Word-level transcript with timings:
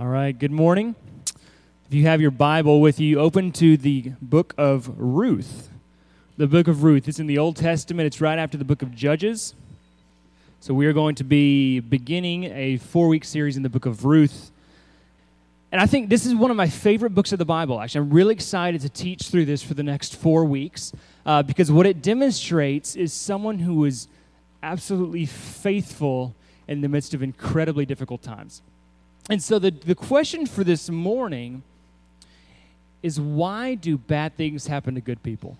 All 0.00 0.06
right, 0.06 0.36
good 0.36 0.50
morning. 0.50 0.96
If 1.86 1.92
you 1.92 2.04
have 2.04 2.22
your 2.22 2.30
Bible 2.30 2.80
with 2.80 2.98
you, 2.98 3.20
open 3.20 3.52
to 3.52 3.76
the 3.76 4.12
book 4.22 4.54
of 4.56 4.90
Ruth. 4.96 5.68
The 6.38 6.46
book 6.46 6.68
of 6.68 6.84
Ruth. 6.84 7.06
It's 7.06 7.18
in 7.18 7.26
the 7.26 7.36
Old 7.36 7.56
Testament, 7.56 8.06
it's 8.06 8.18
right 8.18 8.38
after 8.38 8.56
the 8.56 8.64
book 8.64 8.80
of 8.80 8.94
Judges. 8.94 9.54
So 10.60 10.72
we 10.72 10.86
are 10.86 10.94
going 10.94 11.16
to 11.16 11.24
be 11.24 11.80
beginning 11.80 12.44
a 12.44 12.78
four 12.78 13.08
week 13.08 13.26
series 13.26 13.58
in 13.58 13.62
the 13.62 13.68
book 13.68 13.84
of 13.84 14.06
Ruth. 14.06 14.50
And 15.70 15.82
I 15.82 15.84
think 15.84 16.08
this 16.08 16.24
is 16.24 16.34
one 16.34 16.50
of 16.50 16.56
my 16.56 16.70
favorite 16.70 17.14
books 17.14 17.32
of 17.32 17.38
the 17.38 17.44
Bible. 17.44 17.78
Actually, 17.78 18.06
I'm 18.06 18.10
really 18.14 18.32
excited 18.32 18.80
to 18.80 18.88
teach 18.88 19.28
through 19.28 19.44
this 19.44 19.62
for 19.62 19.74
the 19.74 19.82
next 19.82 20.16
four 20.16 20.46
weeks 20.46 20.94
uh, 21.26 21.42
because 21.42 21.70
what 21.70 21.84
it 21.84 22.00
demonstrates 22.00 22.96
is 22.96 23.12
someone 23.12 23.58
who 23.58 23.84
is 23.84 24.08
absolutely 24.62 25.26
faithful 25.26 26.34
in 26.66 26.80
the 26.80 26.88
midst 26.88 27.12
of 27.12 27.22
incredibly 27.22 27.84
difficult 27.84 28.22
times. 28.22 28.62
And 29.30 29.40
so 29.40 29.60
the, 29.60 29.70
the 29.70 29.94
question 29.94 30.44
for 30.44 30.64
this 30.64 30.90
morning 30.90 31.62
is 33.00 33.20
why 33.20 33.76
do 33.76 33.96
bad 33.96 34.36
things 34.36 34.66
happen 34.66 34.96
to 34.96 35.00
good 35.00 35.22
people? 35.22 35.56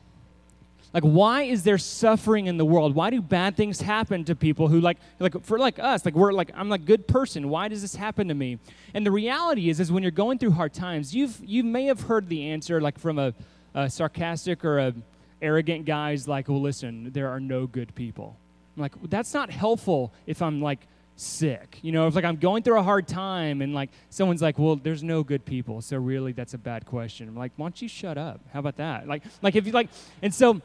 Like, 0.93 1.05
why 1.05 1.43
is 1.43 1.63
there 1.63 1.79
suffering 1.79 2.47
in 2.47 2.57
the 2.57 2.65
world? 2.65 2.97
Why 2.97 3.11
do 3.11 3.23
bad 3.23 3.57
things 3.57 3.81
happen 3.81 4.25
to 4.25 4.35
people 4.35 4.67
who, 4.67 4.81
like, 4.81 4.99
like 5.21 5.41
for 5.45 5.57
like 5.57 5.79
us, 5.79 6.05
like 6.05 6.15
we're 6.15 6.33
like, 6.33 6.51
I'm 6.53 6.69
like 6.69 6.85
good 6.85 7.07
person. 7.07 7.49
Why 7.49 7.69
does 7.69 7.81
this 7.81 7.95
happen 7.95 8.27
to 8.27 8.35
me? 8.35 8.59
And 8.93 9.07
the 9.07 9.13
reality 9.13 9.71
is, 9.71 9.79
is 9.79 9.93
when 9.93 10.03
you're 10.03 10.11
going 10.11 10.39
through 10.39 10.51
hard 10.51 10.75
times, 10.75 11.15
you've 11.15 11.41
you 11.45 11.63
may 11.63 11.85
have 11.85 12.03
heard 12.03 12.29
the 12.29 12.49
answer 12.49 12.81
like 12.81 12.99
from 12.99 13.21
a, 13.21 13.33
a 13.73 13.89
sarcastic 13.89 14.65
or 14.65 14.81
a 14.81 14.95
arrogant 15.41 15.85
guys 15.85 16.27
like, 16.27 16.49
well, 16.49 16.61
listen, 16.61 17.13
there 17.13 17.29
are 17.29 17.41
no 17.41 17.69
good 17.69 17.95
people. 17.95 18.37
I'm 18.77 18.83
like, 18.83 18.93
that's 19.09 19.33
not 19.33 19.49
helpful 19.49 20.13
if 20.27 20.43
I'm 20.43 20.61
like 20.61 20.81
sick. 21.21 21.79
You 21.83 21.93
know, 21.93 22.07
if 22.07 22.15
like 22.15 22.25
I'm 22.25 22.37
going 22.37 22.63
through 22.63 22.79
a 22.79 22.83
hard 22.83 23.07
time 23.07 23.63
and 23.63 23.75
like 23.75 23.91
someone's 24.09 24.43
like, 24.43 24.59
"Well, 24.59 24.77
there's 24.77 25.03
no 25.03 25.23
good 25.23 25.45
people." 25.45 25.81
So 25.83 25.97
really 25.99 26.33
that's 26.33 26.55
a 26.55 26.59
bad 26.59 26.87
question. 26.87 27.29
I'm 27.29 27.37
like, 27.37 27.53
"Why 27.57 27.67
don't 27.67 27.83
you 27.83 27.89
shut 27.89 28.19
up? 28.19 28.41
How 28.53 28.61
about 28.61 28.77
that?" 28.77 29.07
Like 29.07 29.23
like 29.43 29.57
if 29.57 29.67
you 29.67 29.73
like 29.73 29.89
and 30.23 30.35
so 30.35 30.61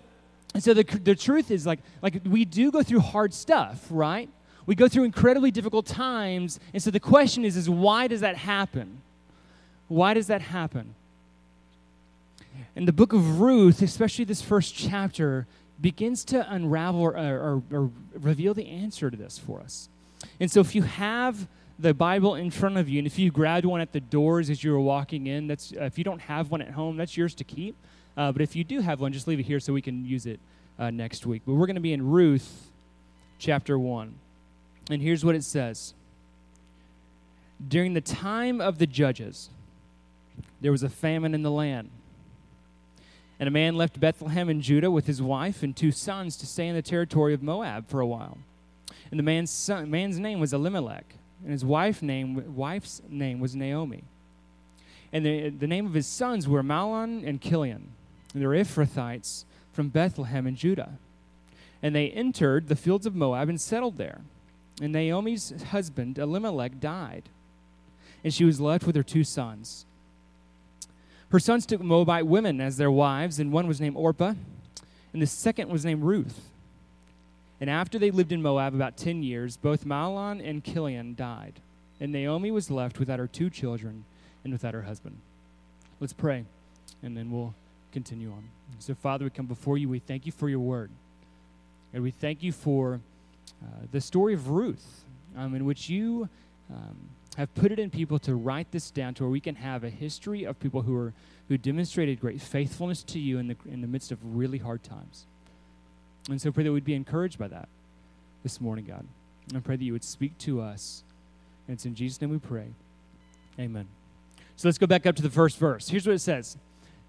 and 0.54 0.64
so 0.64 0.74
the 0.74 0.84
the 0.84 1.16
truth 1.16 1.52
is 1.52 1.66
like 1.66 1.80
like 2.02 2.22
we 2.26 2.46
do 2.46 2.72
go 2.72 2.84
through 2.84 3.02
hard 3.02 3.34
stuff, 3.34 3.86
right? 3.90 4.30
We 4.66 4.76
go 4.76 4.88
through 4.88 5.04
incredibly 5.04 5.52
difficult 5.52 5.86
times. 5.86 6.60
And 6.74 6.82
so 6.82 6.90
the 6.90 7.00
question 7.00 7.46
is 7.46 7.58
is 7.58 7.70
why 7.70 8.08
does 8.08 8.22
that 8.22 8.38
happen? 8.38 9.02
Why 9.88 10.14
does 10.14 10.28
that 10.28 10.42
happen? 10.42 10.96
And 12.76 12.88
the 12.88 12.94
book 12.94 13.14
of 13.14 13.40
Ruth, 13.42 13.82
especially 13.82 14.26
this 14.26 14.42
first 14.42 14.76
chapter, 14.76 15.48
begins 15.80 16.24
to 16.26 16.52
unravel 16.52 17.02
or, 17.02 17.16
or, 17.16 17.64
or 17.72 17.92
reveal 18.14 18.54
the 18.54 18.68
answer 18.68 19.12
to 19.12 19.18
this 19.18 19.38
for 19.38 19.60
us. 19.62 19.90
And 20.40 20.52
so 20.52 20.60
if 20.60 20.76
you 20.76 20.84
have 20.84 21.48
the 21.78 21.94
Bible 21.94 22.36
in 22.36 22.52
front 22.52 22.78
of 22.78 22.88
you, 22.88 23.00
and 23.00 23.08
if 23.08 23.20
you 23.20 23.32
grabbed 23.32 23.66
one 23.66 23.82
at 23.82 23.92
the 23.92 24.00
doors 24.00 24.50
as 24.50 24.64
you 24.64 24.72
were 24.72 24.80
walking 24.80 25.28
in, 25.28 25.48
that's 25.48 25.74
uh, 25.74 25.86
if 25.86 25.98
you 25.98 26.04
don't 26.04 26.22
have 26.22 26.52
one 26.52 26.62
at 26.62 26.72
home, 26.72 26.98
that's 26.98 27.18
yours 27.18 27.34
to 27.36 27.44
keep. 27.44 27.76
Uh, 28.18 28.32
but 28.32 28.42
if 28.42 28.56
you 28.56 28.64
do 28.64 28.80
have 28.80 29.02
one, 29.02 29.12
just 29.12 29.28
leave 29.28 29.40
it 29.40 29.46
here 29.46 29.60
so 29.60 29.74
we 29.74 29.82
can 29.82 30.06
use 30.06 30.26
it 30.26 30.40
uh, 30.80 30.90
next 30.90 31.26
week. 31.26 31.42
But 31.46 31.54
we're 31.54 31.68
going 31.68 31.76
to 31.76 31.82
be 31.82 31.94
in 31.94 32.06
Ruth 32.06 32.72
chapter 33.40 33.78
1. 33.78 34.16
And 34.90 35.02
here's 35.02 35.26
what 35.26 35.36
it 35.36 35.44
says 35.44 35.94
During 37.66 37.94
the 37.94 38.02
time 38.02 38.62
of 38.62 38.78
the 38.78 38.88
judges, 38.88 39.50
there 40.62 40.72
was 40.72 40.84
a 40.84 40.90
famine 40.90 41.34
in 41.34 41.44
the 41.44 41.52
land. 41.52 41.90
And 43.38 43.48
a 43.48 43.52
man 43.52 43.76
left 43.76 44.00
Bethlehem 44.00 44.50
in 44.50 44.62
Judah 44.62 44.90
with 44.90 45.08
his 45.08 45.22
wife 45.22 45.62
and 45.62 45.76
two 45.76 45.92
sons 45.92 46.38
to 46.38 46.46
stay 46.46 46.68
in 46.68 46.76
the 46.76 46.82
territory 46.82 47.34
of 47.34 47.44
Moab 47.44 47.90
for 47.90 48.00
a 48.00 48.08
while. 48.08 48.38
And 49.12 49.20
the 49.20 49.24
man's, 49.24 49.52
son, 49.52 49.90
man's 49.90 50.20
name 50.20 50.40
was 50.40 50.54
Elimelech, 50.54 51.16
and 51.44 51.52
his 51.52 51.64
wife 51.64 52.02
name, 52.02 52.56
wife's 52.56 53.02
name 53.08 53.40
was 53.40 53.56
Naomi. 53.56 54.04
And 55.14 55.26
the, 55.26 55.50
the 55.50 55.68
name 55.68 55.86
of 55.86 55.94
his 55.94 56.08
sons 56.08 56.48
were 56.48 56.64
Mahlon 56.64 57.26
and 57.28 57.42
Chilion. 57.42 57.90
And 58.34 58.42
they 58.42 58.48
were 58.48 58.56
Ephrathites 58.56 59.46
from 59.72 59.90
Bethlehem 59.90 60.48
in 60.48 60.56
Judah. 60.56 60.98
And 61.82 61.96
they 61.96 62.10
entered 62.10 62.68
the 62.68 62.76
fields 62.76 63.06
of 63.06 63.16
Moab 63.16 63.48
and 63.48 63.62
settled 63.62 63.98
there. 63.98 64.22
And 64.82 64.92
Naomi's 64.92 65.54
husband, 65.70 66.18
Elimelech, 66.18 66.80
died. 66.80 67.24
And 68.24 68.34
she 68.34 68.44
was 68.44 68.60
left 68.60 68.86
with 68.86 68.96
her 68.96 69.04
two 69.04 69.24
sons. 69.24 69.86
Her 71.30 71.40
sons 71.40 71.66
took 71.66 71.82
Moabite 71.82 72.28
women 72.28 72.60
as 72.60 72.78
their 72.78 72.92
wives, 72.92 73.40
and 73.40 73.52
one 73.52 73.68
was 73.68 73.82
named 73.82 73.98
Orpah, 73.98 74.34
and 75.14 75.22
the 75.22 75.28
second 75.28 75.70
was 75.70 75.86
named 75.86 76.04
Ruth. 76.04 76.50
And 77.62 77.70
after 77.70 77.98
they 77.98 78.12
lived 78.12 78.32
in 78.32 78.42
Moab 78.42 78.74
about 78.74 78.98
10 78.98 79.24
years, 79.24 79.58
both 79.58 79.86
Mahlon 79.86 80.46
and 80.48 80.64
Chilion 80.64 81.16
died. 81.16 81.62
And 82.00 82.12
Naomi 82.12 82.52
was 82.52 82.70
left 82.70 83.00
without 83.00 83.20
her 83.20 83.28
two 83.28 83.50
children 83.50 84.04
and 84.44 84.52
without 84.52 84.74
her 84.74 84.82
husband. 84.82 85.18
Let's 86.00 86.14
pray, 86.14 86.44
and 87.02 87.16
then 87.16 87.32
we'll 87.32 87.54
continue 87.94 88.32
on. 88.32 88.44
So, 88.80 88.94
Father, 88.94 89.24
we 89.24 89.30
come 89.30 89.46
before 89.46 89.78
you. 89.78 89.88
We 89.88 90.00
thank 90.00 90.26
you 90.26 90.34
for 90.34 90.50
your 90.50 90.60
word. 90.60 90.92
And 91.94 92.04
we 92.04 92.12
thank 92.12 92.44
you 92.44 92.52
for 92.52 93.00
uh, 93.64 93.68
the 93.92 94.02
story 94.02 94.34
of 94.34 94.50
Ruth, 94.50 95.06
um, 95.38 95.56
in 95.56 95.64
which 95.64 95.90
you 95.90 96.28
um, 96.70 96.98
have 97.38 97.54
put 97.56 97.72
it 97.72 97.80
in 97.80 97.90
people 97.90 98.20
to 98.20 98.36
write 98.36 98.72
this 98.72 98.92
down 98.92 99.14
to 99.16 99.24
where 99.24 99.30
we 99.30 99.40
can 99.40 99.56
have 99.56 99.86
a 99.86 99.90
history 99.90 100.44
of 100.44 100.60
people 100.60 100.82
who, 100.82 100.96
are, 100.98 101.14
who 101.48 101.58
demonstrated 101.58 102.20
great 102.20 102.42
faithfulness 102.42 103.04
to 103.04 103.20
you 103.20 103.38
in 103.38 103.48
the, 103.48 103.56
in 103.66 103.80
the 103.80 103.88
midst 103.88 104.12
of 104.12 104.20
really 104.24 104.58
hard 104.58 104.84
times. 104.84 105.26
And 106.30 106.42
so 106.42 106.50
I 106.50 106.52
pray 106.52 106.64
that 106.64 106.72
we'd 106.72 106.86
be 106.86 106.96
encouraged 106.96 107.38
by 107.38 107.48
that 107.50 107.70
this 108.44 108.60
morning, 108.60 108.86
God. 108.86 109.06
And 109.50 109.58
I 109.58 109.60
pray 109.60 109.76
that 109.76 109.84
you 109.84 109.94
would 109.94 110.04
speak 110.04 110.38
to 110.40 110.62
us. 110.62 111.04
And 111.68 111.76
it's 111.76 111.86
in 111.86 111.96
Jesus' 111.96 112.20
name 112.22 112.32
we 112.32 112.40
pray. 112.40 112.68
Amen. 113.60 113.88
So 114.56 114.68
let's 114.68 114.78
go 114.78 114.88
back 114.88 115.06
up 115.06 115.16
to 115.18 115.22
the 115.22 115.30
first 115.30 115.58
verse. 115.58 115.90
Here's 115.90 116.06
what 116.08 116.14
it 116.14 116.20
says 116.20 116.58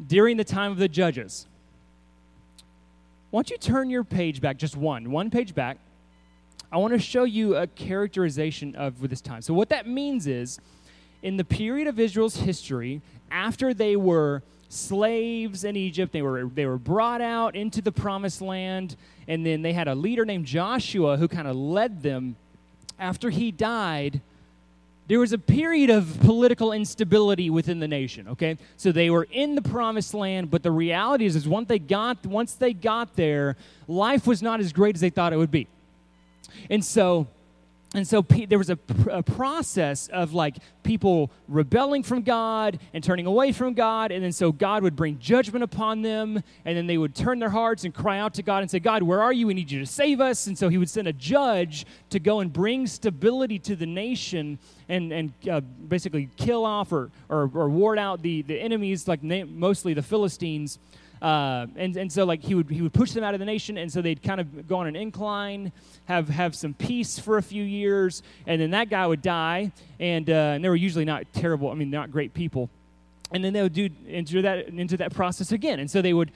During 0.05 0.37
the 0.37 0.45
time 0.45 0.73
of 0.73 0.79
the 0.79 0.89
judges, 0.89 1.47
why 3.31 3.39
don't 3.39 3.51
you 3.51 3.59
turn 3.59 3.91
your 3.91 4.05
page 4.05 4.41
back, 4.41 4.57
just 4.57 4.77
one, 4.77 5.11
one 5.11 5.31
page 5.31 5.55
back. 5.55 5.79
I 6.71 6.79
want 6.79 6.93
to 6.95 6.99
show 6.99 7.25
you 7.25 7.57
a 7.57 7.67
characterization 7.67 8.75
of 8.75 9.09
this 9.09 9.21
time. 9.21 9.41
So, 9.41 9.55
what 9.55 9.69
that 9.69 9.87
means 9.87 10.27
is, 10.27 10.59
in 11.23 11.37
the 11.37 11.45
period 11.45 11.87
of 11.87 11.99
Israel's 11.99 12.37
history, 12.37 13.01
after 13.31 13.73
they 13.73 13.97
were 13.97 14.43
slaves 14.69 15.65
in 15.65 15.77
Egypt. 15.77 16.13
They 16.13 16.23
were, 16.23 16.45
they 16.47 16.67
were 16.67 16.79
brought 16.79 17.21
out 17.21 17.57
into 17.57 17.81
the 17.81 17.93
promised 17.93 18.41
land, 18.41 18.97
and 19.29 19.45
then 19.45 19.63
they 19.63 19.73
had 19.73 19.89
a 19.89 19.95
leader 19.95 20.25
named 20.25 20.47
Joshua 20.47 21.17
who 21.17 21.29
kind 21.29 21.49
of 21.49 21.57
led 21.57 22.03
them. 22.03 22.37
After 22.99 23.31
he 23.31 23.51
died, 23.51 24.21
there 25.09 25.21
was 25.21 25.33
a 25.33 25.39
period 25.39 25.91
of 25.91 26.19
political 26.21 26.73
instability 26.73 27.49
within 27.49 27.79
the 27.79 27.87
nation 27.87 28.27
okay 28.29 28.59
so 28.77 28.91
they 28.91 29.09
were 29.09 29.29
in 29.31 29.55
the 29.55 29.63
promised 29.63 30.15
land 30.15 30.51
but 30.51 30.63
the 30.63 30.71
reality 30.71 31.27
is, 31.27 31.37
is 31.37 31.47
once 31.47 31.69
they 31.69 31.79
got 31.79 32.25
once 32.27 32.55
they 32.55 32.73
got 32.73 33.15
there 33.17 33.57
life 33.87 34.27
was 34.27 34.43
not 34.43 34.61
as 34.61 34.73
great 34.73 34.95
as 34.95 35.01
they 35.01 35.11
thought 35.11 35.33
it 35.33 35.37
would 35.37 35.51
be 35.51 35.67
and 36.71 36.85
so 36.85 37.27
and 37.97 38.07
so 38.07 38.21
there 38.21 38.59
was 38.59 38.69
a, 38.69 38.79
a, 39.11 39.23
process 39.23 40.09
of 40.09 40.35
like 40.35 40.57
people 40.83 41.31
rebelling 41.49 42.03
from 42.03 42.21
God 42.21 42.79
and 42.93 43.03
turning 43.03 43.25
away 43.25 43.53
from 43.53 43.73
God. 43.73 44.13
And 44.13 44.23
then 44.23 44.33
so 44.33 44.53
God 44.53 44.83
would 44.83 44.95
bring 44.95 45.19
judgment 45.19 45.65
upon 45.65 46.03
them. 46.03 46.43
And 46.67 46.77
then 46.77 46.87
they 46.87 46.99
would 46.99 47.15
turn 47.15 47.39
their 47.39 47.49
hearts 47.49 47.85
and 47.85 47.95
cry 47.95 48.19
out 48.19 48.35
to 48.35 48.43
God 48.43 48.61
and 48.61 48.71
say, 48.71 48.81
God, 48.81 49.03
where 49.03 49.23
are 49.23 49.33
you? 49.33 49.47
We 49.47 49.55
need 49.55 49.71
you 49.71 49.81
to 49.81 49.87
save 49.87 50.21
us. 50.21 50.47
And 50.47 50.59
so 50.59 50.69
he 50.69 50.77
would 50.77 50.91
send 50.91 51.09
a 51.09 51.13
judge 51.15 51.87
to 52.11 52.21
go 52.21 52.41
and 52.41 52.53
bring 52.53 52.87
stability 52.87 53.59
to 53.61 53.75
the 53.75 53.87
nation 53.87 54.59
and, 54.91 55.11
and 55.11 55.33
uh, 55.51 55.61
basically 55.61 56.29
kill 56.37 56.67
off 56.67 56.93
or, 56.93 57.11
or, 57.31 57.51
or 57.55 57.71
ward 57.71 57.99
out 57.99 58.21
the, 58.21 58.43
the 58.43 58.61
enemies, 58.61 59.09
like 59.09 59.23
na- 59.23 59.47
mostly 59.47 59.95
the 59.95 60.03
Philistines. 60.03 60.79
Uh, 61.23 61.67
and, 61.77 61.97
and 61.97 62.13
so 62.13 62.25
like 62.25 62.43
he 62.43 62.55
would 62.55 62.69
he 62.69 62.83
would 62.83 62.93
push 62.93 63.13
them 63.13 63.25
out 63.25 63.33
of 63.33 63.41
the 63.41 63.47
nation 63.47 63.79
and 63.79 63.91
so 63.91 64.03
they'd 64.03 64.23
kind 64.23 64.39
of 64.39 64.69
go 64.69 64.77
on 64.77 64.87
an 64.87 64.95
incline 64.95 65.73
have 66.05 66.29
have 66.29 66.55
some 66.55 66.75
peace 66.75 67.19
for 67.19 67.39
a 67.39 67.43
few 67.43 67.63
years 67.63 68.23
and 68.47 68.61
then 68.61 68.71
that 68.71 68.91
guy 68.91 69.07
would 69.07 69.23
die 69.23 69.73
and, 69.99 70.29
uh, 70.29 70.53
and 70.55 70.63
they 70.63 70.69
were 70.69 70.77
usually 70.77 71.07
not 71.07 71.25
terrible 71.33 71.71
i 71.71 71.75
mean 71.75 71.91
not 71.91 72.11
great 72.13 72.35
people. 72.35 72.71
And 73.33 73.45
then 73.45 73.53
they 73.53 73.63
would 73.63 73.73
do 73.73 73.89
into 74.07 74.43
that 74.43 74.69
into 74.69 74.97
that 74.99 75.13
process 75.13 75.51
again. 75.51 75.81
And 75.81 75.91
so 75.91 76.01
they 76.01 76.13
would 76.13 76.31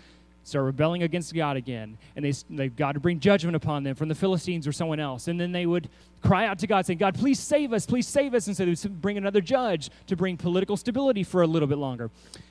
start 0.45 0.65
rebelling 0.65 1.03
against 1.03 1.35
God 1.35 1.57
again, 1.57 1.99
and 2.17 2.25
they, 2.25 2.33
they 2.49 2.69
God 2.69 2.93
to 2.93 3.01
bring 3.01 3.21
judgment 3.21 3.57
upon 3.57 3.83
them 3.85 3.95
from 3.95 4.09
the 4.09 4.15
Philistines 4.15 4.67
or 4.67 4.73
someone 4.73 5.01
else, 5.01 5.29
and 5.29 5.39
then 5.41 5.53
they 5.53 5.67
would 5.67 5.89
cry 6.23 6.47
out 6.47 6.59
to 6.61 6.67
God, 6.67 6.87
saying, 6.87 6.99
"God, 6.99 7.15
please 7.15 7.39
save 7.39 7.73
us, 7.73 7.87
please 7.87 8.07
save 8.07 8.35
us," 8.35 8.47
and 8.47 8.57
so 8.57 8.65
they 8.65 8.71
would 8.71 9.01
bring 9.01 9.17
another 9.17 9.41
judge 9.41 9.91
to 10.07 10.17
bring 10.17 10.37
political 10.37 10.77
stability 10.77 11.23
for 11.23 11.43
a 11.43 11.47
little 11.47 11.69
bit 11.69 11.79
longer. 11.79 12.11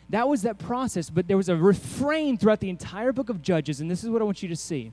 That 0.09 0.27
was 0.27 0.41
that 0.43 0.57
process, 0.57 1.09
but 1.09 1.27
there 1.27 1.37
was 1.37 1.49
a 1.49 1.55
refrain 1.55 2.37
throughout 2.37 2.59
the 2.59 2.69
entire 2.69 3.11
book 3.11 3.29
of 3.29 3.41
Judges, 3.41 3.79
and 3.79 3.89
this 3.89 4.03
is 4.03 4.09
what 4.09 4.21
I 4.21 4.25
want 4.25 4.41
you 4.41 4.49
to 4.49 4.55
see. 4.55 4.91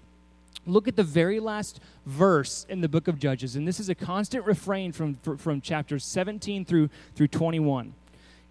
Look 0.67 0.89
at 0.89 0.97
the 0.97 1.05
very 1.05 1.39
last 1.39 1.81
verse 2.05 2.67
in 2.69 2.81
the 2.81 2.89
book 2.89 3.09
of 3.09 3.19
Judges, 3.19 3.57
and 3.57 3.67
this 3.69 3.79
is 3.79 3.89
a 3.89 3.95
constant 3.95 4.45
refrain 4.45 4.91
from, 4.93 5.15
from 5.39 5.61
chapters 5.61 6.05
17 6.05 6.65
through, 6.65 6.91
through 7.15 7.29
21. 7.29 7.95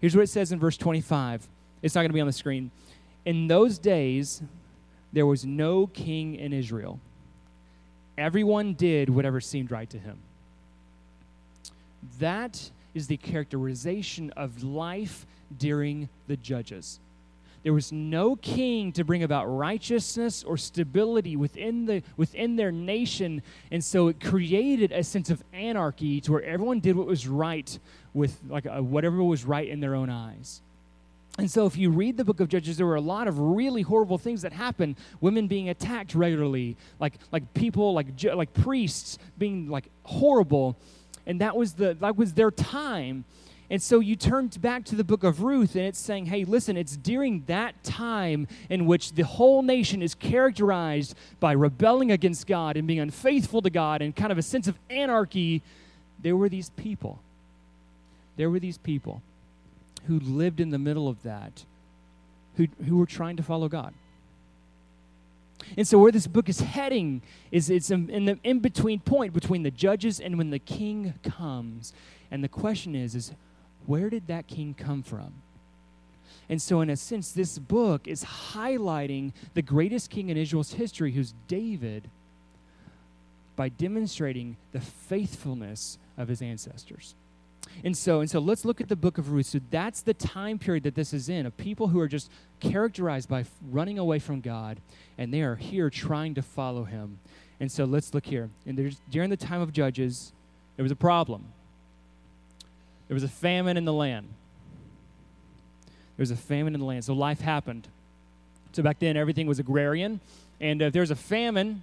Here's 0.00 0.16
what 0.16 0.22
it 0.22 0.28
says 0.28 0.50
in 0.50 0.58
verse 0.58 0.76
25. 0.76 1.46
It's 1.82 1.94
not 1.94 2.00
going 2.00 2.10
to 2.10 2.14
be 2.14 2.20
on 2.20 2.26
the 2.26 2.32
screen. 2.32 2.70
In 3.26 3.48
those 3.48 3.78
days, 3.78 4.40
there 5.12 5.26
was 5.26 5.44
no 5.44 5.88
king 5.88 6.36
in 6.36 6.52
Israel. 6.52 7.00
Everyone 8.16 8.74
did 8.74 9.10
whatever 9.10 9.40
seemed 9.40 9.70
right 9.70 9.90
to 9.90 9.98
him. 9.98 10.18
That 12.20 12.70
is 12.94 13.08
the 13.08 13.16
characterization 13.16 14.30
of 14.36 14.62
life 14.62 15.26
during 15.58 16.08
the 16.28 16.36
judges. 16.36 17.00
There 17.64 17.72
was 17.72 17.90
no 17.90 18.36
king 18.36 18.92
to 18.92 19.02
bring 19.02 19.24
about 19.24 19.46
righteousness 19.46 20.44
or 20.44 20.56
stability 20.56 21.34
within, 21.34 21.84
the, 21.84 22.04
within 22.16 22.54
their 22.54 22.70
nation. 22.70 23.42
And 23.72 23.82
so 23.82 24.06
it 24.06 24.20
created 24.20 24.92
a 24.92 25.02
sense 25.02 25.30
of 25.30 25.42
anarchy 25.52 26.20
to 26.20 26.32
where 26.32 26.44
everyone 26.44 26.78
did 26.78 26.96
what 26.96 27.08
was 27.08 27.26
right 27.26 27.76
with 28.14 28.38
like 28.48 28.66
a, 28.66 28.80
whatever 28.80 29.20
was 29.20 29.44
right 29.44 29.66
in 29.66 29.80
their 29.80 29.96
own 29.96 30.10
eyes. 30.10 30.62
And 31.38 31.50
so, 31.50 31.66
if 31.66 31.76
you 31.76 31.90
read 31.90 32.16
the 32.16 32.24
book 32.24 32.40
of 32.40 32.48
Judges, 32.48 32.78
there 32.78 32.86
were 32.86 32.96
a 32.96 33.00
lot 33.00 33.28
of 33.28 33.38
really 33.38 33.82
horrible 33.82 34.16
things 34.16 34.42
that 34.42 34.54
happened. 34.54 34.96
Women 35.20 35.48
being 35.48 35.68
attacked 35.68 36.14
regularly, 36.14 36.76
like 36.98 37.14
like 37.30 37.52
people, 37.52 37.92
like 37.92 38.06
like 38.24 38.54
priests 38.54 39.18
being 39.36 39.68
like 39.68 39.90
horrible, 40.04 40.76
and 41.26 41.40
that 41.42 41.54
was 41.54 41.74
the 41.74 41.94
that 42.00 42.16
was 42.16 42.32
their 42.32 42.50
time. 42.50 43.24
And 43.68 43.82
so 43.82 43.98
you 43.98 44.14
turn 44.14 44.46
back 44.60 44.84
to 44.86 44.94
the 44.94 45.02
book 45.02 45.24
of 45.24 45.42
Ruth, 45.42 45.74
and 45.74 45.84
it's 45.84 45.98
saying, 45.98 46.26
hey, 46.26 46.44
listen, 46.44 46.76
it's 46.76 46.96
during 46.96 47.42
that 47.46 47.82
time 47.82 48.46
in 48.70 48.86
which 48.86 49.12
the 49.12 49.24
whole 49.24 49.60
nation 49.62 50.02
is 50.02 50.14
characterized 50.14 51.16
by 51.40 51.50
rebelling 51.50 52.12
against 52.12 52.46
God 52.46 52.76
and 52.76 52.86
being 52.86 53.00
unfaithful 53.00 53.60
to 53.62 53.70
God 53.70 54.02
and 54.02 54.14
kind 54.14 54.30
of 54.30 54.38
a 54.38 54.42
sense 54.42 54.68
of 54.68 54.78
anarchy. 54.88 55.62
There 56.22 56.36
were 56.36 56.48
these 56.48 56.70
people. 56.70 57.18
There 58.36 58.50
were 58.50 58.60
these 58.60 58.78
people 58.78 59.20
who 60.06 60.20
lived 60.20 60.60
in 60.60 60.70
the 60.70 60.78
middle 60.78 61.08
of 61.08 61.22
that, 61.22 61.64
who, 62.56 62.68
who 62.86 62.96
were 62.96 63.06
trying 63.06 63.36
to 63.36 63.42
follow 63.42 63.68
God. 63.68 63.94
And 65.76 65.86
so, 65.86 65.98
where 65.98 66.12
this 66.12 66.26
book 66.26 66.48
is 66.48 66.60
heading 66.60 67.22
is 67.50 67.70
it's 67.70 67.90
in 67.90 68.24
the 68.26 68.38
in 68.44 68.60
between 68.60 69.00
point 69.00 69.32
between 69.32 69.62
the 69.62 69.70
judges 69.70 70.20
and 70.20 70.38
when 70.38 70.50
the 70.50 70.58
king 70.58 71.14
comes. 71.22 71.92
And 72.30 72.44
the 72.44 72.48
question 72.48 72.94
is, 72.94 73.14
is 73.14 73.32
where 73.86 74.10
did 74.10 74.26
that 74.26 74.46
king 74.46 74.74
come 74.74 75.02
from? 75.02 75.32
And 76.48 76.62
so, 76.62 76.80
in 76.80 76.90
a 76.90 76.96
sense, 76.96 77.32
this 77.32 77.58
book 77.58 78.06
is 78.06 78.24
highlighting 78.24 79.32
the 79.54 79.62
greatest 79.62 80.10
king 80.10 80.28
in 80.28 80.36
Israel's 80.36 80.74
history, 80.74 81.12
who's 81.12 81.34
David, 81.48 82.08
by 83.56 83.68
demonstrating 83.68 84.56
the 84.72 84.80
faithfulness 84.80 85.98
of 86.16 86.28
his 86.28 86.42
ancestors. 86.42 87.14
And 87.84 87.96
so, 87.96 88.20
and 88.20 88.30
so 88.30 88.38
let's 88.38 88.64
look 88.64 88.80
at 88.80 88.88
the 88.88 88.96
book 88.96 89.18
of 89.18 89.30
Ruth. 89.30 89.46
So 89.46 89.60
that's 89.70 90.02
the 90.02 90.14
time 90.14 90.58
period 90.58 90.84
that 90.84 90.94
this 90.94 91.12
is 91.12 91.28
in 91.28 91.46
of 91.46 91.56
people 91.56 91.88
who 91.88 92.00
are 92.00 92.08
just 92.08 92.30
characterized 92.60 93.28
by 93.28 93.44
running 93.70 93.98
away 93.98 94.18
from 94.18 94.40
God, 94.40 94.80
and 95.18 95.32
they 95.32 95.42
are 95.42 95.56
here 95.56 95.90
trying 95.90 96.34
to 96.34 96.42
follow 96.42 96.84
him. 96.84 97.18
And 97.60 97.70
so 97.70 97.84
let's 97.84 98.12
look 98.14 98.26
here. 98.26 98.50
And 98.66 98.78
there's, 98.78 99.00
during 99.10 99.30
the 99.30 99.36
time 99.36 99.60
of 99.60 99.72
Judges, 99.72 100.32
there 100.76 100.82
was 100.82 100.92
a 100.92 100.96
problem. 100.96 101.44
There 103.08 103.14
was 103.14 103.24
a 103.24 103.28
famine 103.28 103.76
in 103.76 103.84
the 103.84 103.92
land. 103.92 104.28
There 106.16 106.22
was 106.22 106.30
a 106.30 106.36
famine 106.36 106.74
in 106.74 106.80
the 106.80 106.86
land. 106.86 107.04
So 107.04 107.14
life 107.14 107.40
happened. 107.40 107.88
So 108.72 108.82
back 108.82 108.98
then, 108.98 109.16
everything 109.16 109.46
was 109.46 109.58
agrarian. 109.58 110.20
And 110.60 110.82
uh, 110.82 110.86
if 110.86 110.92
there's 110.92 111.10
a 111.10 111.16
famine, 111.16 111.82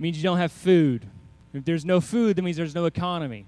means 0.00 0.16
you 0.16 0.22
don't 0.22 0.38
have 0.38 0.52
food. 0.52 1.06
If 1.52 1.64
there's 1.64 1.84
no 1.84 2.00
food, 2.00 2.36
that 2.36 2.42
means 2.42 2.56
there's 2.56 2.74
no 2.74 2.86
economy. 2.86 3.44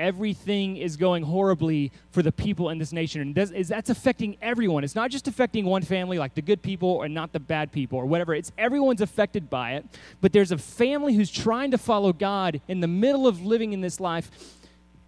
Everything 0.00 0.78
is 0.78 0.96
going 0.96 1.22
horribly 1.22 1.92
for 2.10 2.22
the 2.22 2.32
people 2.32 2.70
in 2.70 2.78
this 2.78 2.92
nation. 2.92 3.20
And 3.20 3.34
does, 3.34 3.52
is, 3.52 3.68
that's 3.68 3.90
affecting 3.90 4.36
everyone. 4.42 4.82
It's 4.82 4.94
not 4.94 5.10
just 5.10 5.28
affecting 5.28 5.66
one 5.66 5.82
family, 5.82 6.18
like 6.18 6.34
the 6.34 6.42
good 6.42 6.62
people 6.62 7.02
and 7.02 7.14
not 7.14 7.32
the 7.32 7.38
bad 7.38 7.70
people 7.70 7.98
or 7.98 8.06
whatever. 8.06 8.34
It's 8.34 8.50
everyone's 8.58 9.02
affected 9.02 9.50
by 9.50 9.74
it. 9.74 9.84
But 10.20 10.32
there's 10.32 10.50
a 10.50 10.58
family 10.58 11.14
who's 11.14 11.30
trying 11.30 11.70
to 11.70 11.78
follow 11.78 12.12
God 12.12 12.60
in 12.66 12.80
the 12.80 12.88
middle 12.88 13.26
of 13.26 13.44
living 13.44 13.72
in 13.72 13.80
this 13.80 14.00
life 14.00 14.30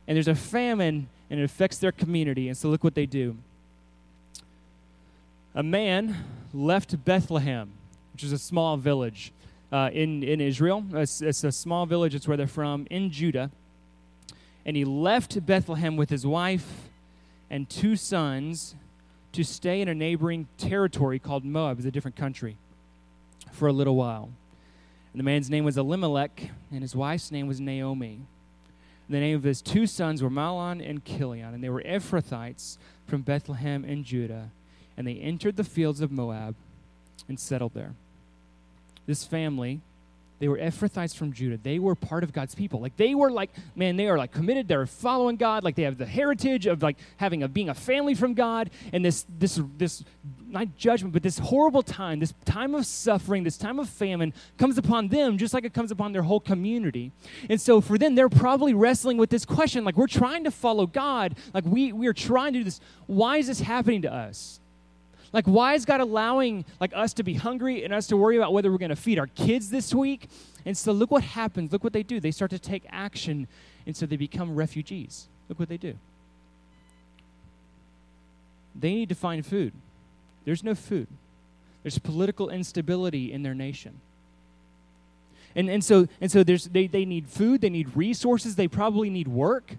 and 0.06 0.16
there's 0.16 0.28
a 0.28 0.34
famine 0.34 1.08
and 1.30 1.40
it 1.40 1.44
affects 1.44 1.78
their 1.78 1.92
community. 1.92 2.48
And 2.48 2.56
so 2.56 2.68
look 2.68 2.84
what 2.84 2.94
they 2.94 3.06
do. 3.06 3.36
A 5.54 5.62
man 5.62 6.16
left 6.52 7.04
Bethlehem, 7.04 7.70
which 8.12 8.24
is 8.24 8.32
a 8.32 8.38
small 8.38 8.76
village 8.76 9.32
uh, 9.70 9.90
in, 9.92 10.22
in 10.22 10.40
Israel. 10.40 10.84
It's, 10.92 11.22
it's 11.22 11.44
a 11.44 11.52
small 11.52 11.86
village, 11.86 12.14
it's 12.14 12.28
where 12.28 12.36
they're 12.36 12.46
from, 12.46 12.86
in 12.90 13.10
Judah. 13.10 13.50
And 14.64 14.76
he 14.76 14.84
left 14.84 15.44
Bethlehem 15.44 15.96
with 15.96 16.10
his 16.10 16.26
wife 16.26 16.88
and 17.50 17.68
two 17.68 17.96
sons 17.96 18.74
to 19.32 19.44
stay 19.44 19.80
in 19.80 19.88
a 19.88 19.94
neighboring 19.94 20.48
territory 20.58 21.18
called 21.18 21.44
Moab, 21.44 21.78
it's 21.78 21.86
a 21.86 21.90
different 21.90 22.16
country, 22.16 22.56
for 23.50 23.66
a 23.66 23.72
little 23.72 23.96
while. 23.96 24.30
And 25.12 25.20
the 25.20 25.24
man's 25.24 25.50
name 25.50 25.64
was 25.64 25.76
Elimelech, 25.76 26.50
and 26.70 26.82
his 26.82 26.94
wife's 26.94 27.30
name 27.30 27.46
was 27.46 27.60
Naomi. 27.60 28.20
The 29.08 29.20
name 29.20 29.36
of 29.36 29.42
his 29.42 29.60
two 29.60 29.86
sons 29.86 30.22
were 30.22 30.30
Mahlon 30.30 30.80
and 30.80 31.04
Chilion, 31.04 31.54
and 31.54 31.62
they 31.62 31.68
were 31.68 31.82
Ephrathites 31.82 32.78
from 33.06 33.22
Bethlehem 33.22 33.84
and 33.84 34.04
Judah. 34.04 34.50
And 34.96 35.06
they 35.06 35.16
entered 35.16 35.56
the 35.56 35.64
fields 35.64 36.00
of 36.00 36.12
Moab 36.12 36.54
and 37.28 37.38
settled 37.38 37.74
there. 37.74 37.94
This 39.06 39.24
family 39.24 39.80
they 40.42 40.48
were 40.48 40.58
Ephrathites 40.58 41.14
from 41.14 41.32
Judah. 41.32 41.56
They 41.56 41.78
were 41.78 41.94
part 41.94 42.24
of 42.24 42.32
God's 42.32 42.52
people. 42.56 42.80
Like 42.80 42.96
they 42.96 43.14
were 43.14 43.30
like, 43.30 43.50
man, 43.76 43.94
they 43.94 44.08
are 44.08 44.18
like 44.18 44.32
committed. 44.32 44.66
They're 44.66 44.86
following 44.86 45.36
God. 45.36 45.62
Like 45.62 45.76
they 45.76 45.84
have 45.84 45.98
the 45.98 46.04
heritage 46.04 46.66
of 46.66 46.82
like 46.82 46.96
having 47.18 47.44
a 47.44 47.48
being 47.48 47.68
a 47.68 47.74
family 47.74 48.16
from 48.16 48.34
God. 48.34 48.70
And 48.92 49.04
this 49.04 49.24
this 49.38 49.60
this 49.78 50.02
not 50.48 50.76
judgment, 50.76 51.12
but 51.12 51.22
this 51.22 51.38
horrible 51.38 51.84
time, 51.84 52.18
this 52.18 52.34
time 52.44 52.74
of 52.74 52.86
suffering, 52.86 53.44
this 53.44 53.56
time 53.56 53.78
of 53.78 53.88
famine 53.88 54.34
comes 54.58 54.78
upon 54.78 55.06
them 55.06 55.38
just 55.38 55.54
like 55.54 55.64
it 55.64 55.74
comes 55.74 55.92
upon 55.92 56.10
their 56.10 56.22
whole 56.22 56.40
community. 56.40 57.12
And 57.48 57.60
so 57.60 57.80
for 57.80 57.96
them, 57.96 58.16
they're 58.16 58.28
probably 58.28 58.74
wrestling 58.74 59.18
with 59.18 59.30
this 59.30 59.44
question. 59.44 59.84
Like 59.84 59.96
we're 59.96 60.08
trying 60.08 60.42
to 60.42 60.50
follow 60.50 60.88
God. 60.88 61.36
Like 61.54 61.66
we 61.66 61.92
we 61.92 62.08
are 62.08 62.12
trying 62.12 62.52
to 62.54 62.58
do 62.58 62.64
this. 62.64 62.80
Why 63.06 63.36
is 63.36 63.46
this 63.46 63.60
happening 63.60 64.02
to 64.02 64.12
us? 64.12 64.58
Like, 65.32 65.46
why 65.46 65.74
is 65.74 65.84
God 65.84 66.00
allowing 66.00 66.64
like 66.78 66.92
us 66.94 67.14
to 67.14 67.22
be 67.22 67.34
hungry 67.34 67.84
and 67.84 67.92
us 67.92 68.06
to 68.08 68.16
worry 68.16 68.36
about 68.36 68.52
whether 68.52 68.70
we're 68.70 68.78
going 68.78 68.90
to 68.90 68.96
feed 68.96 69.18
our 69.18 69.28
kids 69.28 69.70
this 69.70 69.94
week? 69.94 70.28
And 70.66 70.76
so 70.76 70.92
look 70.92 71.10
what 71.10 71.24
happens. 71.24 71.72
Look 71.72 71.82
what 71.82 71.92
they 71.92 72.02
do. 72.02 72.20
They 72.20 72.30
start 72.30 72.50
to 72.50 72.58
take 72.58 72.84
action, 72.90 73.48
and 73.86 73.96
so 73.96 74.04
they 74.04 74.16
become 74.16 74.54
refugees. 74.54 75.28
Look 75.48 75.58
what 75.58 75.68
they 75.68 75.78
do. 75.78 75.94
They 78.78 78.94
need 78.94 79.08
to 79.08 79.14
find 79.14 79.44
food. 79.44 79.72
There's 80.44 80.62
no 80.62 80.74
food. 80.74 81.08
There's 81.82 81.98
political 81.98 82.50
instability 82.50 83.32
in 83.32 83.42
their 83.42 83.54
nation. 83.54 84.00
And, 85.54 85.68
and 85.68 85.84
so, 85.84 86.08
and 86.20 86.30
so 86.30 86.42
there's, 86.42 86.64
they, 86.66 86.86
they 86.86 87.04
need 87.04 87.28
food, 87.28 87.60
they 87.60 87.70
need 87.70 87.94
resources, 87.94 88.56
they 88.56 88.68
probably 88.68 89.10
need 89.10 89.28
work. 89.28 89.76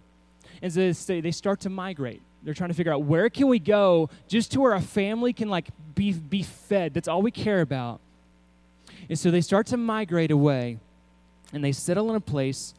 And 0.61 0.71
so 0.71 0.91
they, 0.91 1.21
they 1.21 1.31
start 1.31 1.61
to 1.61 1.69
migrate 1.69 2.21
they're 2.43 2.53
trying 2.53 2.69
to 2.69 2.73
figure 2.73 2.93
out 2.93 3.03
where 3.03 3.29
can 3.29 3.47
we 3.47 3.59
go 3.59 4.09
just 4.27 4.51
to 4.51 4.59
where 4.59 4.73
a 4.73 4.81
family 4.81 5.33
can 5.33 5.49
like 5.49 5.69
be, 5.95 6.13
be 6.13 6.43
fed. 6.43 6.93
That's 6.93 7.07
all 7.07 7.21
we 7.21 7.31
care 7.31 7.61
about. 7.61 7.99
And 9.09 9.17
so 9.17 9.31
they 9.31 9.41
start 9.41 9.67
to 9.67 9.77
migrate 9.77 10.31
away 10.31 10.79
and 11.51 11.63
they 11.63 11.71
settle 11.71 12.09
in 12.09 12.15
a 12.15 12.21
place 12.21 12.73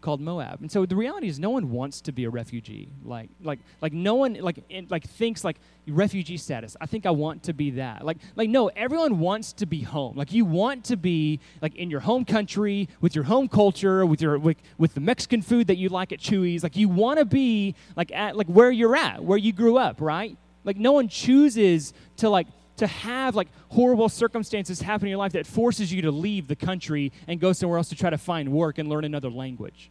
called 0.00 0.20
Moab. 0.20 0.60
And 0.60 0.70
so 0.70 0.86
the 0.86 0.96
reality 0.96 1.28
is 1.28 1.38
no 1.38 1.50
one 1.50 1.70
wants 1.70 2.00
to 2.02 2.12
be 2.12 2.24
a 2.24 2.30
refugee. 2.30 2.92
Like 3.04 3.30
like 3.42 3.60
like 3.80 3.92
no 3.92 4.14
one 4.14 4.34
like 4.34 4.64
in, 4.68 4.86
like 4.90 5.04
thinks 5.08 5.44
like 5.44 5.58
refugee 5.86 6.36
status. 6.36 6.76
I 6.80 6.86
think 6.86 7.06
I 7.06 7.10
want 7.10 7.44
to 7.44 7.52
be 7.52 7.70
that. 7.72 8.04
Like 8.04 8.18
like 8.36 8.48
no, 8.48 8.68
everyone 8.68 9.18
wants 9.18 9.52
to 9.54 9.66
be 9.66 9.80
home. 9.80 10.16
Like 10.16 10.32
you 10.32 10.44
want 10.44 10.84
to 10.86 10.96
be 10.96 11.40
like 11.60 11.74
in 11.74 11.90
your 11.90 12.00
home 12.00 12.24
country 12.24 12.88
with 13.00 13.14
your 13.14 13.24
home 13.24 13.48
culture, 13.48 14.06
with 14.06 14.22
your 14.22 14.38
with, 14.38 14.56
with 14.78 14.94
the 14.94 15.00
Mexican 15.00 15.42
food 15.42 15.66
that 15.66 15.76
you 15.76 15.88
like 15.88 16.12
at 16.12 16.20
Chuy's. 16.20 16.62
Like 16.62 16.76
you 16.76 16.88
want 16.88 17.18
to 17.18 17.24
be 17.24 17.74
like 17.96 18.12
at 18.12 18.36
like 18.36 18.46
where 18.46 18.70
you're 18.70 18.96
at, 18.96 19.22
where 19.24 19.38
you 19.38 19.52
grew 19.52 19.76
up, 19.78 20.00
right? 20.00 20.36
Like 20.64 20.76
no 20.76 20.92
one 20.92 21.08
chooses 21.08 21.92
to 22.18 22.28
like 22.28 22.46
to 22.82 22.88
have 22.88 23.36
like 23.36 23.46
horrible 23.68 24.08
circumstances 24.08 24.80
happen 24.80 25.06
in 25.06 25.10
your 25.10 25.18
life 25.18 25.32
that 25.32 25.46
forces 25.46 25.92
you 25.92 26.02
to 26.02 26.10
leave 26.10 26.48
the 26.48 26.56
country 26.56 27.12
and 27.28 27.38
go 27.38 27.52
somewhere 27.52 27.78
else 27.78 27.88
to 27.90 27.94
try 27.94 28.10
to 28.10 28.18
find 28.18 28.50
work 28.50 28.78
and 28.78 28.88
learn 28.88 29.04
another 29.04 29.30
language. 29.30 29.88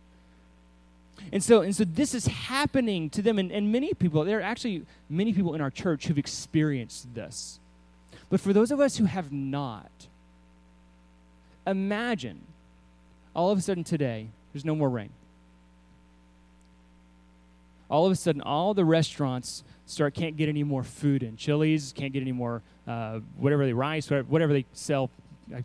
And 1.32 1.42
so, 1.42 1.62
and 1.62 1.74
so 1.74 1.86
this 1.86 2.14
is 2.14 2.28
happening 2.28 3.10
to 3.12 3.22
them, 3.22 3.40
and, 3.40 3.50
and 3.50 3.72
many 3.72 3.94
people, 3.94 4.26
there 4.26 4.40
are 4.40 4.44
actually 4.44 4.86
many 5.10 5.32
people 5.32 5.54
in 5.54 5.62
our 5.62 5.70
church 5.70 6.08
who've 6.08 6.18
experienced 6.18 7.14
this. 7.16 7.60
But 8.30 8.42
for 8.42 8.52
those 8.52 8.72
of 8.72 8.82
us 8.82 8.98
who 8.98 9.06
have 9.06 9.32
not, 9.32 9.92
imagine 11.66 12.42
all 13.34 13.52
of 13.52 13.58
a 13.58 13.62
sudden 13.62 13.86
today, 13.86 14.28
there's 14.52 14.66
no 14.66 14.76
more 14.76 14.90
rain. 14.90 15.12
All 17.90 18.06
of 18.06 18.12
a 18.12 18.16
sudden, 18.16 18.42
all 18.42 18.74
the 18.74 18.84
restaurants 18.84 19.64
start 19.92 20.14
can't 20.14 20.38
get 20.38 20.50
any 20.50 20.64
more 20.64 20.84
food 20.84 21.24
in. 21.24 21.38
Chili's 21.38 21.94
can't 21.94 22.14
get 22.14 22.22
any 22.22 22.32
more 22.32 22.62
uh, 22.88 23.20
whatever 23.38 23.66
they 23.66 23.74
rice, 23.74 24.10
whatever 24.10 24.54
they 24.54 24.66
sell. 24.74 25.10
I 25.54 25.64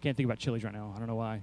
can't 0.00 0.16
think 0.16 0.26
about 0.26 0.38
Chili's 0.38 0.64
right 0.64 0.72
now. 0.72 0.92
I 0.94 0.98
don't 0.98 1.08
know 1.08 1.14
why. 1.14 1.40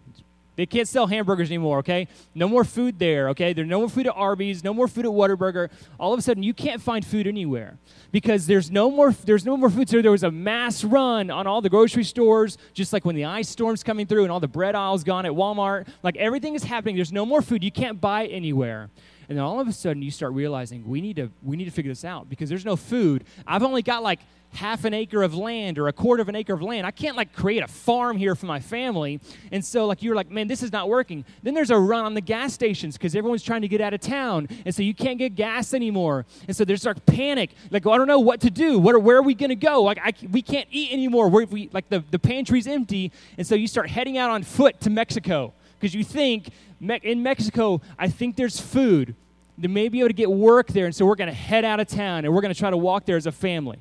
They 0.58 0.66
can't 0.66 0.88
sell 0.88 1.08
hamburgers 1.08 1.50
anymore, 1.50 1.80
okay? 1.80 2.08
No 2.36 2.48
more 2.50 2.64
food 2.66 3.00
there, 3.00 3.30
okay? 3.30 3.54
There's 3.54 3.68
no 3.68 3.80
more 3.80 3.90
food 3.90 4.08
at 4.08 4.14
Arby's, 4.16 4.64
no 4.64 4.74
more 4.74 4.88
food 4.88 5.06
at 5.06 5.12
Whataburger. 5.12 5.70
All 5.98 6.14
of 6.14 6.20
a 6.20 6.22
sudden, 6.22 6.44
you 6.44 6.54
can't 6.54 6.82
find 6.82 7.06
food 7.06 7.26
anywhere 7.26 7.78
because 8.12 8.48
there's 8.48 8.70
no 8.70 8.92
more 8.92 9.12
there's 9.12 9.46
no 9.46 9.56
more 9.56 9.70
food. 9.70 9.90
So 9.90 10.02
there 10.02 10.12
was 10.12 10.24
a 10.24 10.32
mass 10.32 10.84
run 10.84 11.32
on 11.32 11.48
all 11.48 11.62
the 11.62 11.70
grocery 11.70 12.04
stores, 12.04 12.58
just 12.74 12.92
like 12.92 13.06
when 13.06 13.16
the 13.16 13.26
ice 13.26 13.48
storm's 13.48 13.82
coming 13.82 14.06
through 14.06 14.24
and 14.24 14.32
all 14.32 14.42
the 14.42 14.48
bread 14.48 14.76
aisles 14.76 15.04
gone 15.06 15.26
at 15.26 15.32
Walmart. 15.32 15.88
Like 16.04 16.18
everything 16.18 16.54
is 16.54 16.64
happening. 16.64 16.96
There's 16.96 17.14
no 17.14 17.26
more 17.26 17.42
food. 17.42 17.64
You 17.64 17.72
can't 17.72 18.02
buy 18.02 18.26
anywhere. 18.26 18.90
And 19.32 19.38
then 19.38 19.46
all 19.46 19.62
of 19.62 19.68
a 19.70 19.72
sudden 19.72 20.02
you 20.02 20.12
start 20.12 20.34
realizing 20.34 20.86
we 20.86 21.00
need 21.00 21.16
to 21.16 21.32
we 21.42 21.56
need 21.56 21.64
to 21.64 21.72
figure 21.72 21.90
this 21.90 22.04
out 22.04 22.30
because 22.30 22.50
there's 22.50 22.66
no 22.66 22.76
food. 22.76 23.24
I've 23.48 23.64
only 23.64 23.82
got 23.82 24.04
like 24.04 24.20
half 24.50 24.84
an 24.84 24.94
acre 24.94 25.24
of 25.24 25.34
land 25.34 25.80
or 25.80 25.88
a 25.88 25.94
quarter 25.94 26.22
of 26.22 26.28
an 26.28 26.36
acre 26.36 26.52
of 26.52 26.62
land. 26.62 26.86
I 26.86 26.92
can't 26.92 27.16
like 27.16 27.32
create 27.32 27.64
a 27.64 27.68
farm 27.70 28.18
here 28.18 28.36
for 28.36 28.46
my 28.46 28.60
family. 28.60 29.22
And 29.54 29.64
so 29.64 29.86
like 29.86 30.04
you're 30.04 30.16
like, 30.16 30.30
man, 30.30 30.50
this 30.50 30.62
is 30.62 30.74
not 30.74 30.90
working. 30.90 31.24
Then 31.44 31.54
there's 31.54 31.70
a 31.70 31.80
run 31.80 32.04
on 32.04 32.14
the 32.14 32.20
gas 32.20 32.52
stations 32.52 32.98
because 32.98 33.16
everyone's 33.16 33.42
trying 33.42 33.62
to 33.62 33.70
get 33.70 33.80
out 33.80 33.94
of 33.94 34.02
town. 34.02 34.50
And 34.66 34.76
so 34.76 34.84
you 34.84 34.94
can't 34.94 35.18
get 35.18 35.36
gas 35.36 35.74
anymore. 35.74 36.26
And 36.50 36.54
so 36.54 36.66
there's 36.66 36.84
like 36.84 37.06
panic. 37.06 37.52
Like, 37.70 37.86
well, 37.86 37.96
I 37.96 37.98
don't 38.00 38.10
know 38.10 38.20
what 38.20 38.42
to 38.42 38.50
do. 38.50 38.80
What 38.80 38.96
are, 38.96 39.00
where 39.00 39.16
are 39.16 39.24
we 39.24 39.34
going 39.34 39.52
to 39.52 39.56
go? 39.56 39.82
Like, 39.82 40.00
I, 40.04 40.12
we 40.30 40.42
can't 40.42 40.68
eat 40.72 40.92
anymore. 40.92 41.30
We're, 41.30 41.46
we, 41.46 41.70
like 41.72 41.88
the, 41.88 42.04
the 42.12 42.20
pantry's 42.20 42.68
empty. 42.68 43.14
And 43.38 43.48
so 43.48 43.56
you 43.56 43.68
start 43.68 43.90
heading 43.90 44.18
out 44.18 44.30
on 44.30 44.44
foot 44.44 44.82
to 44.82 44.90
Mexico 44.90 45.54
because 45.82 45.96
you 45.96 46.04
think 46.04 46.52
in 46.80 47.24
Mexico, 47.24 47.82
I 47.98 48.08
think 48.08 48.36
there's 48.36 48.62
food. 48.62 49.16
They 49.58 49.68
may 49.68 49.90
be 49.90 50.00
able 50.00 50.10
to 50.10 50.14
get 50.14 50.32
work 50.32 50.68
there. 50.68 50.86
And 50.86 50.96
so 50.96 51.08
we're 51.08 51.16
going 51.16 51.28
to 51.28 51.34
head 51.34 51.66
out 51.66 51.80
of 51.80 51.88
town 51.88 52.24
and 52.24 52.34
we're 52.34 52.42
going 52.42 52.54
to 52.54 52.60
try 52.60 52.70
to 52.70 52.78
walk 52.78 53.06
there 53.06 53.18
as 53.18 53.26
a 53.26 53.32
family. 53.32 53.80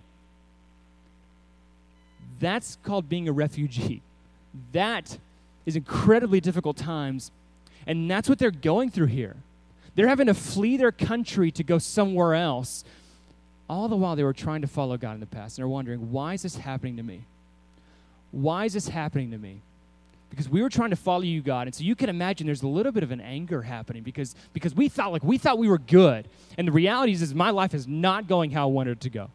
That's 2.40 2.78
called 2.82 3.10
being 3.10 3.28
a 3.28 3.32
refugee. 3.32 4.00
That 4.72 5.18
is 5.66 5.76
incredibly 5.76 6.40
difficult 6.40 6.78
times. 6.78 7.30
And 7.86 8.10
that's 8.10 8.30
what 8.30 8.38
they're 8.38 8.50
going 8.50 8.90
through 8.90 9.06
here. 9.06 9.36
They're 9.94 10.08
having 10.08 10.28
to 10.28 10.34
flee 10.34 10.78
their 10.78 10.92
country 10.92 11.50
to 11.50 11.62
go 11.62 11.76
somewhere 11.78 12.34
else. 12.34 12.82
All 13.68 13.88
the 13.88 13.96
while 13.96 14.16
they 14.16 14.24
were 14.24 14.32
trying 14.32 14.62
to 14.62 14.66
follow 14.66 14.96
God 14.96 15.12
in 15.14 15.20
the 15.20 15.26
past. 15.26 15.58
And 15.58 15.62
they're 15.62 15.68
wondering, 15.68 16.10
why 16.10 16.32
is 16.32 16.42
this 16.42 16.56
happening 16.56 16.96
to 16.96 17.02
me? 17.02 17.24
Why 18.30 18.64
is 18.64 18.72
this 18.72 18.88
happening 18.88 19.30
to 19.32 19.38
me? 19.38 19.60
Because 20.30 20.48
we 20.48 20.62
were 20.62 20.68
trying 20.68 20.90
to 20.90 20.96
follow 20.96 21.22
you, 21.22 21.42
God. 21.42 21.66
And 21.66 21.74
so 21.74 21.82
you 21.82 21.96
can 21.96 22.08
imagine 22.08 22.46
there's 22.46 22.62
a 22.62 22.68
little 22.68 22.92
bit 22.92 23.02
of 23.02 23.10
an 23.10 23.20
anger 23.20 23.62
happening 23.62 24.02
because, 24.02 24.34
because 24.52 24.74
we 24.74 24.88
thought 24.88 25.12
like 25.12 25.24
we 25.24 25.38
thought 25.38 25.58
we 25.58 25.68
were 25.68 25.78
good. 25.78 26.28
And 26.56 26.68
the 26.68 26.72
reality 26.72 27.12
is, 27.12 27.20
is 27.20 27.34
my 27.34 27.50
life 27.50 27.74
is 27.74 27.88
not 27.88 28.28
going 28.28 28.52
how 28.52 28.62
I 28.62 28.70
wanted 28.70 28.92
it 28.92 29.00
to 29.00 29.10
go. 29.10 29.30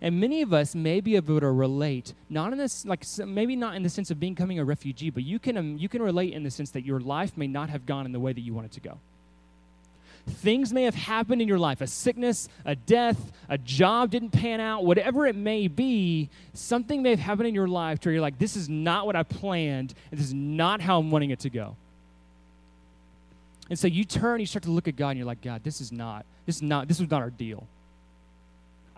And 0.00 0.20
many 0.20 0.42
of 0.42 0.52
us 0.52 0.74
may 0.74 1.00
be 1.00 1.16
able 1.16 1.40
to 1.40 1.50
relate, 1.50 2.14
not 2.30 2.52
in 2.52 2.58
this, 2.58 2.86
like 2.86 3.04
maybe 3.26 3.56
not 3.56 3.74
in 3.74 3.82
the 3.82 3.88
sense 3.88 4.10
of 4.10 4.20
becoming 4.20 4.58
a 4.58 4.64
refugee, 4.64 5.10
but 5.10 5.24
you 5.24 5.38
can, 5.38 5.56
um, 5.56 5.76
you 5.76 5.88
can 5.88 6.02
relate 6.02 6.34
in 6.34 6.44
the 6.44 6.50
sense 6.50 6.70
that 6.70 6.84
your 6.84 7.00
life 7.00 7.36
may 7.36 7.48
not 7.48 7.68
have 7.70 7.84
gone 7.84 8.06
in 8.06 8.12
the 8.12 8.20
way 8.20 8.32
that 8.32 8.40
you 8.40 8.54
want 8.54 8.66
it 8.66 8.72
to 8.72 8.80
go. 8.80 8.98
Things 10.28 10.72
may 10.72 10.84
have 10.84 10.94
happened 10.94 11.42
in 11.42 11.48
your 11.48 11.58
life 11.58 11.80
a 11.80 11.86
sickness, 11.86 12.48
a 12.64 12.74
death, 12.74 13.32
a 13.48 13.58
job 13.58 14.10
didn't 14.10 14.30
pan 14.30 14.60
out, 14.60 14.84
whatever 14.84 15.26
it 15.26 15.34
may 15.34 15.68
be, 15.68 16.28
something 16.54 17.02
may 17.02 17.10
have 17.10 17.18
happened 17.18 17.48
in 17.48 17.54
your 17.54 17.68
life 17.68 18.04
where 18.04 18.12
you're 18.12 18.22
like, 18.22 18.38
this 18.38 18.56
is 18.56 18.68
not 18.68 19.06
what 19.06 19.16
I 19.16 19.22
planned, 19.22 19.94
and 20.10 20.20
this 20.20 20.26
is 20.26 20.34
not 20.34 20.80
how 20.80 20.98
I'm 20.98 21.10
wanting 21.10 21.30
it 21.30 21.40
to 21.40 21.50
go. 21.50 21.76
And 23.70 23.78
so 23.78 23.86
you 23.86 24.04
turn, 24.04 24.40
you 24.40 24.46
start 24.46 24.62
to 24.64 24.70
look 24.70 24.88
at 24.88 24.96
God, 24.96 25.10
and 25.10 25.18
you're 25.18 25.26
like, 25.26 25.42
God, 25.42 25.62
this 25.64 25.80
is 25.80 25.92
not, 25.92 26.24
this 26.46 26.56
is 26.56 26.62
not, 26.62 26.88
this 26.88 27.00
was 27.00 27.10
not 27.10 27.22
our 27.22 27.30
deal. 27.30 27.66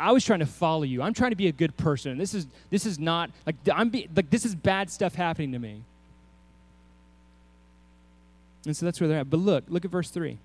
I 0.01 0.13
was 0.13 0.25
trying 0.25 0.39
to 0.39 0.47
follow 0.47 0.85
you. 0.85 1.03
I'm 1.03 1.13
trying 1.13 1.31
to 1.31 1.37
be 1.37 1.49
a 1.49 1.53
good 1.53 1.77
person. 1.77 2.17
This 2.17 2.33
is 2.33 2.47
this 2.71 2.87
is 2.87 2.99
not 2.99 3.31
like 3.45 3.57
I'm 3.71 3.91
be, 3.91 4.09
like 4.17 4.31
this 4.31 4.47
is 4.47 4.55
bad 4.55 4.91
stuff 4.91 5.15
happening 5.15 5.53
to 5.53 5.59
me. 5.59 5.83
And 8.65 8.75
so 8.75 8.87
that's 8.87 8.99
where 8.99 9.09
they're 9.09 9.19
at. 9.19 9.29
But 9.31 9.41
look, 9.41 9.65
look 9.69 9.85
at 9.85 9.91
verse 9.91 10.11
3. 10.11 10.39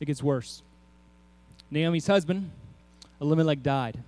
It 0.00 0.06
gets 0.06 0.22
worse. 0.22 0.62
Naomi's 1.70 2.06
husband, 2.06 2.50
Elimelech, 3.20 3.62
died. 3.62 3.98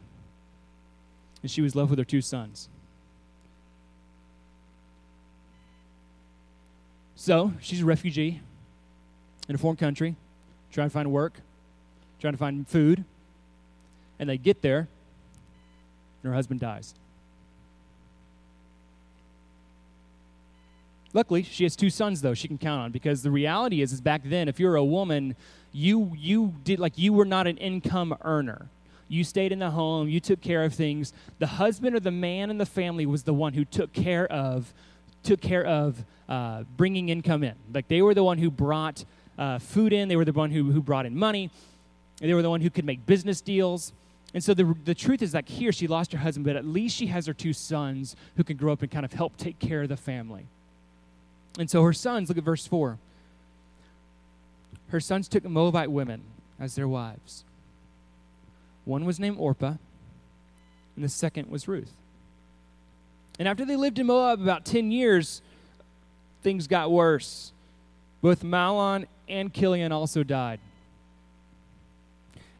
And 1.42 1.50
she 1.50 1.62
was 1.62 1.74
left 1.74 1.90
with 1.90 1.98
her 1.98 2.04
two 2.04 2.20
sons. 2.20 2.68
So 7.14 7.52
she's 7.60 7.82
a 7.82 7.84
refugee 7.84 8.40
in 9.48 9.54
a 9.54 9.58
foreign 9.58 9.76
country, 9.76 10.16
trying 10.70 10.88
to 10.88 10.92
find 10.92 11.10
work, 11.10 11.40
trying 12.20 12.34
to 12.34 12.38
find 12.38 12.66
food. 12.66 13.04
And 14.18 14.28
they 14.28 14.38
get 14.38 14.62
there, 14.62 14.88
and 16.22 16.30
her 16.30 16.34
husband 16.34 16.60
dies. 16.60 16.94
Luckily, 21.12 21.42
she 21.42 21.64
has 21.64 21.74
two 21.74 21.88
sons 21.88 22.20
though 22.20 22.34
she 22.34 22.46
can 22.46 22.58
count 22.58 22.82
on 22.82 22.92
because 22.92 23.22
the 23.22 23.30
reality 23.30 23.80
is 23.80 23.92
is 23.92 24.02
back 24.02 24.22
then 24.24 24.48
if 24.48 24.60
you're 24.60 24.76
a 24.76 24.84
woman, 24.84 25.34
you 25.76 26.12
you 26.16 26.54
did 26.64 26.78
like 26.78 26.96
you 26.96 27.12
were 27.12 27.26
not 27.26 27.46
an 27.46 27.58
income 27.58 28.16
earner. 28.22 28.68
You 29.08 29.22
stayed 29.22 29.52
in 29.52 29.58
the 29.58 29.70
home, 29.70 30.08
you 30.08 30.20
took 30.20 30.40
care 30.40 30.64
of 30.64 30.74
things. 30.74 31.12
The 31.38 31.46
husband 31.46 31.94
or 31.94 32.00
the 32.00 32.10
man 32.10 32.50
in 32.50 32.58
the 32.58 32.66
family 32.66 33.04
was 33.04 33.22
the 33.22 33.34
one 33.34 33.52
who 33.52 33.64
took 33.64 33.92
care 33.92 34.26
of 34.26 34.72
took 35.22 35.40
care 35.40 35.64
of 35.64 36.02
uh, 36.28 36.62
bringing 36.76 37.10
income 37.10 37.44
in. 37.44 37.54
Like 37.72 37.88
they 37.88 38.00
were 38.00 38.14
the 38.14 38.24
one 38.24 38.38
who 38.38 38.50
brought 38.50 39.04
uh, 39.38 39.58
food 39.58 39.92
in. 39.92 40.08
They 40.08 40.16
were 40.16 40.24
the 40.24 40.32
one 40.32 40.50
who, 40.50 40.70
who 40.72 40.80
brought 40.80 41.04
in 41.04 41.16
money. 41.16 41.50
They 42.20 42.32
were 42.32 42.42
the 42.42 42.50
one 42.50 42.62
who 42.62 42.70
could 42.70 42.86
make 42.86 43.04
business 43.04 43.42
deals. 43.42 43.92
And 44.32 44.42
so 44.42 44.54
the, 44.54 44.74
the 44.84 44.94
truth 44.94 45.20
is 45.20 45.34
like 45.34 45.48
here 45.48 45.72
she 45.72 45.86
lost 45.86 46.12
her 46.12 46.18
husband, 46.18 46.46
but 46.46 46.56
at 46.56 46.64
least 46.64 46.96
she 46.96 47.06
has 47.08 47.26
her 47.26 47.34
two 47.34 47.52
sons 47.52 48.16
who 48.36 48.44
can 48.44 48.56
grow 48.56 48.72
up 48.72 48.82
and 48.82 48.90
kind 48.90 49.04
of 49.04 49.12
help 49.12 49.36
take 49.36 49.58
care 49.58 49.82
of 49.82 49.88
the 49.88 49.96
family. 49.96 50.46
And 51.58 51.70
so 51.70 51.82
her 51.82 51.92
sons, 51.92 52.28
look 52.28 52.38
at 52.38 52.44
verse 52.44 52.66
4. 52.66 52.98
Her 54.88 55.00
sons 55.00 55.28
took 55.28 55.44
Moabite 55.44 55.90
women 55.90 56.22
as 56.60 56.74
their 56.74 56.88
wives. 56.88 57.44
One 58.84 59.04
was 59.04 59.18
named 59.18 59.36
Orpah, 59.38 59.74
and 60.94 61.04
the 61.04 61.08
second 61.08 61.50
was 61.50 61.66
Ruth. 61.66 61.92
And 63.38 63.48
after 63.48 63.64
they 63.64 63.76
lived 63.76 63.98
in 63.98 64.06
Moab 64.06 64.40
about 64.40 64.64
10 64.64 64.90
years, 64.90 65.42
things 66.42 66.66
got 66.66 66.90
worse. 66.90 67.52
Both 68.22 68.42
Mahlon 68.42 69.06
and 69.28 69.52
Chilion 69.52 69.92
also 69.92 70.22
died 70.22 70.60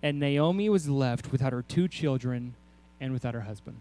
and 0.07 0.21
Naomi 0.21 0.69
was 0.69 0.89
left 0.89 1.33
without 1.33 1.53
her 1.53 1.63
two 1.63 1.89
children 1.89 2.55
and 3.01 3.13
without 3.13 3.35
her 3.35 3.41
husband. 3.41 3.81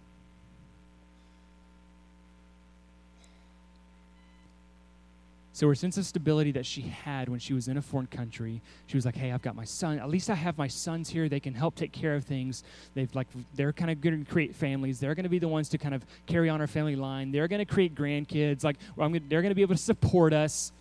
So 5.55 5.69
her 5.69 5.75
sense 5.75 5.97
of 5.97 6.05
stability 6.05 6.51
that 6.51 6.65
she 6.65 6.81
had 6.81 7.29
when 7.29 7.39
she 7.39 7.53
was 7.53 7.69
in 7.69 7.77
a 7.77 7.81
foreign 7.81 8.07
country, 8.07 8.61
she 8.87 8.97
was 8.97 9.05
like, 9.05 9.15
"Hey, 9.15 9.31
I've 9.31 9.41
got 9.41 9.55
my 9.55 9.63
son. 9.63 9.99
At 9.99 10.09
least 10.09 10.29
I 10.29 10.35
have 10.35 10.57
my 10.57 10.67
sons 10.67 11.07
here. 11.07 11.29
They 11.29 11.39
can 11.39 11.53
help 11.53 11.75
take 11.75 11.93
care 11.93 12.13
of 12.13 12.25
things. 12.25 12.65
They've 12.93 13.15
like 13.15 13.27
they're 13.53 13.71
kind 13.71 13.89
of 13.89 14.01
going 14.01 14.25
to 14.25 14.29
create 14.29 14.53
families. 14.53 14.99
They're 14.99 15.15
going 15.15 15.23
to 15.23 15.29
be 15.29 15.39
the 15.39 15.47
ones 15.47 15.69
to 15.69 15.77
kind 15.77 15.95
of 15.95 16.05
carry 16.25 16.49
on 16.49 16.59
our 16.59 16.67
family 16.67 16.97
line. 16.97 17.31
They're 17.31 17.47
going 17.47 17.65
to 17.65 17.73
create 17.73 17.95
grandkids. 17.95 18.65
Like 18.65 18.75
gonna, 18.97 19.21
they're 19.29 19.41
going 19.41 19.51
to 19.51 19.55
be 19.55 19.61
able 19.61 19.75
to 19.75 19.81
support 19.81 20.33
us." 20.33 20.73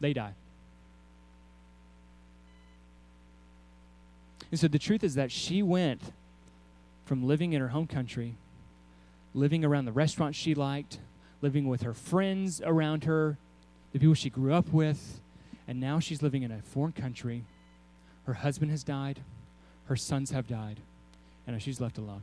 They 0.00 0.12
die. 0.12 0.34
And 4.50 4.58
so 4.58 4.66
the 4.66 4.80
truth 4.80 5.04
is 5.04 5.14
that 5.14 5.30
she 5.30 5.62
went 5.62 6.02
from 7.04 7.24
living 7.24 7.52
in 7.52 7.60
her 7.60 7.68
home 7.68 7.86
country, 7.86 8.34
living 9.32 9.64
around 9.64 9.84
the 9.84 9.92
restaurants 9.92 10.36
she 10.36 10.56
liked, 10.56 10.98
living 11.40 11.68
with 11.68 11.82
her 11.82 11.94
friends 11.94 12.60
around 12.64 13.04
her, 13.04 13.38
the 13.96 14.00
people 14.00 14.12
she 14.12 14.28
grew 14.28 14.52
up 14.52 14.74
with, 14.74 15.22
and 15.66 15.80
now 15.80 15.98
she's 15.98 16.20
living 16.20 16.42
in 16.42 16.52
a 16.52 16.60
foreign 16.60 16.92
country. 16.92 17.44
Her 18.26 18.34
husband 18.34 18.70
has 18.70 18.84
died, 18.84 19.20
her 19.86 19.96
sons 19.96 20.32
have 20.32 20.46
died, 20.46 20.80
and 21.46 21.62
she's 21.62 21.80
left 21.80 21.96
alone. 21.96 22.20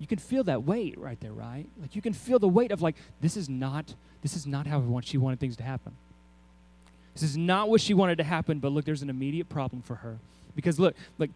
You 0.00 0.08
can 0.08 0.18
feel 0.18 0.42
that 0.42 0.64
weight 0.64 0.98
right 0.98 1.20
there, 1.20 1.32
right? 1.32 1.66
Like 1.80 1.94
you 1.94 2.02
can 2.02 2.12
feel 2.12 2.40
the 2.40 2.48
weight 2.48 2.72
of 2.72 2.82
like 2.82 2.96
this 3.20 3.36
is 3.36 3.48
not 3.48 3.94
this 4.22 4.34
is 4.34 4.44
not 4.44 4.66
how 4.66 5.00
she 5.04 5.18
wanted 5.18 5.38
things 5.38 5.56
to 5.58 5.62
happen. 5.62 5.92
This 7.14 7.22
is 7.22 7.36
not 7.36 7.68
what 7.68 7.80
she 7.80 7.94
wanted 7.94 8.18
to 8.18 8.24
happen, 8.24 8.58
but 8.58 8.72
look, 8.72 8.84
there's 8.84 9.02
an 9.02 9.10
immediate 9.10 9.48
problem 9.48 9.82
for 9.82 9.94
her. 9.94 10.18
Because 10.56 10.80
look, 10.80 10.96
like 11.16 11.30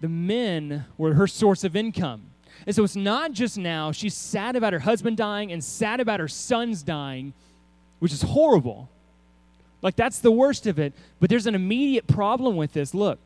the 0.00 0.08
men 0.08 0.86
were 0.96 1.12
her 1.12 1.26
source 1.26 1.64
of 1.64 1.76
income. 1.76 2.30
And 2.66 2.74
so 2.74 2.84
it's 2.84 2.96
not 2.96 3.32
just 3.32 3.58
now, 3.58 3.92
she's 3.92 4.14
sad 4.14 4.56
about 4.56 4.72
her 4.72 4.78
husband 4.80 5.16
dying 5.16 5.52
and 5.52 5.62
sad 5.62 6.00
about 6.00 6.20
her 6.20 6.28
sons 6.28 6.82
dying, 6.82 7.32
which 7.98 8.12
is 8.12 8.22
horrible. 8.22 8.88
Like 9.82 9.96
that's 9.96 10.20
the 10.20 10.32
worst 10.32 10.66
of 10.66 10.78
it. 10.78 10.94
But 11.20 11.30
there's 11.30 11.46
an 11.46 11.54
immediate 11.54 12.06
problem 12.06 12.56
with 12.56 12.72
this. 12.72 12.94
Look, 12.94 13.18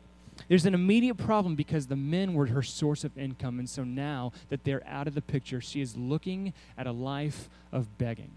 there's 0.47 0.65
an 0.65 0.73
immediate 0.73 1.15
problem 1.15 1.55
because 1.55 1.87
the 1.87 1.95
men 1.95 2.33
were 2.33 2.47
her 2.47 2.63
source 2.63 3.03
of 3.03 3.17
income. 3.17 3.59
And 3.59 3.69
so 3.69 3.83
now 3.83 4.31
that 4.49 4.63
they're 4.63 4.85
out 4.87 5.07
of 5.07 5.15
the 5.15 5.21
picture, 5.21 5.61
she 5.61 5.81
is 5.81 5.95
looking 5.95 6.53
at 6.77 6.87
a 6.87 6.91
life 6.91 7.49
of 7.71 7.97
begging. 7.97 8.31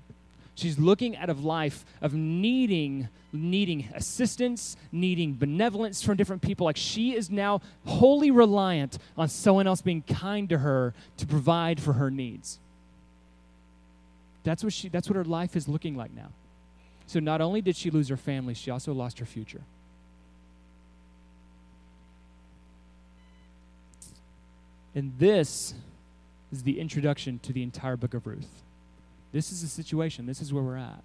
She's 0.54 0.78
looking 0.78 1.16
at 1.16 1.30
a 1.30 1.32
life 1.32 1.85
of 2.02 2.12
needing, 2.12 3.09
needing 3.32 3.88
assistance, 3.94 4.76
needing 4.90 5.35
benevolence 5.35 6.02
from 6.02 6.16
different 6.16 6.42
people. 6.42 6.66
Like 6.66 6.76
she 6.76 7.14
is 7.14 7.30
now 7.30 7.62
wholly 7.87 8.30
reliant 8.30 8.99
on 9.16 9.28
someone 9.28 9.66
else 9.66 9.80
being 9.80 10.02
kind 10.02 10.49
to 10.50 10.59
her 10.59 10.92
to 11.16 11.26
provide 11.26 11.80
for 11.80 11.94
her 11.94 12.11
needs. 12.11 12.59
That's 14.44 14.62
what 14.62 14.73
she 14.73 14.88
that's 14.88 15.09
what 15.09 15.16
her 15.16 15.25
life 15.25 15.56
is 15.56 15.68
looking 15.68 15.97
like 15.97 16.12
now. 16.12 16.32
So 17.06 17.21
not 17.21 17.40
only 17.40 17.62
did 17.62 17.76
she 17.76 17.90
lose 17.90 18.09
her 18.09 18.16
family, 18.16 18.54
she 18.54 18.71
also 18.71 18.92
lost 18.92 19.18
her 19.21 19.26
future. 19.26 19.62
And 24.94 25.12
this 25.18 25.75
is 26.52 26.62
the 26.64 26.78
introduction 26.78 27.38
to 27.40 27.52
the 27.52 27.62
entire 27.62 27.97
book 27.97 28.12
of 28.12 28.26
Ruth. 28.26 28.62
This 29.33 29.51
is 29.51 29.62
the 29.62 29.69
situation. 29.69 30.27
This 30.27 30.41
is 30.41 30.53
where 30.53 30.62
we're 30.62 30.77
at. 30.77 31.03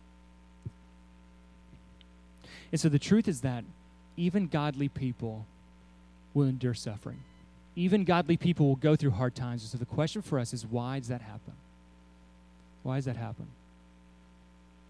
And 2.72 2.80
so 2.80 2.90
the 2.90 3.00
truth 3.00 3.28
is 3.28 3.42
that 3.42 3.64
even 4.18 4.48
godly 4.48 4.90
people 4.90 5.46
will 6.34 6.48
endure 6.48 6.74
suffering. 6.74 7.20
Even 7.76 8.04
godly 8.04 8.36
people 8.36 8.68
will 8.68 8.76
go 8.76 8.96
through 8.96 9.12
hard 9.12 9.36
times. 9.36 9.62
And 9.62 9.72
so 9.72 9.78
the 9.78 9.86
question 9.86 10.22
for 10.22 10.40
us 10.40 10.54
is 10.54 10.66
why 10.66 11.00
does 11.00 11.08
that 11.08 11.22
happen? 11.22 11.54
Why 12.84 12.96
does 12.96 13.06
that 13.06 13.16
happen? 13.16 13.48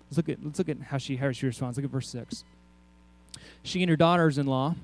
Let's 0.10 0.18
look 0.18 0.30
at, 0.30 0.44
let's 0.44 0.58
look 0.58 0.70
at 0.70 0.82
how, 0.82 0.98
she, 0.98 1.18
how 1.18 1.32
she 1.32 1.46
responds. 1.46 1.78
Look 1.78 1.86
at 1.86 1.92
verse 1.92 2.10
6. 2.10 2.44
She 3.64 3.84
and 3.84 3.90
her 3.90 3.96
daughters 3.96 4.38
in 4.38 4.48
law 4.48 4.76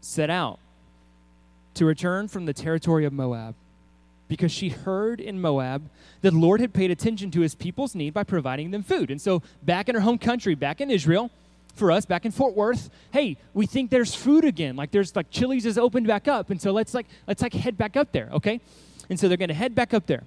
set 0.00 0.30
out 0.30 0.58
to 1.74 1.84
return 1.84 2.28
from 2.28 2.44
the 2.46 2.52
territory 2.52 3.04
of 3.04 3.12
Moab 3.12 3.54
because 4.28 4.52
she 4.52 4.68
heard 4.68 5.20
in 5.20 5.40
Moab 5.40 5.88
that 6.20 6.32
the 6.32 6.38
Lord 6.38 6.60
had 6.60 6.72
paid 6.72 6.90
attention 6.90 7.30
to 7.32 7.40
his 7.40 7.54
people's 7.54 7.94
need 7.94 8.14
by 8.14 8.24
providing 8.24 8.70
them 8.70 8.82
food. 8.82 9.10
And 9.10 9.20
so, 9.20 9.42
back 9.62 9.88
in 9.88 9.94
her 9.94 10.00
home 10.02 10.18
country, 10.18 10.54
back 10.54 10.80
in 10.80 10.90
Israel, 10.90 11.30
for 11.78 11.90
us 11.90 12.04
back 12.04 12.26
in 12.26 12.32
Fort 12.32 12.54
Worth, 12.54 12.90
hey, 13.12 13.36
we 13.54 13.64
think 13.64 13.90
there's 13.90 14.14
food 14.14 14.44
again. 14.44 14.76
Like 14.76 14.90
there's 14.90 15.14
like 15.16 15.30
Chili's 15.30 15.64
is 15.64 15.78
opened 15.78 16.06
back 16.06 16.28
up. 16.28 16.50
And 16.50 16.60
so 16.60 16.72
let's 16.72 16.92
like 16.92 17.06
let's 17.26 17.40
like 17.40 17.54
head 17.54 17.78
back 17.78 17.96
up 17.96 18.12
there, 18.12 18.28
okay? 18.32 18.60
And 19.08 19.18
so 19.18 19.28
they're 19.28 19.38
going 19.38 19.48
to 19.48 19.54
head 19.54 19.74
back 19.74 19.94
up 19.94 20.06
there. 20.06 20.24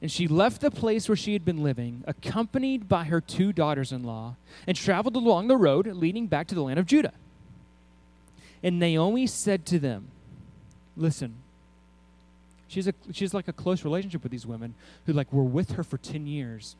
And 0.00 0.10
she 0.10 0.26
left 0.26 0.62
the 0.62 0.70
place 0.70 1.08
where 1.08 1.16
she 1.16 1.34
had 1.34 1.44
been 1.44 1.62
living, 1.62 2.04
accompanied 2.06 2.88
by 2.88 3.04
her 3.04 3.20
two 3.20 3.52
daughters 3.52 3.92
in 3.92 4.02
law, 4.02 4.36
and 4.66 4.74
traveled 4.74 5.14
along 5.14 5.48
the 5.48 5.58
road 5.58 5.86
leading 5.86 6.26
back 6.26 6.46
to 6.46 6.54
the 6.54 6.62
land 6.62 6.78
of 6.78 6.86
Judah. 6.86 7.12
And 8.62 8.78
Naomi 8.78 9.26
said 9.26 9.66
to 9.66 9.78
them, 9.78 10.08
Listen, 10.96 11.34
she's, 12.70 12.86
a, 12.86 12.94
she's 13.12 13.34
like 13.34 13.48
a 13.48 13.52
close 13.52 13.84
relationship 13.84 14.22
with 14.22 14.32
these 14.32 14.46
women 14.46 14.74
who 15.06 15.12
like 15.12 15.32
were 15.32 15.44
with 15.44 15.72
her 15.72 15.82
for 15.82 15.98
10 15.98 16.26
years. 16.26 16.76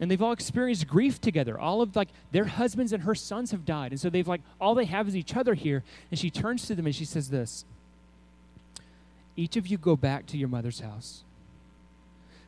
And 0.00 0.10
they've 0.10 0.20
all 0.20 0.32
experienced 0.32 0.88
grief 0.88 1.20
together. 1.20 1.58
All 1.58 1.80
of 1.80 1.94
like 1.94 2.08
their 2.32 2.46
husbands 2.46 2.92
and 2.92 3.04
her 3.04 3.14
sons 3.14 3.52
have 3.52 3.64
died. 3.64 3.92
And 3.92 4.00
so 4.00 4.10
they've 4.10 4.26
like 4.26 4.40
all 4.60 4.74
they 4.74 4.86
have 4.86 5.06
is 5.06 5.16
each 5.16 5.36
other 5.36 5.54
here. 5.54 5.84
And 6.10 6.18
she 6.18 6.30
turns 6.30 6.66
to 6.66 6.74
them 6.74 6.86
and 6.86 6.94
she 6.94 7.04
says 7.04 7.30
this 7.30 7.64
Each 9.36 9.56
of 9.56 9.68
you 9.68 9.78
go 9.78 9.94
back 9.94 10.26
to 10.26 10.36
your 10.36 10.48
mother's 10.48 10.80
house. 10.80 11.22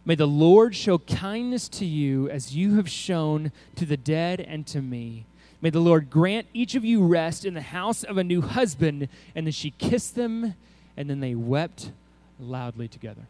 May 0.04 0.16
the 0.16 0.26
Lord 0.26 0.75
show 0.75 0.99
kindness 0.99 1.68
to 1.68 1.85
you 1.85 2.28
as 2.30 2.54
you 2.54 2.76
have 2.76 2.88
shown 2.88 3.52
to 3.76 3.85
the 3.85 3.97
dead 3.97 4.40
and 4.40 4.66
to 4.68 4.80
me. 4.80 5.26
May 5.61 5.71
the 5.71 5.80
Lord 5.80 6.11
grant 6.11 6.47
each 6.52 6.75
of 6.75 6.85
you 6.85 7.04
rest 7.04 7.45
in 7.45 7.54
the 7.54 7.62
house 7.62 8.04
of 8.04 8.18
a 8.18 8.25
new 8.25 8.40
husband. 8.40 9.09
And 9.35 9.47
then 9.47 9.52
she 9.52 9.71
kissed 9.71 10.14
them, 10.14 10.54
and 10.97 11.11
then 11.11 11.21
they 11.21 11.35
wept 11.35 11.90
loudly 12.40 12.88
together. 12.88 13.26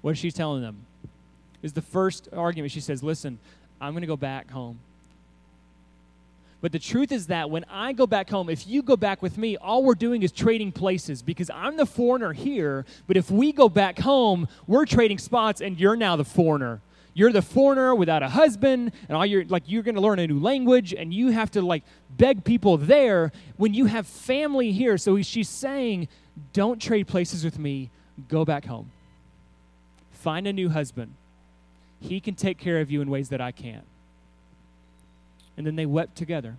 What 0.00 0.12
is 0.12 0.18
she 0.18 0.30
telling 0.30 0.62
them? 0.62 0.86
Is 1.62 1.72
the 1.72 1.82
first 1.82 2.28
argument. 2.32 2.72
She 2.72 2.80
says, 2.80 3.02
Listen, 3.02 3.38
I'm 3.80 3.92
going 3.92 4.02
to 4.02 4.06
go 4.06 4.16
back 4.16 4.50
home. 4.50 4.78
But 6.60 6.72
the 6.72 6.78
truth 6.78 7.12
is 7.12 7.28
that 7.28 7.50
when 7.50 7.64
I 7.70 7.92
go 7.92 8.06
back 8.06 8.28
home, 8.28 8.50
if 8.50 8.66
you 8.66 8.82
go 8.82 8.96
back 8.96 9.22
with 9.22 9.38
me, 9.38 9.56
all 9.56 9.84
we're 9.84 9.94
doing 9.94 10.24
is 10.24 10.32
trading 10.32 10.72
places 10.72 11.22
because 11.22 11.50
I'm 11.50 11.76
the 11.76 11.86
foreigner 11.86 12.32
here. 12.32 12.84
But 13.06 13.16
if 13.16 13.30
we 13.30 13.52
go 13.52 13.68
back 13.68 13.98
home, 13.98 14.48
we're 14.66 14.84
trading 14.84 15.18
spots 15.18 15.60
and 15.60 15.78
you're 15.78 15.94
now 15.94 16.16
the 16.16 16.24
foreigner. 16.24 16.80
You're 17.14 17.32
the 17.32 17.42
foreigner 17.42 17.94
without 17.96 18.22
a 18.22 18.28
husband, 18.28 18.92
and 19.08 19.16
all 19.16 19.26
you're 19.26 19.44
like 19.46 19.64
you're 19.66 19.82
gonna 19.82 20.00
learn 20.00 20.20
a 20.20 20.26
new 20.28 20.38
language, 20.38 20.94
and 20.94 21.12
you 21.12 21.30
have 21.30 21.50
to 21.52 21.62
like 21.62 21.82
beg 22.10 22.44
people 22.44 22.76
there 22.76 23.32
when 23.56 23.74
you 23.74 23.86
have 23.86 24.06
family 24.06 24.70
here. 24.70 24.96
So 24.96 25.20
she's 25.22 25.48
saying, 25.48 26.06
Don't 26.52 26.80
trade 26.80 27.06
places 27.06 27.44
with 27.44 27.58
me, 27.58 27.90
go 28.28 28.44
back 28.44 28.66
home. 28.66 28.90
Find 30.12 30.46
a 30.46 30.52
new 30.52 30.68
husband. 30.68 31.14
He 32.00 32.20
can 32.20 32.34
take 32.34 32.58
care 32.58 32.80
of 32.80 32.90
you 32.90 33.00
in 33.00 33.10
ways 33.10 33.28
that 33.30 33.40
I 33.40 33.52
can't. 33.52 33.86
And 35.56 35.66
then 35.66 35.76
they 35.76 35.86
wept 35.86 36.16
together. 36.16 36.56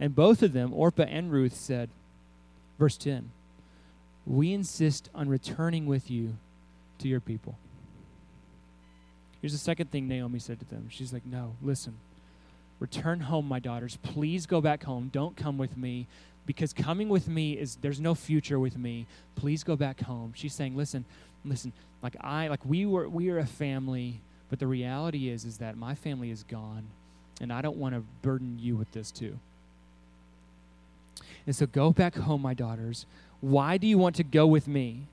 And 0.00 0.14
both 0.14 0.42
of 0.42 0.52
them, 0.52 0.72
Orpah 0.74 1.02
and 1.02 1.30
Ruth, 1.30 1.54
said, 1.54 1.88
verse 2.78 2.96
10, 2.96 3.30
We 4.26 4.52
insist 4.52 5.10
on 5.14 5.28
returning 5.28 5.86
with 5.86 6.10
you 6.10 6.36
to 6.98 7.08
your 7.08 7.20
people. 7.20 7.56
Here's 9.40 9.52
the 9.52 9.58
second 9.58 9.90
thing 9.90 10.08
Naomi 10.08 10.38
said 10.38 10.58
to 10.60 10.64
them. 10.64 10.88
She's 10.88 11.12
like, 11.12 11.26
No, 11.26 11.56
listen, 11.62 11.98
return 12.82 13.20
home, 13.20 13.46
my 13.46 13.60
daughters. 13.60 13.96
Please 14.02 14.44
go 14.44 14.60
back 14.60 14.82
home. 14.82 15.08
Don't 15.12 15.36
come 15.36 15.56
with 15.56 15.76
me 15.76 16.08
because 16.46 16.72
coming 16.72 17.08
with 17.08 17.28
me 17.28 17.52
is 17.52 17.76
there's 17.76 18.00
no 18.00 18.12
future 18.12 18.58
with 18.58 18.76
me. 18.76 19.06
Please 19.36 19.62
go 19.62 19.76
back 19.76 20.00
home. 20.00 20.32
She's 20.34 20.52
saying, 20.52 20.76
Listen, 20.76 21.04
listen, 21.44 21.72
like 22.02 22.16
I 22.20 22.48
like 22.48 22.66
we 22.66 22.84
were 22.84 23.08
we 23.08 23.30
are 23.30 23.38
a 23.38 23.46
family, 23.46 24.20
but 24.50 24.58
the 24.58 24.66
reality 24.66 25.28
is 25.28 25.44
is 25.44 25.58
that 25.58 25.76
my 25.76 25.94
family 25.94 26.30
is 26.32 26.42
gone 26.42 26.88
and 27.40 27.52
I 27.52 27.62
don't 27.62 27.76
want 27.76 27.94
to 27.94 28.02
burden 28.20 28.58
you 28.58 28.76
with 28.76 28.90
this 28.90 29.12
too. 29.12 29.38
And 31.46 31.54
so 31.54 31.66
go 31.66 31.92
back 31.92 32.16
home, 32.16 32.42
my 32.42 32.54
daughters. 32.54 33.06
Why 33.40 33.78
do 33.78 33.86
you 33.86 33.96
want 33.96 34.16
to 34.16 34.24
go 34.24 34.46
with 34.46 34.66
me? 34.66 35.06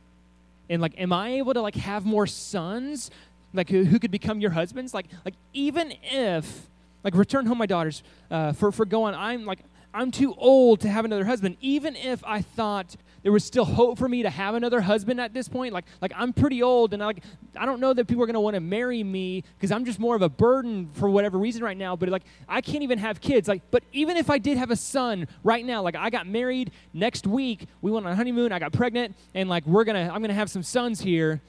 And 0.71 0.82
like, 0.82 0.99
am 0.99 1.13
I 1.13 1.34
able 1.34 1.53
to 1.53 1.62
like 1.62 1.75
have 1.75 2.03
more 2.03 2.25
sons? 2.25 3.12
Like 3.53 3.69
who, 3.69 3.84
who 3.84 3.99
could 3.99 4.12
become 4.12 4.39
your 4.39 4.51
husbands? 4.51 4.93
Like, 4.93 5.05
like 5.23 5.36
even 5.53 5.93
if 6.03 6.67
like 7.03 7.15
return 7.15 7.45
home 7.45 7.57
my 7.57 7.65
daughters 7.65 8.03
uh, 8.31 8.53
for 8.53 8.71
for 8.71 8.85
going, 8.85 9.15
I'm 9.15 9.45
like 9.45 9.59
I'm 9.93 10.12
too 10.12 10.35
old 10.38 10.81
to 10.81 10.89
have 10.89 11.05
another 11.05 11.25
husband. 11.25 11.57
Even 11.62 11.95
if 11.95 12.23
I 12.23 12.41
thought 12.41 12.95
there 13.23 13.31
was 13.31 13.43
still 13.43 13.65
hope 13.65 13.97
for 13.97 14.07
me 14.07 14.23
to 14.23 14.29
have 14.29 14.55
another 14.55 14.81
husband 14.81 15.19
at 15.19 15.33
this 15.33 15.49
point, 15.49 15.73
like 15.73 15.85
like 16.01 16.12
I'm 16.15 16.31
pretty 16.31 16.62
old 16.62 16.93
and 16.93 17.01
I, 17.01 17.07
like 17.07 17.23
I 17.55 17.65
don't 17.65 17.79
know 17.79 17.93
that 17.93 18.05
people 18.07 18.23
are 18.23 18.27
going 18.27 18.35
to 18.35 18.39
want 18.39 18.53
to 18.53 18.59
marry 18.59 19.03
me 19.03 19.43
because 19.57 19.71
I'm 19.71 19.85
just 19.85 19.99
more 19.99 20.15
of 20.15 20.21
a 20.21 20.29
burden 20.29 20.89
for 20.93 21.09
whatever 21.09 21.38
reason 21.38 21.63
right 21.63 21.77
now. 21.77 21.95
But 21.95 22.09
like 22.09 22.23
I 22.47 22.62
can't 22.62 22.83
even 22.83 22.99
have 22.99 23.19
kids. 23.19 23.47
Like, 23.47 23.63
but 23.71 23.83
even 23.91 24.15
if 24.15 24.29
I 24.29 24.38
did 24.38 24.57
have 24.57 24.71
a 24.71 24.75
son 24.75 25.27
right 25.43 25.65
now, 25.65 25.81
like 25.81 25.95
I 25.95 26.09
got 26.09 26.27
married 26.27 26.71
next 26.93 27.25
week, 27.25 27.65
we 27.81 27.91
went 27.91 28.05
on 28.05 28.12
a 28.12 28.15
honeymoon, 28.15 28.51
I 28.51 28.59
got 28.59 28.73
pregnant, 28.73 29.15
and 29.33 29.49
like 29.49 29.65
we're 29.65 29.85
gonna 29.85 30.12
I'm 30.13 30.21
gonna 30.21 30.33
have 30.33 30.49
some 30.49 30.63
sons 30.63 31.01
here. 31.01 31.41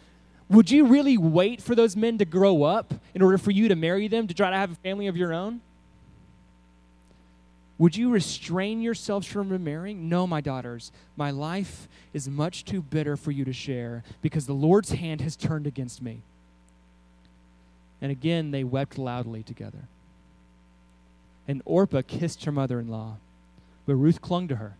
Would 0.51 0.71
you 0.71 0.87
really 0.87 1.17
wait 1.17 1.63
for 1.63 1.77
those 1.77 1.97
men 1.97 2.19
to 2.19 2.25
grow 2.25 2.65
up 2.65 2.93
in 3.15 3.23
order 3.23 3.39
for 3.39 3.53
you 3.53 3.69
to 3.69 3.77
marry 3.77 4.09
them 4.09 4.27
to 4.27 4.35
try 4.35 4.51
to 4.51 4.57
have 4.57 4.73
a 4.73 4.77
family 4.77 5.07
of 5.07 5.17
your 5.17 5.33
own? 5.33 5.61
Would 7.79 7.97
you 7.97 8.11
restrain 8.11 8.83
yourselves 8.83 9.27
from 9.27 9.49
remarrying? 9.49 10.09
No, 10.09 10.27
my 10.27 10.41
daughters. 10.41 10.91
My 11.17 11.31
life 11.31 11.89
is 12.13 12.29
much 12.29 12.65
too 12.65 12.83
bitter 12.83 13.17
for 13.17 13.31
you 13.31 13.45
to 13.45 13.53
share 13.53 14.03
because 14.21 14.47
the 14.47 14.53
Lord's 14.53 14.91
hand 14.91 15.21
has 15.21 15.37
turned 15.37 15.67
against 15.67 16.03
me. 16.03 16.21
And 18.03 18.11
again, 18.11 18.51
they 18.51 18.65
wept 18.65 18.99
loudly 18.99 19.43
together. 19.43 19.85
And 21.47 21.63
Orpah 21.65 22.03
kissed 22.07 22.45
her 22.45 22.53
mother 22.53 22.81
in 22.81 22.89
law, 22.89 23.17
but 23.87 23.95
Ruth 23.95 24.21
clung 24.21 24.49
to 24.49 24.57
her. 24.57 24.75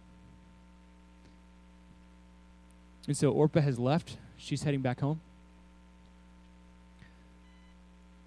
And 3.07 3.17
so 3.17 3.31
Orpah 3.31 3.61
has 3.61 3.79
left. 3.79 4.17
She's 4.37 4.65
heading 4.65 4.83
back 4.83 5.01
home. 5.01 5.21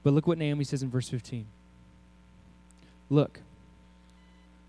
But 0.04 0.14
look 0.14 0.28
what 0.28 0.38
Naomi 0.38 0.64
says 0.64 0.84
in 0.84 0.90
verse 0.90 1.10
15. 1.10 1.46
Look, 3.10 3.40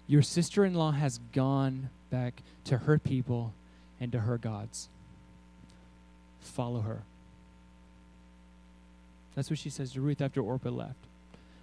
your 0.07 0.23
sister 0.23 0.65
in 0.65 0.75
law 0.75 0.93
has 0.93 1.19
gone 1.33 1.91
back 2.11 2.43
to 2.65 2.79
her 2.79 2.99
people 2.99 3.53
and 4.01 4.13
to 4.13 4.21
her 4.21 4.39
gods. 4.39 4.89
Follow 6.41 6.81
her. 6.83 7.03
That's 9.35 9.51
what 9.51 9.59
she 9.59 9.71
says 9.71 9.93
to 9.93 10.01
Ruth 10.01 10.21
after 10.21 10.41
Orpah 10.41 10.71
left. 10.71 10.99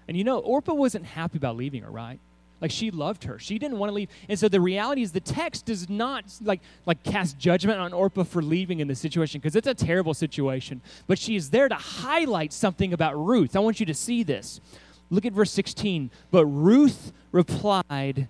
And 0.07 0.17
you 0.17 0.23
know, 0.23 0.39
Orpah 0.39 0.73
wasn't 0.73 1.05
happy 1.05 1.37
about 1.37 1.55
leaving 1.55 1.83
her, 1.83 1.89
right? 1.89 2.19
Like 2.61 2.71
she 2.71 2.91
loved 2.91 3.23
her. 3.23 3.39
She 3.39 3.57
didn't 3.57 3.79
want 3.79 3.89
to 3.89 3.93
leave. 3.93 4.09
And 4.29 4.37
so 4.37 4.47
the 4.47 4.61
reality 4.61 5.01
is 5.01 5.11
the 5.11 5.19
text 5.19 5.65
does 5.65 5.89
not 5.89 6.25
like 6.43 6.61
like 6.85 7.03
cast 7.03 7.39
judgment 7.39 7.79
on 7.79 7.91
Orpah 7.91 8.23
for 8.23 8.41
leaving 8.41 8.79
in 8.79 8.87
this 8.87 8.99
situation 8.99 9.41
because 9.41 9.55
it's 9.55 9.67
a 9.67 9.73
terrible 9.73 10.13
situation. 10.13 10.81
But 11.07 11.17
she 11.17 11.35
is 11.35 11.49
there 11.49 11.67
to 11.67 11.75
highlight 11.75 12.53
something 12.53 12.93
about 12.93 13.17
Ruth. 13.17 13.55
I 13.55 13.59
want 13.59 13.79
you 13.79 13.85
to 13.87 13.95
see 13.95 14.21
this. 14.21 14.61
Look 15.09 15.25
at 15.25 15.33
verse 15.33 15.51
16. 15.51 16.11
But 16.29 16.45
Ruth 16.45 17.11
replied, 17.31 18.27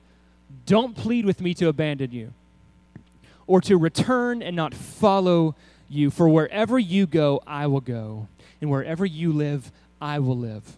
Don't 0.66 0.96
plead 0.96 1.26
with 1.26 1.42
me 1.42 1.54
to 1.56 1.68
abandon 1.68 2.12
you 2.12 2.34
or 3.48 3.60
to 3.62 3.78
return 3.78 4.42
and 4.42 4.56
not 4.56 4.74
follow 4.74 5.56
you. 5.90 6.10
For 6.10 6.30
wherever 6.30 6.80
you 6.80 7.06
go, 7.06 7.42
I 7.46 7.68
will 7.68 7.82
go, 7.82 8.28
and 8.62 8.70
wherever 8.70 9.06
you 9.06 9.34
live, 9.34 9.72
I 10.02 10.20
will 10.20 10.38
live. 10.38 10.78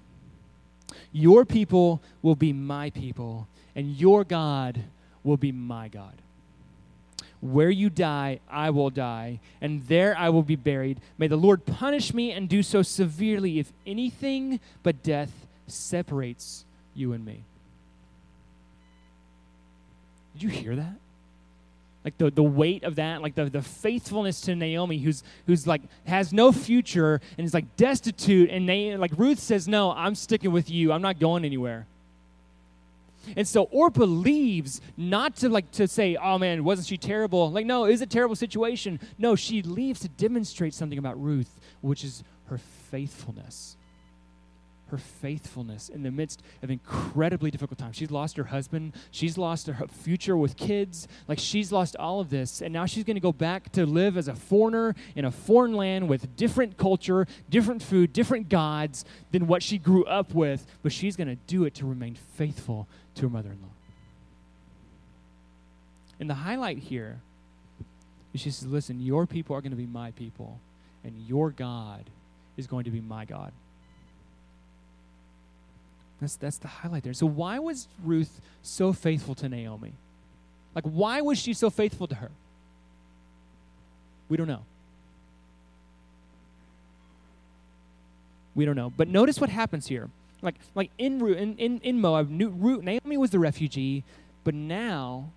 Your 1.12 1.46
people 1.46 2.02
will 2.22 2.36
be 2.36 2.54
my 2.54 2.90
people, 2.90 3.48
and 3.76 3.96
your 3.96 4.24
God 4.24 4.84
will 5.24 5.38
be 5.38 5.52
my 5.52 5.88
God. 5.88 6.14
Where 7.42 7.70
you 7.70 7.90
die, 7.90 8.40
I 8.50 8.70
will 8.70 8.90
die, 8.90 9.40
and 9.60 9.86
there 9.88 10.18
I 10.18 10.30
will 10.30 10.44
be 10.44 10.56
buried. 10.56 11.00
May 11.18 11.28
the 11.28 11.36
Lord 11.36 11.66
punish 11.66 12.14
me 12.14 12.32
and 12.32 12.48
do 12.48 12.64
so 12.64 12.82
severely 12.82 13.60
if 13.60 13.74
anything 13.86 14.60
but 14.82 15.04
death 15.04 15.32
separates 15.68 16.64
you 16.96 17.12
and 17.12 17.26
me. 17.26 17.44
Did 20.34 20.44
you 20.44 20.50
hear 20.50 20.76
that? 20.76 20.96
Like 22.04 22.18
the, 22.18 22.30
the 22.32 22.44
weight 22.44 22.84
of 22.84 22.96
that 22.96 23.22
like 23.22 23.36
the, 23.36 23.50
the 23.50 23.62
faithfulness 23.62 24.42
to 24.42 24.56
naomi 24.56 24.98
who's 24.98 25.24
who's 25.48 25.66
like 25.66 25.82
has 26.06 26.34
no 26.34 26.52
future 26.52 27.22
and 27.38 27.46
is 27.46 27.54
like 27.54 27.76
destitute 27.78 28.50
and 28.50 28.68
they 28.68 28.96
like 28.98 29.12
ruth 29.18 29.40
says 29.40 29.68
no 29.68 29.92
i'm 29.92 30.16
sticking 30.16 30.52
with 30.52 30.70
you 30.70 30.92
i'm 30.92 31.02
not 31.02 31.20
going 31.20 31.46
anywhere 31.46 31.86
and 33.38 33.48
so 33.48 33.64
Orpah 33.72 34.04
leaves 34.04 34.82
not 34.98 35.38
to 35.38 35.48
like 35.48 35.72
to 35.72 35.88
say, 35.88 36.18
"Oh 36.18 36.38
man, 36.38 36.66
wasn't 36.66 36.88
she 36.88 36.98
terrible?" 36.98 37.50
Like, 37.50 37.66
no, 37.66 37.86
it 37.86 37.92
was 37.92 38.02
a 38.02 38.06
terrible 38.06 38.36
situation. 38.36 39.00
No, 39.18 39.36
she 39.38 39.62
leaves 39.62 40.02
to 40.02 40.10
demonstrate 40.10 40.74
something 40.74 41.00
about 41.00 41.22
Ruth, 41.24 41.62
which 41.80 42.04
is 42.04 42.22
her 42.48 42.58
faithfulness 42.58 43.78
her 44.94 44.98
faithfulness 45.00 45.90
in 45.90 46.04
the 46.04 46.12
midst 46.12 46.42
of 46.62 46.72
incredibly 46.72 47.52
difficult 47.52 47.78
times. 47.78 47.96
She's 47.96 48.12
lost 48.12 48.38
her 48.38 48.46
husband. 48.46 48.94
She's 49.12 49.38
lost 49.38 49.68
her 49.68 49.88
future 49.88 50.38
with 50.38 50.56
kids. 50.56 51.08
Like 51.28 51.40
she's 51.40 51.72
lost 51.72 51.96
all 51.98 52.20
of 52.20 52.30
this. 52.30 52.62
And 52.62 52.72
now 52.72 52.86
she's 52.86 53.04
going 53.04 53.16
to 53.16 53.22
go 53.22 53.34
back 53.34 53.72
to 53.74 53.86
live 53.86 54.16
as 54.16 54.28
a 54.28 54.36
foreigner 54.36 54.96
in 55.16 55.26
a 55.26 55.32
foreign 55.32 55.74
land 55.74 56.08
with 56.08 56.36
different 56.38 56.78
culture, 56.78 57.28
different 57.50 57.82
food, 57.82 58.14
different 58.14 58.48
gods 58.48 59.04
than 59.32 59.48
what 59.48 59.64
she 59.64 59.78
grew 59.78 60.06
up 60.06 60.34
with. 60.34 60.66
But 60.84 60.94
she's 60.94 61.16
going 61.16 61.28
to 61.28 61.38
do 61.48 61.66
it 61.66 61.74
to 61.76 61.86
remain 61.86 62.16
faithful 62.16 62.88
to 63.16 63.24
her 63.24 63.30
mother 63.30 63.52
in 63.52 63.62
law. 63.62 63.70
And 66.20 66.30
the 66.30 66.36
highlight 66.36 66.78
here 66.78 67.20
is 68.34 68.42
she 68.42 68.52
says, 68.52 68.68
Listen, 68.68 69.02
your 69.02 69.26
people 69.26 69.56
are 69.56 69.62
going 69.62 69.72
to 69.72 69.78
be 69.78 69.88
my 69.88 70.12
people, 70.12 70.60
and 71.04 71.14
your 71.28 71.50
God 71.50 72.10
is 72.56 72.68
going 72.68 72.86
to 72.86 72.92
be 72.92 73.02
my 73.02 73.26
God. 73.26 73.52
That's, 76.24 76.38
that's 76.38 76.58
the 76.58 76.70
highlight 76.70 77.04
there. 77.04 77.14
So, 77.14 77.26
why 77.26 77.60
was 77.60 77.90
Ruth 78.02 78.40
so 78.62 78.94
faithful 78.94 79.36
to 79.36 79.50
Naomi? 79.50 79.92
Like, 80.74 80.86
why 80.86 81.20
was 81.20 81.38
she 81.38 81.54
so 81.54 81.70
faithful 81.70 82.08
to 82.08 82.16
her? 82.16 82.32
We 84.30 84.38
don't 84.38 84.48
know. 84.48 84.64
We 88.56 88.64
don't 88.64 88.78
know. 88.78 88.90
But 88.96 89.10
notice 89.10 89.42
what 89.42 89.50
happens 89.50 89.88
here. 89.88 90.10
Like, 90.42 90.56
like 90.76 90.92
in, 90.98 91.22
in, 91.28 91.58
in, 91.58 91.80
in 91.82 92.00
Moab, 92.00 92.30
Naomi 92.30 93.18
was 93.18 93.32
the 93.32 93.40
refugee, 93.40 94.06
but 94.46 94.54
now 94.54 95.30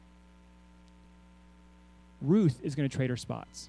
Ruth 2.23 2.61
is 2.63 2.77
going 2.77 2.89
to 2.89 2.97
trade 2.97 3.11
her 3.11 3.17
spots. 3.17 3.69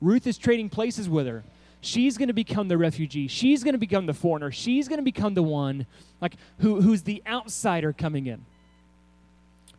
Ruth 0.00 0.26
is 0.26 0.38
trading 0.38 0.70
places 0.70 1.06
with 1.06 1.26
her. 1.26 1.44
She's 1.84 2.16
going 2.16 2.28
to 2.28 2.34
become 2.34 2.68
the 2.68 2.78
refugee. 2.78 3.26
She's 3.26 3.64
going 3.64 3.74
to 3.74 3.78
become 3.78 4.06
the 4.06 4.14
foreigner. 4.14 4.52
She's 4.52 4.88
going 4.88 5.00
to 5.00 5.04
become 5.04 5.34
the 5.34 5.42
one 5.42 5.86
like 6.20 6.36
who, 6.58 6.80
who's 6.80 7.02
the 7.02 7.22
outsider 7.26 7.92
coming 7.92 8.26
in. 8.26 8.46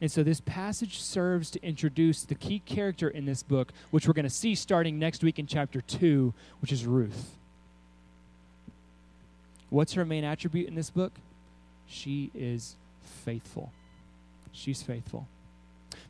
And 0.02 0.12
so 0.12 0.22
this 0.22 0.42
passage 0.42 1.00
serves 1.00 1.50
to 1.52 1.64
introduce 1.64 2.26
the 2.26 2.36
key 2.36 2.60
character 2.60 3.08
in 3.08 3.26
this 3.26 3.42
book, 3.42 3.72
which 3.90 4.06
we're 4.06 4.14
going 4.14 4.24
to 4.26 4.30
see 4.30 4.54
starting 4.54 5.00
next 5.00 5.24
week 5.24 5.40
in 5.40 5.48
chapter 5.48 5.80
2, 5.80 6.34
which 6.60 6.74
is 6.74 6.86
Ruth. 6.86 7.38
What's 9.70 9.94
her 9.94 10.04
main 10.04 10.26
attribute 10.26 10.68
in 10.68 10.76
this 10.76 10.90
book? 10.90 11.14
She 11.88 12.32
is 12.36 12.76
faithful. 13.24 13.72
She's 14.52 14.84
faithful. 14.84 15.26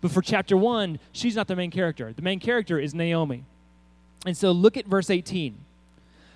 But 0.02 0.10
for 0.10 0.24
chapter 0.24 0.58
1, 0.58 0.98
she's 1.12 1.36
not 1.36 1.48
the 1.48 1.56
main 1.56 1.70
character. 1.70 2.12
The 2.14 2.24
main 2.24 2.40
character 2.40 2.80
is 2.80 2.96
Naomi. 2.96 3.44
And 4.26 4.36
so 4.36 4.52
look 4.52 4.76
at 4.76 4.88
verse 4.88 5.12
18. 5.12 5.56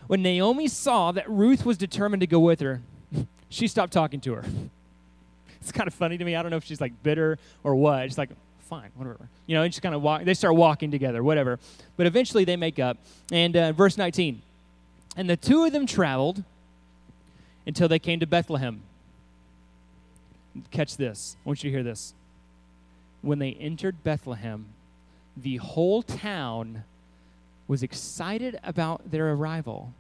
When 0.08 0.22
Naomi 0.22 0.68
saw 0.68 1.12
that 1.12 1.30
Ruth 1.30 1.66
was 1.66 1.78
determined 1.78 2.22
to 2.22 2.28
go 2.28 2.40
with 2.40 2.62
her, 2.62 2.82
she 3.50 3.68
stopped 3.68 3.94
talking 3.94 4.20
to 4.22 4.34
her. 4.36 4.46
It's 5.62 5.72
kind 5.72 5.88
of 5.88 5.94
funny 5.94 6.18
to 6.18 6.24
me. 6.24 6.36
I 6.36 6.42
don't 6.42 6.52
know 6.52 6.58
if 6.58 6.64
she's 6.64 6.80
like 6.80 7.04
bitter 7.04 7.38
or 7.64 7.76
what. 7.76 8.06
She's 8.06 8.18
like, 8.18 8.30
fine, 8.68 8.90
whatever. 8.96 9.30
You 9.48 9.56
know, 9.56 9.64
and 9.64 9.72
just 9.72 9.82
kind 9.82 9.96
of 9.96 10.02
walk. 10.02 10.24
They 10.24 10.34
start 10.34 10.56
walking 10.56 10.92
together, 10.92 11.24
whatever. 11.24 11.60
But 11.98 12.06
eventually 12.06 12.46
they 12.46 12.56
make 12.56 12.80
up. 12.80 12.98
And 13.32 13.56
uh, 13.56 13.72
verse 13.74 13.98
19. 13.98 14.42
And 15.16 15.30
the 15.30 15.38
two 15.38 15.66
of 15.66 15.74
them 15.74 15.86
traveled 15.86 16.44
until 17.66 17.88
they 17.88 18.00
came 18.00 18.20
to 18.20 18.28
Bethlehem. 18.28 18.82
Catch 20.72 20.98
this. 20.98 21.36
I 21.46 21.50
want 21.50 21.64
you 21.64 21.70
to 21.70 21.76
hear 21.76 21.84
this. 21.84 22.14
When 23.22 23.40
they 23.40 23.52
entered 23.54 24.04
Bethlehem, 24.04 24.68
the 25.36 25.58
whole 25.58 26.02
town 26.02 26.84
was 27.68 27.84
excited 27.84 28.60
about 28.64 29.12
their 29.12 29.32
arrival. 29.34 29.94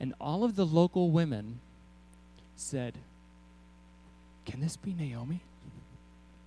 And 0.00 0.14
all 0.20 0.44
of 0.44 0.56
the 0.56 0.66
local 0.66 1.10
women 1.10 1.60
said, 2.54 2.94
Can 4.44 4.60
this 4.60 4.76
be 4.76 4.94
Naomi? 4.94 5.40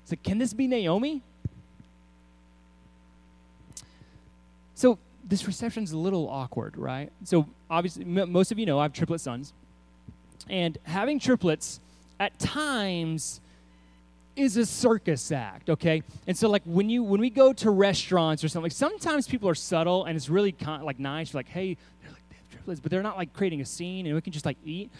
Said, 0.05 0.23
Can 0.23 0.37
this 0.37 0.53
be 0.53 0.67
Naomi? 0.67 1.21
So 4.75 4.97
this 5.27 5.45
reception's 5.45 5.91
a 5.91 5.97
little 5.97 6.29
awkward, 6.29 6.77
right? 6.77 7.11
So 7.23 7.47
obviously, 7.69 8.03
m- 8.03 8.31
most 8.31 8.51
of 8.51 8.57
you 8.57 8.65
know 8.65 8.79
I 8.79 8.83
have 8.83 8.93
triplet 8.93 9.21
sons. 9.21 9.53
And 10.49 10.77
having 10.83 11.19
triplets 11.19 11.79
at 12.19 12.37
times 12.39 13.41
is 14.39 14.57
a 14.57 14.65
circus 14.65 15.31
act, 15.31 15.69
okay? 15.69 16.01
And 16.27 16.37
so 16.37 16.49
like 16.49 16.63
when 16.65 16.89
you 16.89 17.03
when 17.03 17.21
we 17.21 17.29
go 17.29 17.53
to 17.53 17.69
restaurants 17.69 18.43
or 18.43 18.47
something, 18.47 18.63
like 18.63 18.71
sometimes 18.71 19.27
people 19.27 19.49
are 19.49 19.55
subtle 19.55 20.05
and 20.05 20.15
it's 20.15 20.29
really 20.29 20.55
like 20.81 20.99
nice, 20.99 21.33
like 21.33 21.49
hey, 21.49 21.77
they're 22.01 22.11
like 22.11 22.23
they 22.29 22.35
have 22.37 22.49
triplets, 22.49 22.79
but 22.79 22.91
they're 22.91 23.03
not 23.03 23.17
like 23.17 23.33
creating 23.33 23.61
a 23.61 23.65
scene 23.65 24.05
and 24.05 24.15
we 24.15 24.21
can 24.21 24.33
just 24.33 24.45
like 24.45 24.57
eat. 24.63 24.91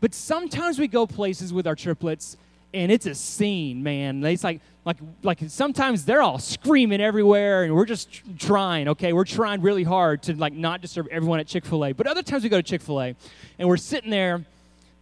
But 0.00 0.14
sometimes 0.14 0.78
we 0.78 0.88
go 0.88 1.06
places 1.06 1.52
with 1.52 1.66
our 1.66 1.74
triplets 1.74 2.36
and 2.74 2.92
it's 2.92 3.06
a 3.06 3.14
scene, 3.14 3.82
man. 3.82 4.24
It's 4.24 4.44
like 4.44 4.60
like 4.84 4.98
like 5.22 5.38
sometimes 5.48 6.04
they're 6.04 6.22
all 6.22 6.38
screaming 6.38 7.00
everywhere 7.00 7.64
and 7.64 7.74
we're 7.74 7.86
just 7.86 8.22
trying, 8.38 8.88
okay? 8.88 9.12
We're 9.12 9.24
trying 9.24 9.62
really 9.62 9.84
hard 9.84 10.22
to 10.24 10.34
like 10.34 10.52
not 10.52 10.80
disturb 10.80 11.08
everyone 11.10 11.40
at 11.40 11.46
Chick-fil-A. 11.46 11.92
But 11.92 12.06
other 12.06 12.22
times 12.22 12.42
we 12.42 12.48
go 12.48 12.58
to 12.58 12.62
Chick-fil-A 12.62 13.14
and 13.58 13.68
we're 13.68 13.76
sitting 13.76 14.10
there 14.10 14.44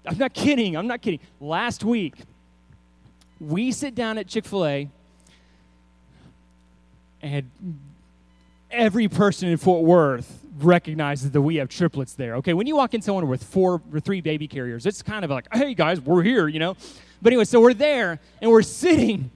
I'm 0.06 0.18
not 0.18 0.34
kidding. 0.34 0.76
I'm 0.76 0.86
not 0.86 1.02
kidding. 1.02 1.20
Last 1.40 1.84
week, 1.84 2.14
we 3.40 3.72
sit 3.72 3.94
down 3.94 4.18
at 4.18 4.26
Chick 4.26 4.44
fil 4.44 4.66
A, 4.66 4.88
and 7.22 7.50
every 8.70 9.08
person 9.08 9.48
in 9.48 9.56
Fort 9.56 9.84
Worth 9.84 10.44
recognizes 10.58 11.30
that 11.32 11.42
we 11.42 11.56
have 11.56 11.68
triplets 11.68 12.14
there. 12.14 12.36
Okay, 12.36 12.54
when 12.54 12.66
you 12.66 12.76
walk 12.76 12.94
in 12.94 13.02
somewhere 13.02 13.26
with 13.26 13.42
four 13.44 13.82
or 13.92 14.00
three 14.00 14.20
baby 14.20 14.48
carriers, 14.48 14.86
it's 14.86 15.02
kind 15.02 15.24
of 15.24 15.30
like, 15.30 15.46
hey 15.52 15.74
guys, 15.74 16.00
we're 16.00 16.22
here, 16.22 16.48
you 16.48 16.58
know? 16.58 16.76
But 17.20 17.32
anyway, 17.32 17.44
so 17.44 17.60
we're 17.60 17.74
there 17.74 18.20
and 18.40 18.50
we're 18.50 18.62
sitting. 18.62 19.30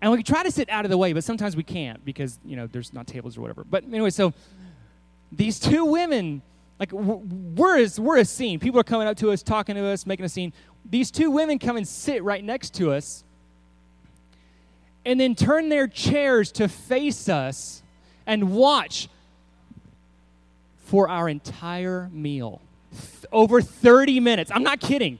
And 0.00 0.12
we 0.12 0.22
try 0.22 0.42
to 0.42 0.50
sit 0.50 0.68
out 0.68 0.84
of 0.84 0.90
the 0.90 0.98
way, 0.98 1.12
but 1.12 1.24
sometimes 1.24 1.56
we 1.56 1.62
can't 1.62 2.04
because, 2.04 2.38
you 2.44 2.56
know, 2.56 2.66
there's 2.66 2.92
not 2.92 3.06
tables 3.06 3.38
or 3.38 3.40
whatever. 3.40 3.64
But 3.64 3.84
anyway, 3.84 4.10
so 4.10 4.34
these 5.32 5.58
two 5.58 5.84
women 5.84 6.42
like 6.78 6.92
we're 6.92 7.84
a, 7.84 7.88
we're 7.98 8.18
a 8.18 8.24
scene. 8.24 8.58
People 8.58 8.80
are 8.80 8.84
coming 8.84 9.06
up 9.06 9.16
to 9.18 9.30
us, 9.30 9.42
talking 9.42 9.76
to 9.76 9.86
us, 9.86 10.06
making 10.06 10.24
a 10.24 10.28
scene. 10.28 10.52
These 10.88 11.10
two 11.10 11.30
women 11.30 11.58
come 11.58 11.76
and 11.76 11.86
sit 11.86 12.22
right 12.22 12.42
next 12.42 12.74
to 12.74 12.92
us, 12.92 13.24
and 15.04 15.18
then 15.18 15.34
turn 15.34 15.68
their 15.68 15.86
chairs 15.86 16.50
to 16.52 16.68
face 16.68 17.28
us 17.28 17.82
and 18.26 18.52
watch 18.52 19.08
for 20.84 21.08
our 21.08 21.28
entire 21.28 22.08
meal. 22.12 22.60
Over 23.32 23.60
30 23.60 24.20
minutes. 24.20 24.50
I'm 24.54 24.62
not 24.62 24.80
kidding. 24.80 25.18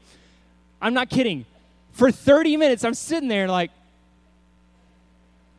I'm 0.80 0.94
not 0.94 1.08
kidding. 1.08 1.46
For 1.92 2.10
30 2.10 2.56
minutes, 2.56 2.84
I'm 2.84 2.94
sitting 2.94 3.28
there 3.28 3.48
like, 3.48 3.70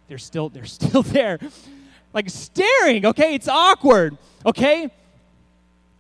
they're 0.08 0.18
still, 0.18 0.50
they're 0.50 0.66
still 0.66 1.02
there. 1.02 1.40
Like 2.14 2.30
staring, 2.30 3.06
okay? 3.08 3.36
It's 3.36 3.48
awkward, 3.48 4.18
okay? 4.46 4.90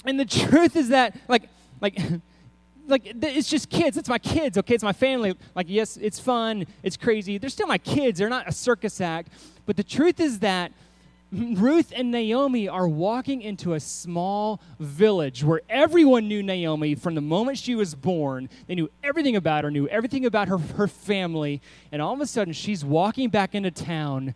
And 0.05 0.19
the 0.19 0.25
truth 0.25 0.75
is 0.75 0.89
that, 0.89 1.15
like, 1.27 1.49
like, 1.81 1.97
like 2.87 3.01
it's 3.05 3.49
just 3.49 3.69
kids. 3.69 3.97
It's 3.97 4.09
my 4.09 4.19
kids, 4.19 4.57
okay? 4.57 4.75
It's 4.75 4.83
my 4.83 4.93
family. 4.93 5.35
Like, 5.55 5.67
yes, 5.69 5.97
it's 5.97 6.19
fun. 6.19 6.65
It's 6.83 6.97
crazy. 6.97 7.37
They're 7.37 7.49
still 7.49 7.67
my 7.67 7.77
kids. 7.77 8.19
They're 8.19 8.29
not 8.29 8.47
a 8.47 8.51
circus 8.51 9.01
act. 9.01 9.29
But 9.65 9.77
the 9.77 9.83
truth 9.83 10.19
is 10.19 10.39
that 10.39 10.71
Ruth 11.31 11.91
and 11.95 12.11
Naomi 12.11 12.67
are 12.67 12.87
walking 12.87 13.41
into 13.41 13.73
a 13.73 13.79
small 13.79 14.61
village 14.79 15.43
where 15.43 15.61
everyone 15.69 16.27
knew 16.27 16.43
Naomi 16.43 16.95
from 16.95 17.15
the 17.15 17.21
moment 17.21 17.57
she 17.57 17.75
was 17.75 17.95
born. 17.95 18.47
They 18.67 18.75
knew 18.75 18.89
everything 19.03 19.35
about 19.35 19.63
her, 19.63 19.71
knew 19.71 19.87
everything 19.87 20.25
about 20.25 20.47
her, 20.47 20.57
her 20.57 20.87
family. 20.87 21.61
And 21.91 22.01
all 22.01 22.13
of 22.13 22.21
a 22.21 22.27
sudden, 22.27 22.53
she's 22.53 22.85
walking 22.85 23.29
back 23.29 23.55
into 23.55 23.71
town 23.71 24.35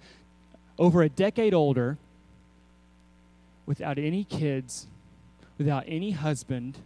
over 0.80 1.04
a 1.04 1.10
decade 1.10 1.54
older 1.54 1.98
without 3.66 4.00
any 4.00 4.24
kids 4.24 4.88
without 5.60 5.84
any 5.86 6.12
husband. 6.12 6.80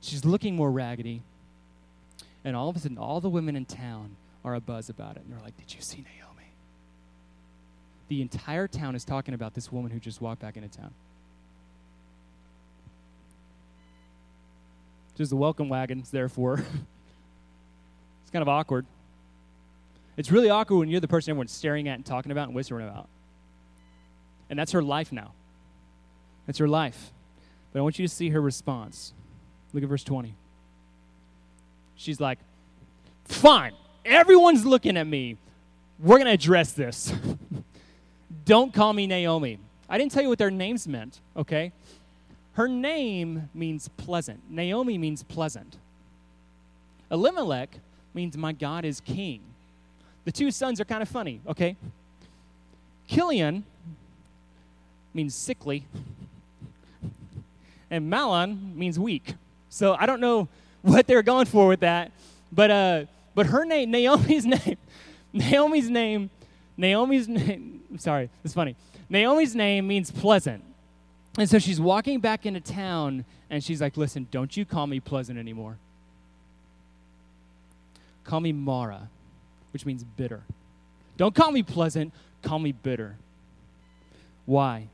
She's 0.00 0.24
looking 0.24 0.54
more 0.54 0.70
raggedy. 0.70 1.22
And 2.44 2.54
all 2.54 2.68
of 2.68 2.76
a 2.76 2.78
sudden, 2.78 2.96
all 2.96 3.20
the 3.20 3.28
women 3.28 3.56
in 3.56 3.64
town 3.64 4.14
are 4.44 4.54
a 4.54 4.60
buzz 4.60 4.88
about 4.88 5.16
it. 5.16 5.22
And 5.24 5.32
they're 5.32 5.44
like, 5.44 5.56
Did 5.56 5.74
you 5.74 5.80
see 5.80 5.96
Naomi? 5.96 6.52
The 8.08 8.22
entire 8.22 8.68
town 8.68 8.94
is 8.94 9.04
talking 9.04 9.34
about 9.34 9.54
this 9.54 9.72
woman 9.72 9.90
who 9.90 9.98
just 9.98 10.20
walked 10.20 10.40
back 10.40 10.56
into 10.56 10.68
town. 10.68 10.92
Just 15.16 15.30
the 15.30 15.36
welcome 15.36 15.68
wagons, 15.68 16.10
therefore. 16.10 16.54
it's 18.22 18.30
kind 18.32 18.42
of 18.42 18.48
awkward. 18.48 18.86
It's 20.16 20.30
really 20.30 20.50
awkward 20.50 20.78
when 20.78 20.88
you're 20.88 21.00
the 21.00 21.08
person 21.08 21.32
everyone's 21.32 21.52
staring 21.52 21.88
at 21.88 21.96
and 21.96 22.06
talking 22.06 22.32
about 22.32 22.48
and 22.48 22.54
whispering 22.54 22.86
about. 22.88 23.08
And 24.48 24.58
that's 24.58 24.72
her 24.72 24.82
life 24.82 25.12
now. 25.12 25.32
That's 26.46 26.58
her 26.58 26.68
life. 26.68 27.12
But 27.72 27.78
I 27.80 27.82
want 27.82 27.98
you 27.98 28.06
to 28.06 28.12
see 28.12 28.30
her 28.30 28.40
response. 28.40 29.12
Look 29.72 29.82
at 29.82 29.88
verse 29.88 30.04
20. 30.04 30.34
She's 31.96 32.20
like, 32.20 32.38
Fine, 33.26 33.72
everyone's 34.04 34.66
looking 34.66 34.96
at 34.96 35.06
me. 35.06 35.36
We're 36.00 36.16
going 36.16 36.26
to 36.26 36.32
address 36.32 36.72
this. 36.72 37.12
Don't 38.44 38.74
call 38.74 38.92
me 38.92 39.06
Naomi. 39.06 39.58
I 39.88 39.98
didn't 39.98 40.12
tell 40.12 40.22
you 40.22 40.28
what 40.28 40.38
their 40.38 40.50
names 40.50 40.88
meant, 40.88 41.20
okay? 41.36 41.72
Her 42.54 42.66
name 42.68 43.48
means 43.54 43.88
pleasant. 43.96 44.40
Naomi 44.50 44.98
means 44.98 45.22
pleasant. 45.22 45.76
Elimelech 47.10 47.70
means 48.14 48.36
my 48.36 48.52
God 48.52 48.84
is 48.84 49.00
king. 49.00 49.40
The 50.24 50.32
two 50.32 50.50
sons 50.50 50.80
are 50.80 50.84
kind 50.84 51.02
of 51.02 51.08
funny, 51.08 51.40
okay? 51.46 51.76
Chilion 53.08 53.64
means 55.14 55.34
sickly, 55.34 55.84
and 57.90 58.10
Mahlon 58.10 58.74
means 58.74 58.98
weak. 58.98 59.34
So 59.68 59.96
I 59.98 60.06
don't 60.06 60.20
know 60.20 60.48
what 60.82 61.06
they're 61.06 61.22
going 61.22 61.46
for 61.46 61.66
with 61.68 61.80
that, 61.80 62.12
but 62.52 62.70
uh, 62.70 63.04
but 63.34 63.46
her 63.46 63.64
name, 63.64 63.90
Naomi's 63.90 64.46
name, 64.66 64.76
Naomi's 65.32 65.90
name, 65.90 66.30
Naomi's 66.76 67.28
name. 67.28 67.82
Sorry, 67.98 68.30
it's 68.44 68.54
funny. 68.54 68.76
Naomi's 69.08 69.54
name 69.54 69.86
means 69.88 70.10
pleasant, 70.10 70.64
and 71.36 71.48
so 71.48 71.58
she's 71.58 71.80
walking 71.80 72.20
back 72.20 72.46
into 72.46 72.60
town, 72.60 73.24
and 73.48 73.62
she's 73.62 73.80
like, 73.80 73.96
"Listen, 73.96 74.26
don't 74.30 74.56
you 74.56 74.64
call 74.64 74.86
me 74.86 75.00
pleasant 75.00 75.38
anymore. 75.38 75.78
Call 78.24 78.40
me 78.40 78.52
Mara, 78.52 79.08
which 79.72 79.84
means 79.84 80.04
bitter. 80.04 80.42
Don't 81.16 81.34
call 81.34 81.50
me 81.50 81.62
pleasant. 81.62 82.14
Call 82.42 82.58
me 82.58 82.72
bitter. 82.72 83.16
Why? 84.46 84.88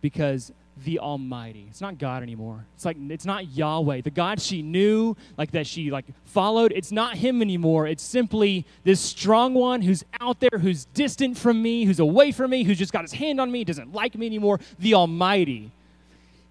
Because 0.00 0.52
the 0.84 0.98
almighty. 0.98 1.66
It's 1.68 1.80
not 1.80 1.98
god 1.98 2.22
anymore. 2.22 2.64
It's 2.74 2.84
like 2.84 2.96
it's 3.08 3.24
not 3.24 3.48
yahweh. 3.48 4.02
The 4.02 4.10
god 4.10 4.40
she 4.40 4.62
knew 4.62 5.16
like 5.36 5.52
that 5.52 5.66
she 5.66 5.90
like 5.90 6.06
followed 6.24 6.72
it's 6.74 6.92
not 6.92 7.16
him 7.16 7.42
anymore. 7.42 7.86
It's 7.86 8.02
simply 8.02 8.66
this 8.84 9.00
strong 9.00 9.54
one 9.54 9.82
who's 9.82 10.04
out 10.20 10.40
there 10.40 10.58
who's 10.58 10.84
distant 10.86 11.38
from 11.38 11.62
me 11.62 11.84
who's 11.84 12.00
away 12.00 12.32
from 12.32 12.50
me 12.50 12.64
who's 12.64 12.78
just 12.78 12.92
got 12.92 13.02
his 13.02 13.12
hand 13.12 13.40
on 13.40 13.50
me 13.50 13.64
doesn't 13.64 13.92
like 13.92 14.16
me 14.16 14.26
anymore. 14.26 14.60
The 14.78 14.94
almighty. 14.94 15.70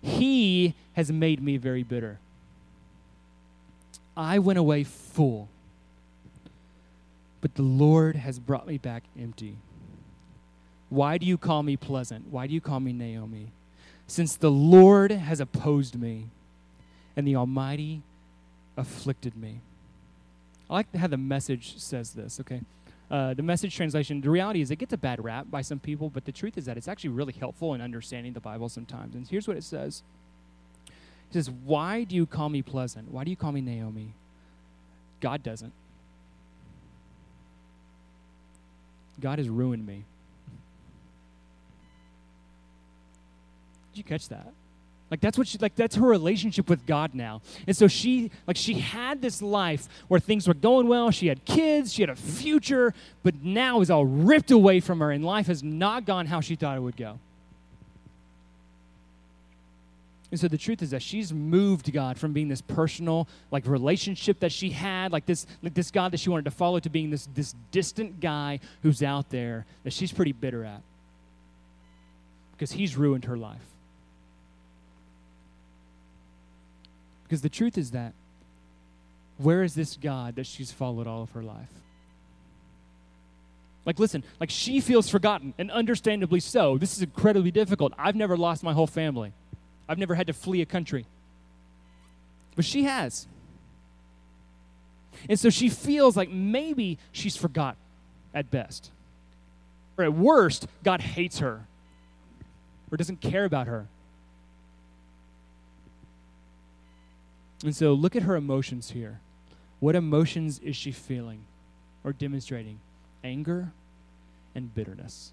He 0.02 0.76
has 0.94 1.12
made 1.12 1.42
me 1.42 1.58
very 1.58 1.84
bitter. 1.84 2.20
I 4.16 4.40
went 4.40 4.60
away 4.60 4.84
full 4.84 5.50
but 7.42 7.56
the 7.56 7.62
lord 7.62 8.16
has 8.16 8.40
brought 8.40 8.68
me 8.68 8.78
back 8.78 9.04
empty. 9.20 9.58
Why 10.90 11.18
do 11.18 11.26
you 11.26 11.38
call 11.38 11.64
me 11.64 11.78
pleasant? 11.78 12.28
Why 12.30 12.48
do 12.48 12.54
you 12.54 12.62
call 12.62 12.80
me 12.80 12.94
naomi 12.94 13.52
since 14.08 14.38
the 14.38 14.50
Lord 14.50 15.12
has 15.12 15.40
opposed 15.40 16.00
me 16.00 16.30
and 17.16 17.28
the 17.28 17.36
Almighty 17.36 18.02
afflicted 18.78 19.36
me. 19.36 19.60
I 20.70 20.74
like 20.74 20.96
how 20.96 21.08
the 21.08 21.18
message 21.18 21.78
says 21.78 22.12
this, 22.12 22.40
okay? 22.40 22.62
Uh, 23.10 23.34
the 23.34 23.44
message 23.44 23.76
translation, 23.76 24.22
the 24.22 24.30
reality 24.30 24.62
is 24.62 24.72
it 24.72 24.78
gets 24.78 24.94
a 24.94 24.98
bad 24.98 25.24
rap 25.24 25.48
by 25.50 25.62
some 25.62 25.80
people, 25.80 26.10
but 26.10 26.26
the 26.26 26.32
truth 26.32 26.58
is 26.58 26.66
that 26.66 26.78
it's 26.78 26.88
actually 26.88 27.10
really 27.10 27.34
helpful 27.34 27.74
in 27.74 27.82
understanding 27.82 28.34
the 28.34 28.40
Bible 28.40 28.70
sometimes. 28.70 29.16
And 29.16 29.28
here's 29.28 29.48
what 29.48 29.58
it 29.58 29.64
says 29.64 30.04
It 30.88 31.34
says, 31.34 31.50
Why 31.50 32.04
do 32.04 32.16
you 32.16 32.26
call 32.26 32.50
me 32.50 32.62
pleasant? 32.62 33.12
Why 33.12 33.24
do 33.24 33.30
you 33.30 33.38
call 33.38 33.52
me 33.52 33.62
Naomi? 33.62 34.14
God 35.22 35.42
doesn't. 35.42 35.74
God 39.20 39.40
has 39.40 39.50
ruined 39.50 39.88
me. 39.88 40.04
You 43.98 44.04
catch 44.04 44.30
that? 44.30 44.54
Like 45.10 45.22
that's 45.22 45.38
what 45.38 45.48
she 45.48 45.58
like 45.58 45.76
that's 45.76 45.96
her 45.96 46.06
relationship 46.06 46.70
with 46.70 46.86
God 46.86 47.16
now. 47.16 47.42
And 47.66 47.76
so 47.76 47.88
she 47.88 48.30
like 48.46 48.58
she 48.58 48.76
had 48.76 49.22
this 49.22 49.42
life 49.42 49.88
where 50.10 50.20
things 50.20 50.48
were 50.48 50.54
going 50.54 50.88
well, 50.88 51.12
she 51.12 51.28
had 51.28 51.46
kids, 51.46 51.94
she 51.94 52.02
had 52.02 52.10
a 52.10 52.16
future, 52.16 52.94
but 53.24 53.42
now 53.42 53.80
is 53.80 53.90
all 53.90 54.06
ripped 54.06 54.52
away 54.52 54.82
from 54.82 55.00
her 55.00 55.12
and 55.12 55.24
life 55.24 55.48
has 55.48 55.64
not 55.64 56.06
gone 56.06 56.26
how 56.26 56.42
she 56.42 56.56
thought 56.56 56.76
it 56.76 56.82
would 56.82 56.98
go. 56.98 57.20
And 60.30 60.38
so 60.38 60.50
the 60.50 60.58
truth 60.58 60.82
is 60.82 60.90
that 60.90 61.02
she's 61.02 61.32
moved 61.32 61.94
God 61.94 62.18
from 62.18 62.34
being 62.34 62.50
this 62.50 62.62
personal 62.62 63.30
like 63.50 63.66
relationship 63.66 64.42
that 64.42 64.52
she 64.52 64.72
had, 64.72 65.14
like 65.14 65.26
this 65.26 65.48
like 65.64 65.74
this 65.74 65.90
God 65.90 66.12
that 66.12 66.20
she 66.20 66.30
wanted 66.30 66.46
to 66.46 66.52
follow 66.52 66.80
to 66.80 66.90
being 66.90 67.12
this 67.12 67.30
this 67.34 67.56
distant 67.72 68.20
guy 68.20 68.60
who's 68.84 69.02
out 69.02 69.30
there 69.30 69.66
that 69.86 69.94
she's 69.94 70.12
pretty 70.12 70.34
bitter 70.34 70.66
at. 70.66 70.82
Because 72.52 72.74
he's 72.74 72.98
ruined 72.98 73.24
her 73.26 73.38
life. 73.38 73.77
Because 77.28 77.42
the 77.42 77.50
truth 77.50 77.78
is 77.78 77.92
that 77.92 78.14
where 79.38 79.64
is 79.64 79.76
this 79.76 79.98
God 79.98 80.36
that 80.38 80.46
she's 80.46 80.72
followed 80.72 81.08
all 81.08 81.22
of 81.24 81.32
her 81.32 81.44
life? 81.44 81.70
Like, 83.86 84.00
listen, 84.00 84.24
like 84.40 84.50
she 84.50 84.80
feels 84.82 85.10
forgotten, 85.10 85.54
and 85.58 85.72
understandably 85.72 86.40
so. 86.40 86.78
This 86.78 86.96
is 86.96 87.04
incredibly 87.04 87.52
difficult. 87.52 87.94
I've 87.98 88.16
never 88.16 88.36
lost 88.36 88.64
my 88.64 88.74
whole 88.74 88.88
family, 88.88 89.34
I've 89.88 89.98
never 89.98 90.16
had 90.16 90.28
to 90.28 90.34
flee 90.34 90.62
a 90.62 90.66
country. 90.66 91.06
But 92.56 92.66
she 92.66 92.84
has. 92.84 93.28
And 95.30 95.40
so 95.40 95.50
she 95.50 95.70
feels 95.70 96.16
like 96.18 96.30
maybe 96.30 96.98
she's 97.12 97.36
forgotten 97.36 97.80
at 98.34 98.52
best. 98.52 98.92
Or 99.98 100.04
at 100.04 100.14
worst, 100.14 100.68
God 100.84 101.02
hates 101.02 101.40
her 101.40 101.66
or 102.92 102.98
doesn't 102.98 103.22
care 103.22 103.46
about 103.46 103.68
her. 103.68 103.88
And 107.64 107.76
so 107.76 107.94
look 107.94 108.16
at 108.16 108.24
her 108.24 108.36
emotions 108.36 108.92
here. 108.92 109.20
What 109.80 109.96
emotions 109.96 110.60
is 110.60 110.76
she 110.76 110.92
feeling 110.92 111.42
or 112.04 112.14
demonstrating? 112.14 112.80
Anger 113.24 113.72
and 114.56 114.74
bitterness. 114.74 115.32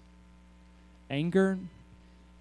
Anger 1.09 1.57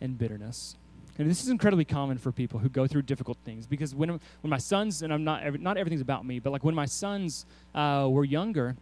and 0.00 0.18
bitterness. 0.18 0.76
And 1.18 1.30
this 1.30 1.42
is 1.42 1.48
incredibly 1.48 1.84
common 1.84 2.18
for 2.18 2.32
people 2.32 2.58
who 2.58 2.68
go 2.68 2.86
through 2.86 3.02
difficult 3.02 3.38
things 3.44 3.66
because 3.66 3.94
when, 3.94 4.08
when 4.08 4.50
my 4.50 4.58
sons, 4.58 5.02
and 5.02 5.12
I'm 5.12 5.22
not, 5.22 5.60
not 5.60 5.76
everything's 5.76 6.00
about 6.00 6.26
me, 6.26 6.40
but 6.40 6.50
like 6.50 6.64
when 6.64 6.74
my 6.74 6.86
sons 6.86 7.46
uh, 7.74 8.08
were 8.10 8.24
younger, 8.24 8.76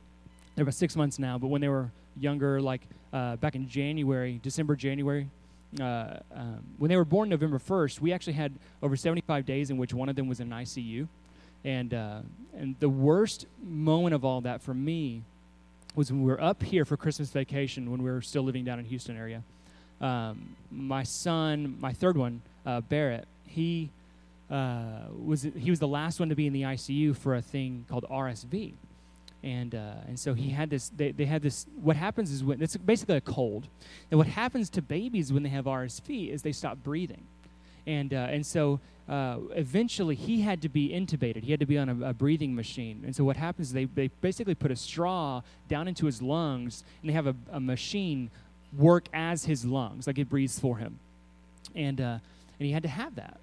they're 0.55 0.63
about 0.63 0.75
six 0.75 0.97
months 0.97 1.19
now, 1.19 1.37
but 1.37 1.49
when 1.49 1.61
they 1.61 1.69
were 1.69 1.91
younger, 2.19 2.61
like 2.61 2.83
uh, 3.13 3.37
back 3.37 3.55
in 3.55 3.69
January, 3.69 4.41
December, 4.43 4.77
January, 4.77 5.29
uh, 5.81 6.19
um, 6.35 6.63
when 6.79 6.89
they 6.89 6.97
were 6.97 7.05
born 7.05 7.29
November 7.29 7.59
1st, 7.59 8.01
we 8.01 8.13
actually 8.13 8.35
had 8.35 8.53
over 8.83 8.97
75 8.97 9.47
days 9.47 9.71
in 9.71 9.79
which 9.79 9.95
one 9.95 10.09
of 10.09 10.17
them 10.17 10.29
was 10.29 10.41
in 10.41 10.51
ICU. 10.51 11.09
And, 11.65 11.95
uh, 11.95 12.21
and 12.57 12.77
the 12.81 12.89
worst 12.89 13.47
moment 13.63 14.15
of 14.15 14.25
all 14.25 14.41
that 14.43 14.63
for 14.63 14.75
me 14.75 15.23
was 15.95 16.11
when 16.11 16.23
we 16.23 16.31
were 16.31 16.43
up 16.43 16.63
here 16.63 16.85
for 16.85 16.97
Christmas 16.97 17.31
vacation 17.31 17.91
when 17.91 18.03
we 18.03 18.11
were 18.11 18.23
still 18.23 18.43
living 18.43 18.65
down 18.65 18.79
in 18.79 18.85
Houston 18.87 19.17
area. 19.17 19.43
Um, 20.01 20.57
my 20.71 21.05
son, 21.05 21.77
my 21.81 21.93
third 21.93 22.17
one, 22.17 22.43
uh, 22.67 22.81
Barrett, 22.81 23.27
he 23.47 23.91
uh, 24.51 25.07
was 25.25 25.43
he 25.43 25.71
was 25.71 25.79
the 25.79 25.89
last 25.89 26.19
one 26.19 26.29
to 26.29 26.35
be 26.35 26.47
in 26.47 26.53
the 26.53 26.63
ICU 26.63 27.17
for 27.17 27.35
a 27.37 27.43
thing 27.43 27.87
called 27.89 28.05
RSV 28.11 28.73
and 29.43 29.75
uh, 29.75 29.95
and 30.07 30.19
so 30.19 30.35
he 30.35 30.51
had 30.51 30.71
this. 30.71 30.91
They, 30.91 31.11
they 31.11 31.25
had 31.25 31.43
this. 31.43 31.67
What 31.83 31.97
happens 31.97 32.31
is 32.31 32.45
when 32.45 32.63
it's 32.63 32.77
basically 32.77 33.17
a 33.17 33.21
cold, 33.21 33.69
and 34.11 34.19
what 34.19 34.29
happens 34.29 34.71
to 34.71 34.83
babies 34.83 35.33
when 35.33 35.43
they 35.43 35.49
have 35.49 35.65
RSV 35.65 36.33
is 36.33 36.43
they 36.43 36.53
stop 36.53 36.79
breathing, 36.83 37.27
and 37.87 38.15
uh, 38.15 38.29
and 38.31 38.47
so 38.47 38.81
uh, 39.09 39.39
eventually 39.55 40.15
he 40.15 40.43
had 40.43 40.63
to 40.63 40.69
be 40.69 40.91
intubated. 40.91 41.43
He 41.43 41.51
had 41.51 41.61
to 41.61 41.67
be 41.67 41.77
on 41.77 41.89
a, 41.89 42.11
a, 42.11 42.15
breathing 42.15 42.55
machine, 42.55 43.03
and 43.05 43.15
so 43.15 43.25
what 43.25 43.37
happens 43.37 43.69
is 43.69 43.73
they 43.75 43.87
they 43.87 44.09
basically 44.21 44.55
put 44.55 44.71
a 44.71 44.77
straw 44.77 45.43
down 45.69 45.89
into 45.89 46.07
his 46.07 46.23
lungs, 46.23 46.85
and 47.01 47.11
they 47.11 47.15
have 47.15 47.27
a, 47.27 47.35
a 47.51 47.61
machine 47.61 48.31
work 48.77 49.09
as 49.13 49.45
his 49.45 49.65
lungs, 49.65 50.07
like 50.07 50.19
it 50.19 50.29
breathes 50.29 50.59
for 50.59 50.77
him, 50.77 50.99
and 51.75 52.01
uh, 52.01 52.19
and 52.59 52.67
he 52.67 52.71
had 52.71 52.85
to 52.85 52.89
have 52.89 53.17
that. 53.17 53.41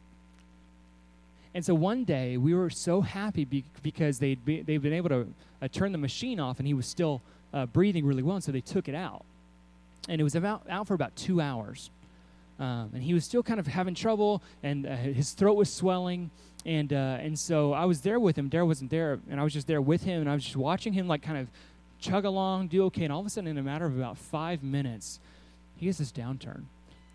And 1.54 1.66
so 1.66 1.74
one 1.74 2.04
day 2.04 2.38
we 2.38 2.54
were 2.54 2.70
so 2.70 3.02
happy 3.02 3.46
be- 3.46 3.66
because 3.82 4.20
they'd, 4.20 4.44
be, 4.46 4.62
they'd 4.62 4.82
been 4.82 4.94
able 4.94 5.10
to 5.10 5.28
uh, 5.62 5.68
turn 5.68 5.92
the 5.92 5.98
machine 5.98 6.40
off 6.40 6.60
and 6.60 6.68
he 6.68 6.74
was 6.74 6.86
still 6.86 7.22
uh, 7.54 7.66
breathing 7.66 8.06
really 8.06 8.22
well, 8.22 8.36
and 8.36 8.44
so 8.44 8.52
they 8.52 8.62
took 8.62 8.88
it 8.88 8.96
out. 8.96 9.26
And 10.08 10.22
it 10.22 10.24
was 10.24 10.36
about, 10.36 10.64
out 10.70 10.88
for 10.88 10.94
about 10.94 11.16
two 11.16 11.42
hours. 11.42 11.90
Um, 12.60 12.92
and 12.94 13.02
he 13.02 13.14
was 13.14 13.26
still 13.26 13.42
kind 13.42 13.60
of 13.60 13.68
having 13.68 13.96
trouble, 13.96 14.42
and 14.64 14.86
uh, 14.86 14.96
his 14.96 15.32
throat 15.32 15.56
was 15.56 15.72
swelling. 15.72 16.30
And, 16.66 16.92
uh, 16.92 17.18
and 17.20 17.40
so 17.40 17.74
I 17.74 17.86
was 17.86 18.02
there 18.02 18.20
with 18.20 18.36
him. 18.36 18.50
Daryl 18.50 18.68
wasn't 18.68 18.92
there, 18.92 19.20
and 19.30 19.40
I 19.40 19.44
was 19.44 19.54
just 19.54 19.66
there 19.66 19.82
with 19.82 20.04
him, 20.04 20.22
and 20.22 20.30
I 20.30 20.34
was 20.34 20.44
just 20.44 20.58
watching 20.58 20.94
him 20.94 21.08
like 21.08 21.22
kind 21.22 21.38
of 21.38 21.48
chug 22.00 22.26
along, 22.26 22.68
do 22.68 22.84
okay. 22.86 23.06
And 23.06 23.14
all 23.14 23.22
of 23.22 23.26
a 23.26 23.30
sudden, 23.30 23.50
in 23.50 23.58
a 23.58 23.64
matter 23.64 23.86
of 23.86 23.98
about 23.98 24.18
five 24.18 24.62
minutes, 24.62 25.20
he 25.78 25.88
has 25.88 25.98
this 25.98 26.12
downturn, 26.12 26.64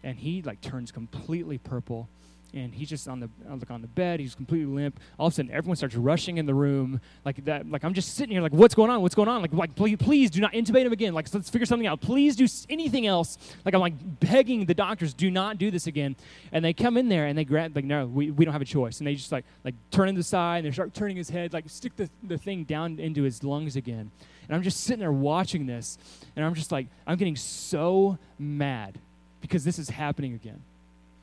and 0.03 0.18
he 0.18 0.42
like 0.42 0.61
turns 0.61 0.90
completely 0.90 1.59
purple 1.59 2.09
and 2.54 2.72
he's 2.72 2.88
just 2.88 3.08
on 3.08 3.20
the 3.20 3.28
like 3.48 3.70
on 3.70 3.82
the 3.82 3.88
bed. 3.88 4.20
He's 4.20 4.34
completely 4.34 4.66
limp. 4.66 5.00
All 5.18 5.26
of 5.26 5.32
a 5.32 5.36
sudden, 5.36 5.50
everyone 5.50 5.76
starts 5.76 5.96
rushing 5.96 6.38
in 6.38 6.46
the 6.46 6.54
room. 6.54 7.00
Like 7.24 7.44
that. 7.44 7.68
Like 7.68 7.84
I'm 7.84 7.94
just 7.94 8.14
sitting 8.14 8.32
here, 8.32 8.42
like, 8.42 8.52
what's 8.52 8.74
going 8.74 8.90
on? 8.90 9.02
What's 9.02 9.14
going 9.14 9.28
on? 9.28 9.42
Like, 9.42 9.52
like 9.52 9.74
please, 9.74 9.96
please 9.98 10.30
do 10.30 10.40
not 10.40 10.52
intubate 10.52 10.86
him 10.86 10.92
again. 10.92 11.14
Like, 11.14 11.32
let's 11.34 11.50
figure 11.50 11.66
something 11.66 11.86
out. 11.86 12.00
Please 12.00 12.36
do 12.36 12.46
anything 12.70 13.06
else. 13.06 13.38
Like 13.64 13.74
I'm 13.74 13.80
like 13.80 14.20
begging 14.20 14.66
the 14.66 14.74
doctors, 14.74 15.12
do 15.12 15.30
not 15.30 15.58
do 15.58 15.70
this 15.70 15.86
again. 15.86 16.16
And 16.52 16.64
they 16.64 16.72
come 16.72 16.96
in 16.96 17.08
there 17.08 17.26
and 17.26 17.36
they 17.36 17.44
grab 17.44 17.74
like, 17.74 17.84
no, 17.84 18.06
we, 18.06 18.30
we 18.30 18.44
don't 18.44 18.52
have 18.52 18.62
a 18.62 18.66
choice. 18.66 18.98
And 18.98 19.06
they 19.06 19.14
just 19.14 19.32
like 19.32 19.44
like 19.64 19.74
turn 19.90 20.08
him 20.08 20.14
to 20.14 20.20
the 20.20 20.24
side 20.24 20.58
and 20.58 20.66
they 20.66 20.72
start 20.72 20.94
turning 20.94 21.16
his 21.16 21.30
head, 21.30 21.52
like 21.52 21.68
stick 21.68 21.96
the, 21.96 22.08
the 22.22 22.38
thing 22.38 22.64
down 22.64 23.00
into 23.00 23.22
his 23.22 23.42
lungs 23.42 23.76
again. 23.76 24.10
And 24.46 24.54
I'm 24.54 24.62
just 24.62 24.80
sitting 24.80 25.00
there 25.00 25.10
watching 25.10 25.64
this, 25.64 25.96
and 26.36 26.44
I'm 26.44 26.52
just 26.52 26.70
like, 26.70 26.86
I'm 27.06 27.16
getting 27.16 27.34
so 27.34 28.18
mad 28.38 28.98
because 29.40 29.64
this 29.64 29.78
is 29.78 29.88
happening 29.88 30.34
again 30.34 30.60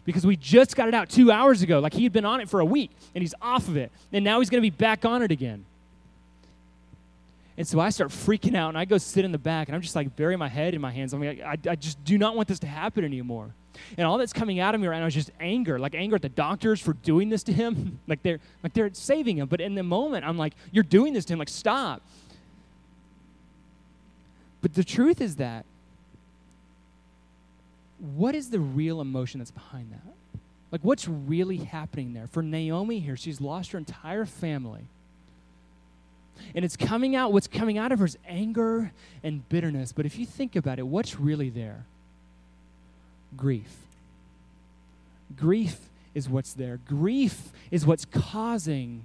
because 0.06 0.26
we 0.26 0.36
just 0.36 0.76
got 0.76 0.88
it 0.88 0.94
out 0.94 1.10
two 1.10 1.32
hours 1.32 1.62
ago. 1.62 1.80
Like 1.80 1.94
he 1.94 2.04
had 2.04 2.14
been 2.14 2.26
on 2.26 2.42
it 2.42 2.50
for 2.50 2.60
a 2.60 2.66
week 2.66 2.92
and 3.14 3.22
he's 3.22 3.36
off 3.42 3.68
of 3.68 3.78
it. 3.78 3.92
And 4.12 4.24
now 4.24 4.40
he's 4.40 4.50
going 4.50 4.62
to 4.62 4.70
be 4.70 4.76
back 4.76 5.06
on 5.06 5.22
it 5.22 5.32
again. 5.32 5.66
And 7.58 7.68
so 7.68 7.80
I 7.80 7.90
start 7.90 8.10
freaking 8.10 8.56
out 8.56 8.70
and 8.70 8.78
I 8.78 8.86
go 8.86 8.98
sit 8.98 9.26
in 9.26 9.32
the 9.32 9.38
back 9.38 9.68
and 9.68 9.76
I'm 9.76 9.82
just 9.82 9.96
like 9.96 10.16
burying 10.16 10.40
my 10.40 10.48
head 10.48 10.74
in 10.74 10.82
my 10.82 10.92
hands. 10.92 11.14
I'm 11.14 11.22
like, 11.22 11.42
I, 11.42 11.58
I 11.70 11.76
just 11.76 12.04
do 12.04 12.18
not 12.18 12.36
want 12.36 12.48
this 12.48 12.60
to 12.60 12.68
happen 12.68 13.04
anymore. 13.04 13.54
And 13.98 14.08
all 14.08 14.18
that's 14.18 14.34
coming 14.34 14.60
out 14.60 14.74
of 14.74 14.82
me 14.82 14.88
right 14.88 15.00
now 15.00 15.06
is 15.06 15.14
just 15.14 15.32
anger, 15.40 15.78
like 15.78 15.96
anger 15.96 16.16
at 16.16 16.22
the 16.22 16.30
doctors 16.30 16.80
for 16.80 16.94
doing 16.94 17.30
this 17.30 17.44
to 17.44 17.54
him. 17.54 18.00
like 18.08 18.22
they're 18.24 18.40
like 18.64 18.74
they're 18.74 18.94
saving 18.94 19.38
him. 19.38 19.48
But 19.48 19.62
in 19.62 19.76
the 19.76 19.84
moment, 19.84 20.26
I'm 20.26 20.38
like, 20.38 20.54
you're 20.72 20.84
doing 20.84 21.14
this 21.14 21.26
to 21.26 21.34
him. 21.34 21.40
Like, 21.40 21.50
stop. 21.50 22.02
But 24.62 24.74
the 24.74 24.84
truth 24.84 25.22
is 25.22 25.38
that 25.38 25.66
what 28.02 28.34
is 28.34 28.50
the 28.50 28.60
real 28.60 29.00
emotion 29.00 29.40
that's 29.40 29.52
behind 29.52 29.92
that? 29.92 30.42
Like, 30.72 30.82
what's 30.82 31.08
really 31.08 31.58
happening 31.58 32.14
there? 32.14 32.28
For 32.28 32.42
Naomi 32.42 33.00
here, 33.00 33.16
she's 33.16 33.40
lost 33.40 33.72
her 33.74 33.78
entire 33.78 34.26
family. 34.26 34.86
And 36.56 36.66
it's 36.66 36.76
coming 36.76 37.16
out, 37.16 37.32
what's 37.32 37.48
coming 37.48 37.78
out 37.78 37.92
of 37.92 38.00
her 38.00 38.06
is 38.06 38.18
anger 38.28 38.92
and 39.24 39.48
bitterness. 39.50 39.92
But 39.92 40.06
if 40.06 40.18
you 40.18 40.26
think 40.26 40.56
about 40.56 40.80
it, 40.80 40.88
what's 40.88 41.20
really 41.20 41.50
there? 41.50 41.86
Grief. 43.38 43.76
Grief 45.38 45.78
is 46.16 46.28
what's 46.28 46.54
there. 46.54 46.80
Grief 46.88 47.52
is 47.70 47.86
what's 47.86 48.06
causing 48.06 49.04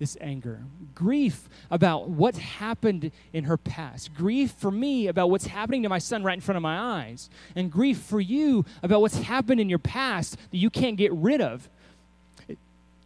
this 0.00 0.16
anger. 0.20 0.62
Grief 0.94 1.48
about 1.70 2.08
what's 2.08 2.38
happened 2.38 3.12
in 3.32 3.44
her 3.44 3.56
past. 3.56 4.12
Grief 4.14 4.50
for 4.50 4.72
me 4.72 5.06
about 5.06 5.30
what's 5.30 5.46
happening 5.46 5.84
to 5.84 5.88
my 5.88 5.98
son 5.98 6.24
right 6.24 6.34
in 6.34 6.40
front 6.40 6.56
of 6.56 6.62
my 6.62 7.02
eyes. 7.04 7.30
And 7.54 7.70
grief 7.70 7.98
for 7.98 8.20
you 8.20 8.64
about 8.82 9.02
what's 9.02 9.18
happened 9.18 9.60
in 9.60 9.68
your 9.68 9.78
past 9.78 10.36
that 10.50 10.56
you 10.56 10.70
can't 10.70 10.96
get 10.96 11.12
rid 11.12 11.40
of. 11.40 11.68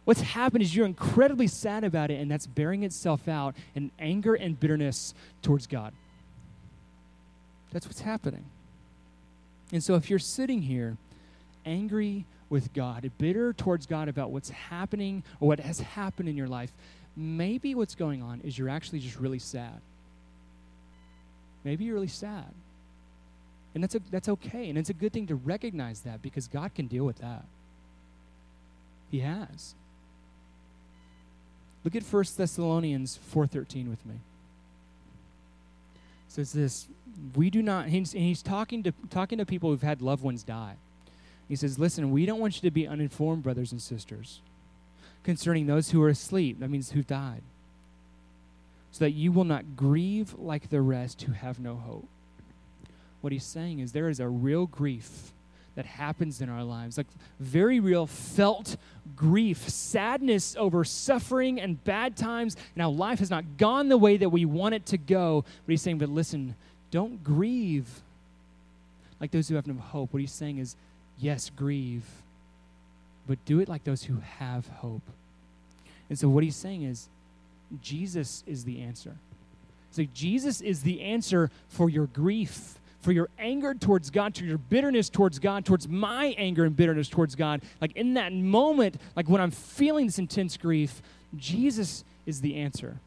What's 0.05 0.21
happened 0.21 0.63
is 0.63 0.75
you're 0.75 0.85
incredibly 0.85 1.47
sad 1.47 1.83
about 1.83 2.11
it, 2.11 2.19
and 2.21 2.31
that's 2.31 2.47
bearing 2.47 2.83
itself 2.83 3.27
out 3.27 3.55
in 3.75 3.91
anger 3.99 4.33
and 4.33 4.57
bitterness 4.59 5.13
towards 5.41 5.67
God. 5.67 5.93
That's 7.71 7.87
what's 7.87 8.01
happening. 8.01 8.45
And 9.73 9.83
so 9.83 9.95
if 9.95 10.09
you're 10.09 10.19
sitting 10.19 10.61
here 10.61 10.97
angry 11.65 12.25
with 12.49 12.73
God, 12.73 13.09
bitter 13.17 13.53
towards 13.53 13.85
God 13.85 14.07
about 14.07 14.31
what's 14.31 14.49
happening 14.49 15.23
or 15.39 15.47
what 15.47 15.59
has 15.59 15.79
happened 15.79 16.29
in 16.29 16.37
your 16.37 16.47
life, 16.47 16.71
maybe 17.15 17.75
what's 17.75 17.95
going 17.95 18.21
on 18.21 18.41
is 18.41 18.57
you're 18.57 18.69
actually 18.69 18.99
just 18.99 19.19
really 19.19 19.39
sad. 19.39 19.81
Maybe 21.63 21.85
you're 21.85 21.95
really 21.95 22.07
sad. 22.07 22.53
And 23.73 23.83
that's, 23.83 23.95
a, 23.95 24.01
that's 24.11 24.29
okay. 24.29 24.69
And 24.69 24.77
it's 24.77 24.89
a 24.89 24.93
good 24.93 25.11
thing 25.11 25.27
to 25.27 25.35
recognize 25.35 26.01
that 26.01 26.21
because 26.21 26.47
God 26.47 26.73
can 26.75 26.87
deal 26.87 27.03
with 27.03 27.17
that. 27.19 27.43
He 29.11 29.19
has. 29.19 29.75
Look 31.83 31.95
at 31.95 32.03
1 32.03 32.23
Thessalonians 32.37 33.19
4.13 33.33 33.89
with 33.89 34.05
me. 34.05 34.15
It 36.27 36.31
says 36.31 36.53
this, 36.53 36.87
we 37.35 37.49
do 37.49 37.61
not, 37.61 37.87
he's, 37.87 38.11
he's 38.11 38.41
talking, 38.41 38.83
to, 38.83 38.93
talking 39.09 39.37
to 39.37 39.45
people 39.45 39.69
who've 39.69 39.81
had 39.81 40.01
loved 40.01 40.23
ones 40.23 40.43
die. 40.43 40.75
He 41.47 41.55
says, 41.55 41.79
Listen, 41.79 42.11
we 42.11 42.25
don't 42.25 42.39
want 42.39 42.55
you 42.55 42.61
to 42.61 42.71
be 42.71 42.87
uninformed, 42.87 43.43
brothers 43.43 43.71
and 43.71 43.81
sisters, 43.81 44.41
concerning 45.23 45.67
those 45.67 45.91
who 45.91 46.01
are 46.01 46.09
asleep. 46.09 46.59
That 46.59 46.69
means 46.69 46.91
who 46.91 47.03
died. 47.03 47.43
So 48.91 49.05
that 49.05 49.11
you 49.11 49.31
will 49.31 49.43
not 49.43 49.75
grieve 49.75 50.33
like 50.37 50.69
the 50.69 50.81
rest 50.81 51.23
who 51.23 51.33
have 51.33 51.59
no 51.59 51.75
hope. 51.75 52.07
What 53.21 53.33
he's 53.33 53.43
saying 53.43 53.79
is 53.79 53.91
there 53.91 54.09
is 54.09 54.19
a 54.19 54.27
real 54.27 54.67
grief 54.67 55.31
that 55.75 55.85
happens 55.85 56.41
in 56.41 56.49
our 56.49 56.63
lives, 56.63 56.97
like 56.97 57.07
very 57.39 57.79
real 57.79 58.07
felt 58.07 58.77
grief, 59.15 59.67
sadness 59.69 60.55
over 60.57 60.83
suffering 60.83 61.59
and 61.59 61.83
bad 61.83 62.15
times, 62.15 62.55
Now, 62.75 62.89
life 62.89 63.19
has 63.19 63.29
not 63.29 63.57
gone 63.57 63.89
the 63.89 63.97
way 63.97 64.17
that 64.17 64.29
we 64.29 64.45
want 64.45 64.75
it 64.75 64.85
to 64.87 64.97
go. 64.97 65.43
But 65.65 65.71
he's 65.71 65.81
saying, 65.81 65.97
but 65.97 66.09
listen, 66.09 66.55
don't 66.91 67.23
grieve 67.23 68.01
like 69.19 69.31
those 69.31 69.47
who 69.49 69.55
have 69.55 69.67
no 69.67 69.75
hope. 69.75 70.13
What 70.13 70.21
he's 70.21 70.31
saying 70.31 70.57
is, 70.59 70.75
yes, 71.19 71.49
grieve, 71.55 72.03
but 73.27 73.43
do 73.45 73.59
it 73.59 73.69
like 73.69 73.83
those 73.83 74.03
who 74.03 74.21
have 74.39 74.67
hope. 74.67 75.01
And 76.09 76.17
so 76.17 76.29
what 76.29 76.43
he's 76.43 76.55
saying 76.55 76.83
is 76.83 77.09
Jesus 77.81 78.43
is 78.45 78.63
the 78.63 78.81
answer. 78.81 79.15
So 79.91 80.03
Jesus 80.13 80.61
is 80.61 80.83
the 80.83 81.01
answer 81.01 81.49
for 81.69 81.89
your 81.89 82.07
grief, 82.07 82.75
for 83.01 83.11
your 83.11 83.29
anger 83.39 83.73
towards 83.73 84.09
God, 84.09 84.35
to 84.35 84.45
your 84.45 84.57
bitterness 84.57 85.09
towards 85.09 85.39
God, 85.39 85.65
towards 85.65 85.87
my 85.87 86.35
anger 86.37 86.65
and 86.65 86.75
bitterness 86.75 87.07
towards 87.07 87.35
God. 87.35 87.61
Like 87.81 87.95
in 87.95 88.15
that 88.15 88.33
moment, 88.33 88.97
like 89.15 89.29
when 89.29 89.41
I'm 89.41 89.51
feeling 89.51 90.05
this 90.05 90.19
intense 90.19 90.57
grief, 90.57 91.01
Jesus 91.37 92.03
is 92.25 92.41
the 92.41 92.55
answer. 92.55 92.97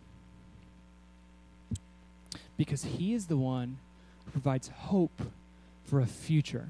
Because 2.57 2.85
he 2.85 3.15
is 3.15 3.27
the 3.27 3.37
one 3.37 3.79
who 4.25 4.33
provides 4.33 4.69
hope 4.69 5.23
for 5.85 6.01
a 6.01 6.07
future 6.07 6.69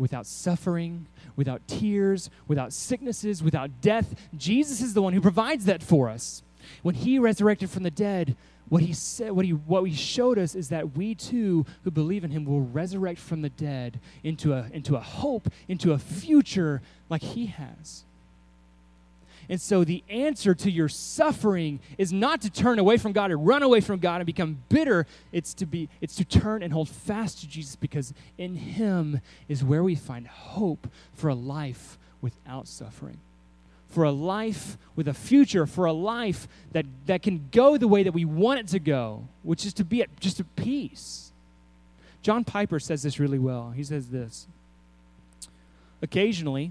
without 0.00 0.26
suffering, 0.26 1.06
without 1.36 1.60
tears, 1.68 2.30
without 2.48 2.72
sicknesses, 2.72 3.42
without 3.42 3.82
death. 3.82 4.14
Jesus 4.36 4.80
is 4.80 4.94
the 4.94 5.02
one 5.02 5.12
who 5.12 5.20
provides 5.20 5.66
that 5.66 5.82
for 5.82 6.08
us. 6.08 6.42
When 6.82 6.94
he 6.94 7.18
resurrected 7.18 7.70
from 7.70 7.82
the 7.82 7.90
dead, 7.90 8.34
what 8.70 8.82
he 8.82 8.92
said, 8.92 9.32
what 9.32 9.44
he, 9.44 9.52
what 9.52 9.84
he 9.84 9.94
showed 9.94 10.38
us 10.38 10.54
is 10.54 10.70
that 10.70 10.96
we 10.96 11.14
too, 11.14 11.66
who 11.84 11.90
believe 11.90 12.24
in 12.24 12.30
him, 12.30 12.44
will 12.44 12.62
resurrect 12.62 13.18
from 13.20 13.42
the 13.42 13.50
dead 13.50 14.00
into 14.24 14.54
a, 14.54 14.68
into 14.72 14.96
a 14.96 15.00
hope, 15.00 15.48
into 15.68 15.92
a 15.92 15.98
future 15.98 16.80
like 17.10 17.22
he 17.22 17.46
has. 17.46 18.04
And 19.50 19.60
so 19.60 19.82
the 19.82 20.04
answer 20.08 20.54
to 20.54 20.70
your 20.70 20.88
suffering 20.88 21.80
is 21.98 22.12
not 22.12 22.40
to 22.42 22.50
turn 22.50 22.78
away 22.78 22.98
from 22.98 23.10
God 23.10 23.32
or 23.32 23.36
run 23.36 23.64
away 23.64 23.80
from 23.80 23.98
God 23.98 24.20
and 24.20 24.26
become 24.26 24.62
bitter. 24.68 25.08
It's 25.32 25.54
to 25.54 25.66
be 25.66 25.88
it's 26.00 26.14
to 26.14 26.24
turn 26.24 26.62
and 26.62 26.72
hold 26.72 26.88
fast 26.88 27.40
to 27.40 27.48
Jesus 27.48 27.74
because 27.74 28.14
in 28.38 28.54
him 28.54 29.20
is 29.48 29.64
where 29.64 29.82
we 29.82 29.96
find 29.96 30.28
hope 30.28 30.86
for 31.14 31.28
a 31.28 31.34
life 31.34 31.98
without 32.20 32.68
suffering. 32.68 33.18
For 33.88 34.04
a 34.04 34.12
life 34.12 34.78
with 34.94 35.08
a 35.08 35.14
future, 35.14 35.66
for 35.66 35.84
a 35.84 35.92
life 35.92 36.46
that, 36.70 36.86
that 37.06 37.22
can 37.22 37.48
go 37.50 37.76
the 37.76 37.88
way 37.88 38.04
that 38.04 38.12
we 38.12 38.24
want 38.24 38.60
it 38.60 38.68
to 38.68 38.78
go, 38.78 39.26
which 39.42 39.66
is 39.66 39.74
to 39.74 39.84
be 39.84 40.00
at 40.00 40.20
just 40.20 40.38
at 40.38 40.46
peace. 40.54 41.32
John 42.22 42.44
Piper 42.44 42.78
says 42.78 43.02
this 43.02 43.18
really 43.18 43.40
well. 43.40 43.72
He 43.72 43.82
says 43.82 44.10
this 44.10 44.46
Occasionally, 46.02 46.70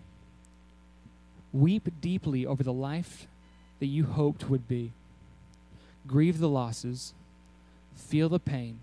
Weep 1.51 1.89
deeply 2.01 2.45
over 2.45 2.63
the 2.63 2.73
life 2.73 3.27
that 3.79 3.87
you 3.87 4.05
hoped 4.05 4.49
would 4.49 4.67
be. 4.67 4.91
Grieve 6.05 6.39
the 6.39 6.49
losses, 6.49 7.13
feel 7.95 8.29
the 8.29 8.39
pain, 8.39 8.79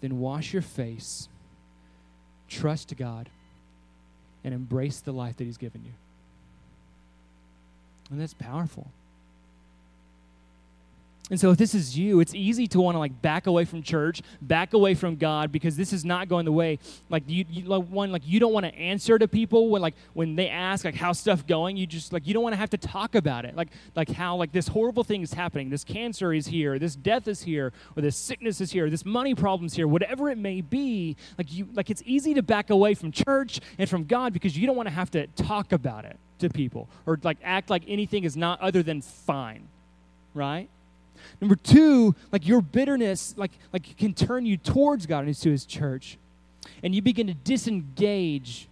then 0.00 0.18
wash 0.20 0.52
your 0.52 0.62
face, 0.62 1.28
trust 2.48 2.96
God, 2.96 3.28
and 4.44 4.54
embrace 4.54 5.00
the 5.00 5.12
life 5.12 5.36
that 5.36 5.44
He's 5.44 5.56
given 5.56 5.84
you. 5.84 5.92
And 8.10 8.20
that's 8.20 8.34
powerful. 8.34 8.90
And 11.28 11.40
so 11.40 11.50
if 11.50 11.58
this 11.58 11.74
is 11.74 11.98
you, 11.98 12.20
it's 12.20 12.34
easy 12.34 12.68
to 12.68 12.80
want 12.80 12.94
to 12.94 13.00
like 13.00 13.20
back 13.20 13.48
away 13.48 13.64
from 13.64 13.82
church, 13.82 14.22
back 14.40 14.74
away 14.74 14.94
from 14.94 15.16
God 15.16 15.50
because 15.50 15.76
this 15.76 15.92
is 15.92 16.04
not 16.04 16.28
going 16.28 16.44
the 16.44 16.52
way 16.52 16.78
like 17.08 17.24
you, 17.26 17.44
you 17.50 17.64
like 17.64 17.88
one 17.88 18.12
like 18.12 18.22
you 18.24 18.38
don't 18.38 18.52
want 18.52 18.64
to 18.64 18.72
answer 18.76 19.18
to 19.18 19.26
people 19.26 19.68
when 19.68 19.82
like 19.82 19.94
when 20.12 20.36
they 20.36 20.48
ask 20.48 20.84
like 20.84 20.94
how's 20.94 21.18
stuff 21.18 21.44
going, 21.44 21.76
you 21.76 21.84
just 21.84 22.12
like 22.12 22.28
you 22.28 22.34
don't 22.34 22.44
want 22.44 22.52
to 22.52 22.58
have 22.58 22.70
to 22.70 22.78
talk 22.78 23.16
about 23.16 23.44
it. 23.44 23.56
Like 23.56 23.70
like 23.96 24.08
how 24.08 24.36
like 24.36 24.52
this 24.52 24.68
horrible 24.68 25.02
thing 25.02 25.22
is 25.22 25.32
happening. 25.32 25.68
This 25.68 25.82
cancer 25.82 26.32
is 26.32 26.46
here, 26.46 26.78
this 26.78 26.94
death 26.94 27.26
is 27.26 27.42
here, 27.42 27.72
or 27.96 28.02
this 28.02 28.16
sickness 28.16 28.60
is 28.60 28.70
here, 28.70 28.88
this 28.88 29.04
money 29.04 29.34
problems 29.34 29.74
here, 29.74 29.88
whatever 29.88 30.30
it 30.30 30.38
may 30.38 30.60
be. 30.60 31.16
Like 31.36 31.52
you 31.52 31.66
like 31.74 31.90
it's 31.90 32.04
easy 32.06 32.34
to 32.34 32.42
back 32.42 32.70
away 32.70 32.94
from 32.94 33.10
church 33.10 33.58
and 33.78 33.90
from 33.90 34.04
God 34.04 34.32
because 34.32 34.56
you 34.56 34.64
don't 34.64 34.76
want 34.76 34.88
to 34.88 34.94
have 34.94 35.10
to 35.10 35.26
talk 35.26 35.72
about 35.72 36.04
it 36.04 36.18
to 36.38 36.50
people 36.50 36.88
or 37.04 37.18
like 37.24 37.38
act 37.42 37.68
like 37.68 37.82
anything 37.88 38.22
is 38.22 38.36
not 38.36 38.60
other 38.60 38.84
than 38.84 39.02
fine. 39.02 39.66
Right? 40.32 40.68
Number 41.40 41.56
two, 41.56 42.14
like 42.32 42.46
your 42.46 42.60
bitterness, 42.60 43.34
like, 43.36 43.52
like 43.72 43.96
can 43.96 44.14
turn 44.14 44.46
you 44.46 44.56
towards 44.56 45.06
God 45.06 45.24
and 45.24 45.34
to 45.36 45.50
his 45.50 45.66
church. 45.66 46.18
And 46.82 46.94
you 46.94 47.02
begin 47.02 47.26
to 47.26 47.34
disengage 47.34 48.68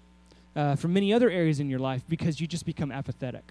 uh, 0.57 0.77
from 0.77 0.93
many 0.93 1.13
other 1.13 1.31
areas 1.31 1.61
in 1.61 1.69
your 1.69 1.79
life 1.79 2.03
because 2.09 2.41
you 2.41 2.47
just 2.47 2.67
become 2.67 2.93
apathetic. 2.93 3.45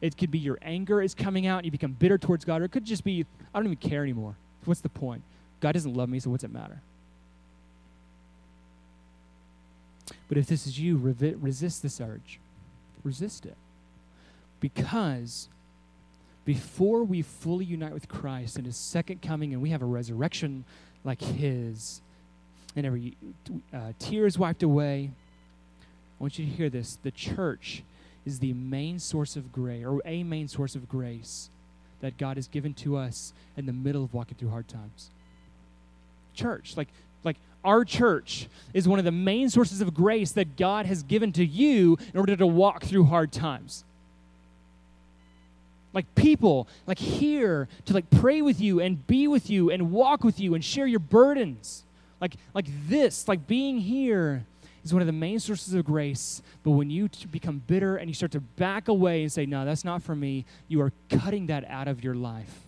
It 0.00 0.16
could 0.16 0.30
be 0.30 0.38
your 0.38 0.58
anger 0.62 1.00
is 1.00 1.14
coming 1.14 1.46
out 1.46 1.58
and 1.58 1.64
you 1.64 1.70
become 1.70 1.92
bitter 1.92 2.18
towards 2.18 2.44
God, 2.44 2.60
or 2.60 2.64
it 2.64 2.72
could 2.72 2.84
just 2.84 3.04
be, 3.04 3.24
I 3.54 3.58
don't 3.58 3.66
even 3.66 3.76
care 3.76 4.02
anymore. 4.02 4.34
What's 4.64 4.80
the 4.80 4.88
point? 4.88 5.22
God 5.60 5.72
doesn't 5.72 5.94
love 5.94 6.08
me, 6.08 6.18
so 6.18 6.30
what's 6.30 6.44
it 6.44 6.52
matter? 6.52 6.80
But 10.28 10.38
if 10.38 10.46
this 10.46 10.66
is 10.66 10.78
you, 10.78 10.96
resist 10.96 11.82
this 11.82 12.00
urge. 12.00 12.40
Resist 13.04 13.46
it. 13.46 13.56
Because 14.60 15.48
before 16.44 17.04
we 17.04 17.22
fully 17.22 17.64
unite 17.64 17.92
with 17.92 18.08
Christ 18.08 18.58
in 18.58 18.64
his 18.64 18.76
second 18.76 19.22
coming 19.22 19.52
and 19.52 19.62
we 19.62 19.70
have 19.70 19.82
a 19.82 19.86
resurrection 19.86 20.64
like 21.04 21.20
his, 21.20 22.00
and 22.74 22.86
every 22.86 23.16
uh, 23.72 23.92
tear 23.98 24.26
is 24.26 24.38
wiped 24.38 24.62
away, 24.62 25.10
I 25.12 26.22
want 26.22 26.38
you 26.38 26.46
to 26.46 26.50
hear 26.50 26.70
this. 26.70 26.98
The 27.02 27.10
church 27.10 27.82
is 28.24 28.38
the 28.38 28.52
main 28.52 28.98
source 28.98 29.36
of 29.36 29.52
grace, 29.52 29.84
or 29.84 30.00
a 30.04 30.22
main 30.22 30.48
source 30.48 30.74
of 30.74 30.88
grace 30.88 31.50
that 32.00 32.18
God 32.18 32.36
has 32.36 32.48
given 32.48 32.74
to 32.74 32.96
us 32.96 33.32
in 33.56 33.66
the 33.66 33.72
middle 33.72 34.04
of 34.04 34.14
walking 34.14 34.36
through 34.36 34.50
hard 34.50 34.68
times. 34.68 35.10
Church, 36.34 36.76
like, 36.76 36.88
like 37.24 37.36
our 37.64 37.84
church 37.84 38.48
is 38.74 38.88
one 38.88 38.98
of 38.98 39.04
the 39.04 39.12
main 39.12 39.48
sources 39.48 39.80
of 39.80 39.94
grace 39.94 40.32
that 40.32 40.56
God 40.56 40.86
has 40.86 41.02
given 41.02 41.32
to 41.32 41.44
you 41.44 41.96
in 42.12 42.18
order 42.18 42.36
to 42.36 42.46
walk 42.46 42.84
through 42.84 43.04
hard 43.04 43.32
times. 43.32 43.84
Like 45.92 46.14
people, 46.14 46.68
like 46.86 46.98
here 46.98 47.68
to 47.84 47.92
like 47.92 48.08
pray 48.10 48.40
with 48.40 48.60
you 48.60 48.80
and 48.80 49.06
be 49.06 49.28
with 49.28 49.50
you 49.50 49.70
and 49.70 49.92
walk 49.92 50.24
with 50.24 50.40
you 50.40 50.54
and 50.54 50.64
share 50.64 50.86
your 50.86 51.00
burdens. 51.00 51.84
Like 52.20 52.36
like 52.54 52.66
this, 52.88 53.28
like 53.28 53.46
being 53.46 53.78
here 53.78 54.44
is 54.84 54.92
one 54.92 55.02
of 55.02 55.06
the 55.06 55.12
main 55.12 55.38
sources 55.38 55.74
of 55.74 55.84
grace. 55.84 56.42
But 56.62 56.72
when 56.72 56.90
you 56.90 57.08
become 57.30 57.62
bitter 57.66 57.96
and 57.96 58.08
you 58.08 58.14
start 58.14 58.32
to 58.32 58.40
back 58.40 58.88
away 58.88 59.22
and 59.22 59.30
say, 59.30 59.46
no, 59.46 59.64
that's 59.64 59.84
not 59.84 60.02
for 60.02 60.14
me, 60.14 60.44
you 60.68 60.80
are 60.80 60.92
cutting 61.10 61.46
that 61.46 61.64
out 61.68 61.88
of 61.88 62.02
your 62.02 62.14
life. 62.14 62.66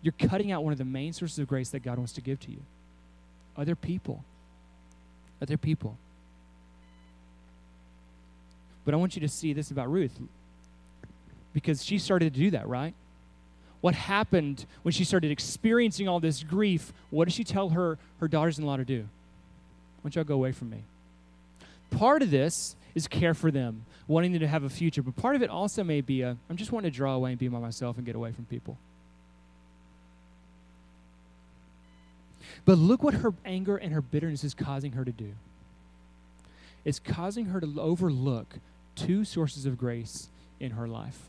You're 0.00 0.14
cutting 0.18 0.52
out 0.52 0.62
one 0.62 0.72
of 0.72 0.78
the 0.78 0.84
main 0.84 1.12
sources 1.12 1.38
of 1.38 1.48
grace 1.48 1.70
that 1.70 1.82
God 1.82 1.98
wants 1.98 2.12
to 2.14 2.20
give 2.20 2.40
to 2.40 2.50
you 2.50 2.62
other 3.56 3.74
people. 3.74 4.24
Other 5.40 5.56
people. 5.56 5.96
But 8.84 8.94
I 8.94 8.96
want 8.96 9.16
you 9.16 9.20
to 9.20 9.28
see 9.28 9.52
this 9.52 9.70
about 9.70 9.90
Ruth 9.90 10.18
because 11.54 11.82
she 11.82 11.98
started 11.98 12.34
to 12.34 12.38
do 12.38 12.50
that, 12.50 12.68
right? 12.68 12.92
What 13.80 13.94
happened 13.94 14.66
when 14.82 14.92
she 14.92 15.04
started 15.04 15.30
experiencing 15.30 16.08
all 16.08 16.20
this 16.20 16.42
grief? 16.42 16.92
What 17.10 17.26
did 17.26 17.34
she 17.34 17.44
tell 17.44 17.70
her, 17.70 17.98
her 18.20 18.28
daughters 18.28 18.58
in 18.58 18.66
law 18.66 18.76
to 18.76 18.84
do? 18.84 19.00
Why 19.00 20.10
don't 20.10 20.16
y'all 20.16 20.24
go 20.24 20.34
away 20.34 20.52
from 20.52 20.70
me? 20.70 20.82
Part 21.90 22.22
of 22.22 22.30
this 22.30 22.76
is 22.94 23.06
care 23.06 23.34
for 23.34 23.50
them, 23.50 23.84
wanting 24.06 24.32
them 24.32 24.40
to 24.40 24.48
have 24.48 24.64
a 24.64 24.68
future, 24.68 25.02
but 25.02 25.16
part 25.16 25.36
of 25.36 25.42
it 25.42 25.50
also 25.50 25.84
may 25.84 26.00
be 26.00 26.22
a, 26.22 26.36
I'm 26.50 26.56
just 26.56 26.72
wanting 26.72 26.90
to 26.90 26.96
draw 26.96 27.14
away 27.14 27.30
and 27.30 27.38
be 27.38 27.48
by 27.48 27.58
myself 27.58 27.96
and 27.96 28.04
get 28.04 28.16
away 28.16 28.32
from 28.32 28.44
people. 28.46 28.76
But 32.64 32.78
look 32.78 33.02
what 33.02 33.14
her 33.14 33.34
anger 33.44 33.76
and 33.76 33.92
her 33.92 34.00
bitterness 34.00 34.44
is 34.44 34.54
causing 34.54 34.92
her 34.92 35.04
to 35.04 35.12
do. 35.12 35.32
It's 36.84 36.98
causing 36.98 37.46
her 37.46 37.60
to 37.60 37.80
overlook 37.80 38.58
two 38.94 39.24
sources 39.24 39.66
of 39.66 39.76
grace 39.76 40.28
in 40.60 40.72
her 40.72 40.86
life. 40.88 41.28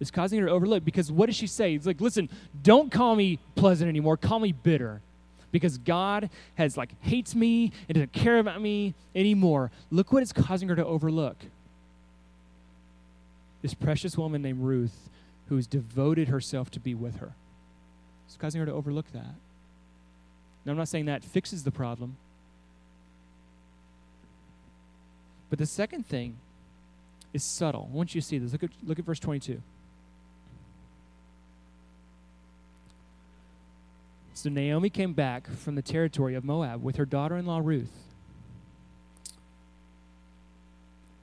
It's 0.00 0.10
causing 0.10 0.38
her 0.40 0.46
to 0.46 0.52
overlook 0.52 0.84
because 0.84 1.10
what 1.10 1.26
does 1.26 1.36
she 1.36 1.46
say? 1.46 1.74
It's 1.74 1.86
like, 1.86 2.00
listen, 2.00 2.28
don't 2.62 2.90
call 2.90 3.16
me 3.16 3.38
pleasant 3.54 3.88
anymore, 3.88 4.16
call 4.16 4.38
me 4.38 4.52
bitter. 4.52 5.00
Because 5.50 5.78
God 5.78 6.28
has 6.56 6.76
like 6.76 6.90
hates 7.00 7.34
me 7.34 7.72
and 7.88 7.94
doesn't 7.94 8.12
care 8.12 8.38
about 8.38 8.60
me 8.60 8.94
anymore. 9.14 9.70
Look 9.90 10.12
what 10.12 10.22
it's 10.22 10.32
causing 10.32 10.68
her 10.68 10.76
to 10.76 10.84
overlook. 10.84 11.36
This 13.62 13.74
precious 13.74 14.16
woman 14.16 14.42
named 14.42 14.62
Ruth 14.62 15.08
who's 15.48 15.66
devoted 15.66 16.28
herself 16.28 16.70
to 16.72 16.80
be 16.80 16.94
with 16.94 17.16
her. 17.16 17.32
It's 18.26 18.36
causing 18.36 18.60
her 18.60 18.66
to 18.66 18.72
overlook 18.72 19.10
that. 19.12 19.34
Now, 20.64 20.72
I'm 20.72 20.76
not 20.76 20.88
saying 20.88 21.06
that 21.06 21.24
fixes 21.24 21.64
the 21.64 21.70
problem. 21.70 22.18
But 25.48 25.58
the 25.58 25.66
second 25.66 26.06
thing 26.06 26.36
is 27.32 27.42
subtle. 27.42 27.88
I 27.90 27.96
want 27.96 28.14
you 28.14 28.20
to 28.20 28.26
see 28.26 28.36
this. 28.36 28.52
Look 28.52 28.62
at, 28.62 28.70
look 28.84 28.98
at 28.98 29.04
verse 29.06 29.18
22. 29.18 29.62
So 34.38 34.48
Naomi 34.50 34.88
came 34.88 35.14
back 35.14 35.48
from 35.48 35.74
the 35.74 35.82
territory 35.82 36.36
of 36.36 36.44
Moab 36.44 36.80
with 36.80 36.94
her 36.94 37.04
daughter 37.04 37.36
in 37.36 37.44
law 37.44 37.58
Ruth, 37.58 38.04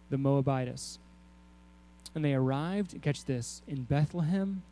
the 0.10 0.18
Moabitess. 0.18 1.00
And 2.14 2.26
they 2.26 2.34
arrived, 2.34 3.02
catch 3.02 3.24
this, 3.24 3.62
in 3.70 3.84
Bethlehem 3.84 4.64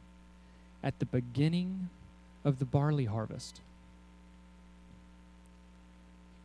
at 0.83 0.99
the 0.99 1.05
beginning 1.05 1.87
of 2.43 2.59
the 2.59 2.65
barley 2.65 3.05
harvest. 3.05 3.61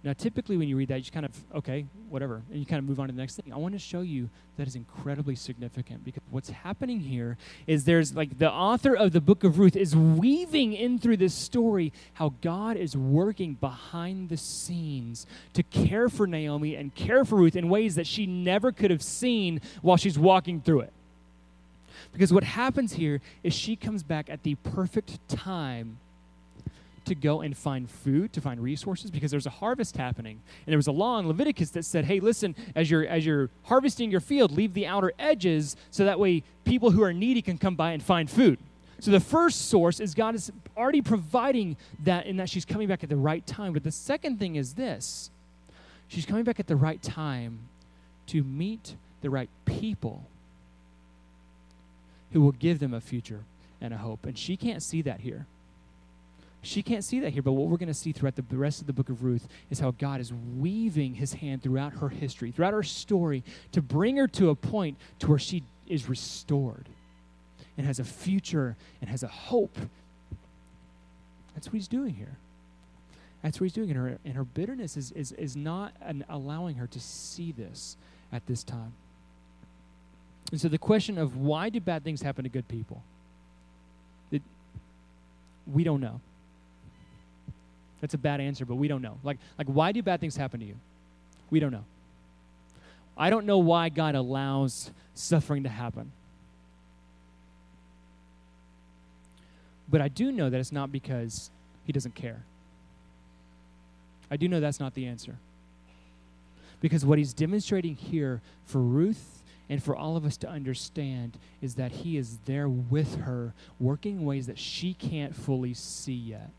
Now, 0.04 0.12
typically 0.12 0.56
when 0.56 0.68
you 0.68 0.76
read 0.76 0.88
that, 0.88 0.96
you 0.96 1.00
just 1.00 1.12
kind 1.12 1.26
of, 1.26 1.32
okay, 1.56 1.84
whatever, 2.08 2.42
and 2.50 2.60
you 2.60 2.64
kind 2.64 2.78
of 2.78 2.84
move 2.84 3.00
on 3.00 3.08
to 3.08 3.12
the 3.12 3.20
next 3.20 3.34
thing. 3.34 3.52
I 3.52 3.56
want 3.56 3.74
to 3.74 3.80
show 3.80 4.00
you 4.00 4.30
that 4.56 4.68
is 4.68 4.76
incredibly 4.76 5.34
significant 5.34 6.04
because 6.04 6.22
what's 6.30 6.50
happening 6.50 7.00
here 7.00 7.36
is 7.66 7.84
there's 7.84 8.14
like 8.14 8.38
the 8.38 8.50
author 8.50 8.94
of 8.94 9.12
the 9.12 9.20
book 9.20 9.42
of 9.42 9.58
Ruth 9.58 9.74
is 9.74 9.96
weaving 9.96 10.72
in 10.72 11.00
through 11.00 11.16
this 11.16 11.34
story 11.34 11.92
how 12.14 12.34
God 12.42 12.76
is 12.76 12.96
working 12.96 13.54
behind 13.54 14.28
the 14.28 14.36
scenes 14.36 15.26
to 15.54 15.64
care 15.64 16.08
for 16.08 16.28
Naomi 16.28 16.76
and 16.76 16.94
care 16.94 17.24
for 17.24 17.36
Ruth 17.36 17.56
in 17.56 17.68
ways 17.68 17.96
that 17.96 18.06
she 18.06 18.24
never 18.24 18.70
could 18.70 18.92
have 18.92 19.02
seen 19.02 19.60
while 19.82 19.96
she's 19.96 20.18
walking 20.18 20.60
through 20.60 20.80
it. 20.80 20.92
Because 22.12 22.32
what 22.32 22.44
happens 22.44 22.92
here 22.92 23.20
is 23.42 23.52
she 23.52 23.74
comes 23.74 24.04
back 24.04 24.30
at 24.30 24.44
the 24.44 24.54
perfect 24.56 25.28
time 25.28 25.98
to 27.08 27.14
go 27.14 27.40
and 27.40 27.56
find 27.56 27.90
food, 27.90 28.32
to 28.32 28.40
find 28.40 28.60
resources, 28.60 29.10
because 29.10 29.30
there's 29.30 29.46
a 29.46 29.50
harvest 29.50 29.96
happening. 29.96 30.40
And 30.66 30.72
there 30.72 30.78
was 30.78 30.86
a 30.86 30.92
law 30.92 31.18
in 31.18 31.26
Leviticus 31.26 31.70
that 31.70 31.84
said, 31.84 32.04
hey, 32.04 32.20
listen, 32.20 32.54
as 32.74 32.90
you're 32.90 33.06
as 33.06 33.26
you're 33.26 33.50
harvesting 33.64 34.10
your 34.10 34.20
field, 34.20 34.52
leave 34.52 34.74
the 34.74 34.86
outer 34.86 35.12
edges 35.18 35.76
so 35.90 36.04
that 36.04 36.18
way 36.18 36.42
people 36.64 36.90
who 36.90 37.02
are 37.02 37.12
needy 37.12 37.42
can 37.42 37.58
come 37.58 37.74
by 37.74 37.92
and 37.92 38.02
find 38.02 38.30
food. 38.30 38.58
So 39.00 39.10
the 39.10 39.20
first 39.20 39.68
source 39.68 40.00
is 40.00 40.14
God 40.14 40.34
is 40.34 40.50
already 40.76 41.02
providing 41.02 41.76
that 42.04 42.26
in 42.26 42.36
that 42.38 42.50
she's 42.50 42.64
coming 42.64 42.88
back 42.88 43.02
at 43.02 43.08
the 43.08 43.16
right 43.16 43.46
time. 43.46 43.72
But 43.72 43.84
the 43.84 43.92
second 43.92 44.38
thing 44.38 44.56
is 44.56 44.74
this 44.74 45.30
she's 46.08 46.26
coming 46.26 46.44
back 46.44 46.60
at 46.60 46.66
the 46.66 46.76
right 46.76 47.02
time 47.02 47.60
to 48.28 48.42
meet 48.42 48.94
the 49.22 49.30
right 49.30 49.48
people 49.64 50.24
who 52.32 52.42
will 52.42 52.52
give 52.52 52.78
them 52.78 52.92
a 52.92 53.00
future 53.00 53.40
and 53.80 53.94
a 53.94 53.96
hope. 53.96 54.26
And 54.26 54.36
she 54.36 54.56
can't 54.56 54.82
see 54.82 55.02
that 55.02 55.20
here. 55.20 55.46
She 56.62 56.82
can't 56.82 57.04
see 57.04 57.20
that 57.20 57.32
here, 57.32 57.42
but 57.42 57.52
what 57.52 57.68
we're 57.68 57.76
going 57.76 57.88
to 57.88 57.94
see 57.94 58.12
throughout 58.12 58.34
the 58.34 58.42
rest 58.56 58.80
of 58.80 58.86
the 58.86 58.92
book 58.92 59.08
of 59.08 59.22
Ruth 59.22 59.46
is 59.70 59.78
how 59.78 59.92
God 59.92 60.20
is 60.20 60.32
weaving 60.32 61.14
his 61.14 61.34
hand 61.34 61.62
throughout 61.62 61.94
her 61.94 62.08
history, 62.08 62.50
throughout 62.50 62.72
her 62.72 62.82
story, 62.82 63.44
to 63.72 63.80
bring 63.80 64.16
her 64.16 64.26
to 64.28 64.50
a 64.50 64.54
point 64.54 64.98
to 65.20 65.28
where 65.28 65.38
she 65.38 65.62
is 65.86 66.08
restored 66.08 66.88
and 67.76 67.86
has 67.86 68.00
a 68.00 68.04
future 68.04 68.76
and 69.00 69.08
has 69.08 69.22
a 69.22 69.28
hope. 69.28 69.78
That's 71.54 71.68
what 71.68 71.74
he's 71.74 71.88
doing 71.88 72.14
here. 72.14 72.36
That's 73.42 73.60
what 73.60 73.66
he's 73.66 73.72
doing. 73.72 73.90
And 73.90 73.98
her, 73.98 74.18
and 74.24 74.34
her 74.34 74.44
bitterness 74.44 74.96
is, 74.96 75.12
is, 75.12 75.32
is 75.32 75.56
not 75.56 75.92
an 76.00 76.24
allowing 76.28 76.74
her 76.76 76.88
to 76.88 77.00
see 77.00 77.52
this 77.52 77.96
at 78.32 78.44
this 78.46 78.64
time. 78.64 78.92
And 80.50 80.60
so 80.60 80.68
the 80.68 80.78
question 80.78 81.18
of 81.18 81.36
why 81.36 81.68
do 81.68 81.78
bad 81.78 82.02
things 82.02 82.22
happen 82.22 82.42
to 82.42 82.50
good 82.50 82.66
people? 82.66 83.02
It, 84.32 84.42
we 85.72 85.84
don't 85.84 86.00
know. 86.00 86.20
That's 88.00 88.14
a 88.14 88.18
bad 88.18 88.40
answer, 88.40 88.64
but 88.64 88.76
we 88.76 88.88
don't 88.88 89.02
know. 89.02 89.18
Like, 89.24 89.38
like 89.56 89.66
why 89.66 89.92
do 89.92 90.02
bad 90.02 90.20
things 90.20 90.36
happen 90.36 90.60
to 90.60 90.66
you? 90.66 90.76
We 91.50 91.60
don't 91.60 91.72
know. 91.72 91.84
I 93.16 93.30
don't 93.30 93.46
know 93.46 93.58
why 93.58 93.88
God 93.88 94.14
allows 94.14 94.90
suffering 95.14 95.64
to 95.64 95.68
happen. 95.68 96.12
But 99.90 100.00
I 100.00 100.08
do 100.08 100.30
know 100.30 100.50
that 100.50 100.60
it's 100.60 100.70
not 100.70 100.92
because 100.92 101.50
he 101.84 101.92
doesn't 101.92 102.14
care. 102.14 102.44
I 104.30 104.36
do 104.36 104.46
know 104.46 104.60
that's 104.60 104.78
not 104.78 104.94
the 104.94 105.06
answer. 105.06 105.36
Because 106.80 107.04
what 107.04 107.18
he's 107.18 107.32
demonstrating 107.32 107.96
here 107.96 108.40
for 108.66 108.78
Ruth 108.78 109.42
and 109.68 109.82
for 109.82 109.96
all 109.96 110.16
of 110.16 110.24
us 110.24 110.36
to 110.38 110.48
understand 110.48 111.38
is 111.60 111.74
that 111.74 111.90
he 111.90 112.16
is 112.16 112.38
there 112.44 112.68
with 112.68 113.22
her, 113.22 113.52
working 113.80 114.24
ways 114.24 114.46
that 114.46 114.58
she 114.58 114.94
can't 114.94 115.34
fully 115.34 115.74
see 115.74 116.12
yet 116.12 116.50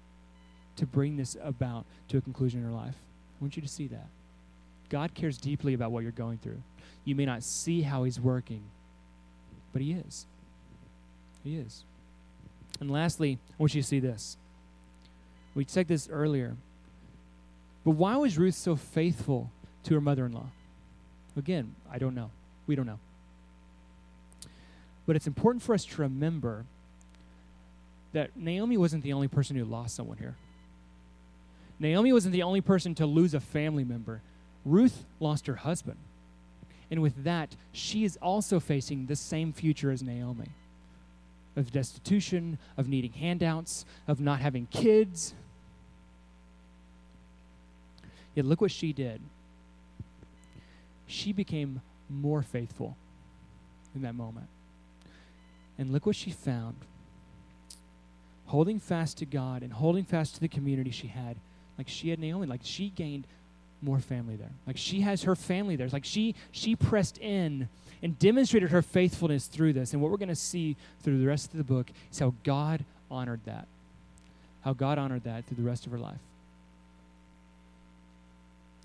to 0.80 0.86
bring 0.86 1.18
this 1.18 1.38
about 1.44 1.86
to 2.08 2.18
a 2.18 2.22
conclusion 2.22 2.60
in 2.60 2.66
your 2.66 2.76
life. 2.76 2.96
I 2.96 3.44
want 3.44 3.56
you 3.56 3.62
to 3.62 3.68
see 3.68 3.88
that. 3.88 4.08
God 4.90 5.14
cares 5.14 5.38
deeply 5.38 5.74
about 5.74 5.92
what 5.92 6.04
you're 6.04 6.12
going 6.12 6.40
through. 6.40 6.62
You 7.06 7.16
may 7.16 7.26
not 7.26 7.44
see 7.44 7.82
how 7.82 8.04
He's 8.04 8.20
working, 8.20 8.64
but 9.72 9.82
He 9.82 9.92
is. 9.92 10.26
He 11.44 11.58
is. 11.58 11.84
And 12.80 12.90
lastly, 12.90 13.40
I 13.52 13.56
want 13.58 13.76
you 13.76 13.82
to 13.82 13.88
see 13.88 14.00
this. 14.00 14.38
We 15.54 15.66
said 15.68 15.88
this 15.88 16.08
earlier. 16.10 16.56
But 17.84 17.92
why 17.92 18.16
was 18.18 18.38
Ruth 18.38 18.56
so 18.56 18.76
faithful 18.76 19.52
to 19.84 19.94
her 19.96 20.02
mother 20.02 20.26
in 20.26 20.34
law? 20.34 20.48
Again, 21.38 21.76
I 21.92 21.98
don't 21.98 22.16
know. 22.16 22.32
We 22.68 22.76
don't 22.76 22.86
know. 22.86 23.00
But 25.06 25.16
it's 25.16 25.28
important 25.28 25.64
for 25.64 25.74
us 25.74 25.86
to 25.86 26.02
remember 26.02 26.66
that 28.14 28.38
Naomi 28.38 28.78
wasn't 28.78 29.04
the 29.04 29.14
only 29.14 29.28
person 29.28 29.56
who 29.56 29.66
lost 29.66 29.96
someone 29.96 30.18
here. 30.18 30.36
Naomi 31.80 32.12
wasn't 32.12 32.34
the 32.34 32.44
only 32.44 32.62
person 32.62 32.94
to 32.96 33.06
lose 33.06 33.34
a 33.34 33.40
family 33.40 33.84
member. 33.84 34.22
Ruth 34.66 35.06
lost 35.20 35.48
her 35.48 35.56
husband. 35.56 35.98
And 36.92 37.02
with 37.02 37.24
that, 37.24 37.56
she 37.72 38.04
is 38.04 38.18
also 38.22 38.60
facing 38.60 39.06
the 39.06 39.16
same 39.16 39.54
future 39.54 39.92
as 39.92 40.04
Naomi 40.04 40.50
of 41.56 41.72
destitution, 41.72 42.58
of 42.78 42.88
needing 42.88 43.12
handouts, 43.12 43.86
of 44.08 44.20
not 44.20 44.40
having 44.40 44.66
kids. 44.68 45.34
Yet 48.34 48.46
look 48.46 48.62
what 48.62 48.72
she 48.72 48.94
did. 48.94 49.22
She 51.06 51.34
became 51.34 51.82
more 52.10 52.42
faithful 52.42 52.96
in 53.94 54.04
that 54.04 54.16
moment. 54.16 54.48
And 55.78 55.92
look 55.92 56.06
what 56.06 56.16
she 56.16 56.32
found. 56.32 56.76
Holding 58.46 58.80
fast 58.80 59.18
to 59.18 59.26
God 59.26 59.62
and 59.62 59.74
holding 59.74 60.06
fast 60.06 60.36
to 60.36 60.42
the 60.42 60.48
community 60.48 60.92
she 60.92 61.08
had. 61.08 61.38
Like 61.80 61.88
she 61.88 62.10
had 62.10 62.20
Naomi, 62.20 62.46
like 62.46 62.60
she 62.64 62.90
gained 62.90 63.26
more 63.82 64.00
family 64.00 64.36
there. 64.36 64.52
Like 64.68 64.76
she 64.76 65.00
has 65.00 65.24
her 65.24 65.34
family 65.34 65.78
there. 65.78 65.86
It's 65.86 65.94
like 65.94 66.04
she 66.04 66.36
she 66.52 66.76
pressed 66.76 67.18
in 67.20 67.70
and 68.04 68.20
demonstrated 68.20 68.72
her 68.72 68.82
faithfulness 68.82 69.48
through 69.48 69.72
this. 69.72 69.94
And 69.94 70.02
what 70.02 70.12
we're 70.12 70.18
going 70.18 70.28
to 70.28 70.36
see 70.36 70.76
through 71.04 71.20
the 71.20 71.26
rest 71.26 71.52
of 71.52 71.58
the 71.58 71.64
book 71.64 71.90
is 72.12 72.20
how 72.20 72.34
God 72.44 72.84
honored 73.10 73.40
that. 73.46 73.66
How 74.66 74.74
God 74.74 74.98
honored 74.98 75.24
that 75.24 75.46
through 75.46 75.56
the 75.56 75.64
rest 75.64 75.86
of 75.86 75.94
her 75.94 75.98
life. 75.98 76.20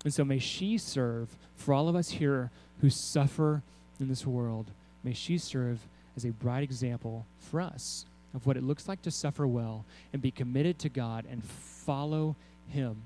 And 0.05 0.13
so 0.13 0.23
may 0.23 0.39
she 0.39 0.77
serve 0.77 1.27
for 1.57 1.73
all 1.73 1.89
of 1.89 1.97
us 1.97 2.11
here 2.11 2.49
who 2.79 2.89
suffer 2.89 3.61
in 3.99 4.07
this 4.07 4.25
world. 4.25 4.67
May 5.03 5.11
she 5.11 5.37
serve 5.37 5.79
as 6.15 6.23
a 6.23 6.29
bright 6.29 6.63
example 6.63 7.25
for 7.39 7.59
us 7.59 8.05
of 8.33 8.45
what 8.45 8.55
it 8.55 8.63
looks 8.63 8.87
like 8.87 9.01
to 9.01 9.11
suffer 9.11 9.45
well 9.45 9.83
and 10.13 10.21
be 10.21 10.31
committed 10.31 10.77
to 10.79 10.89
God 10.89 11.25
and 11.29 11.43
follow 11.43 12.35
Him 12.69 12.97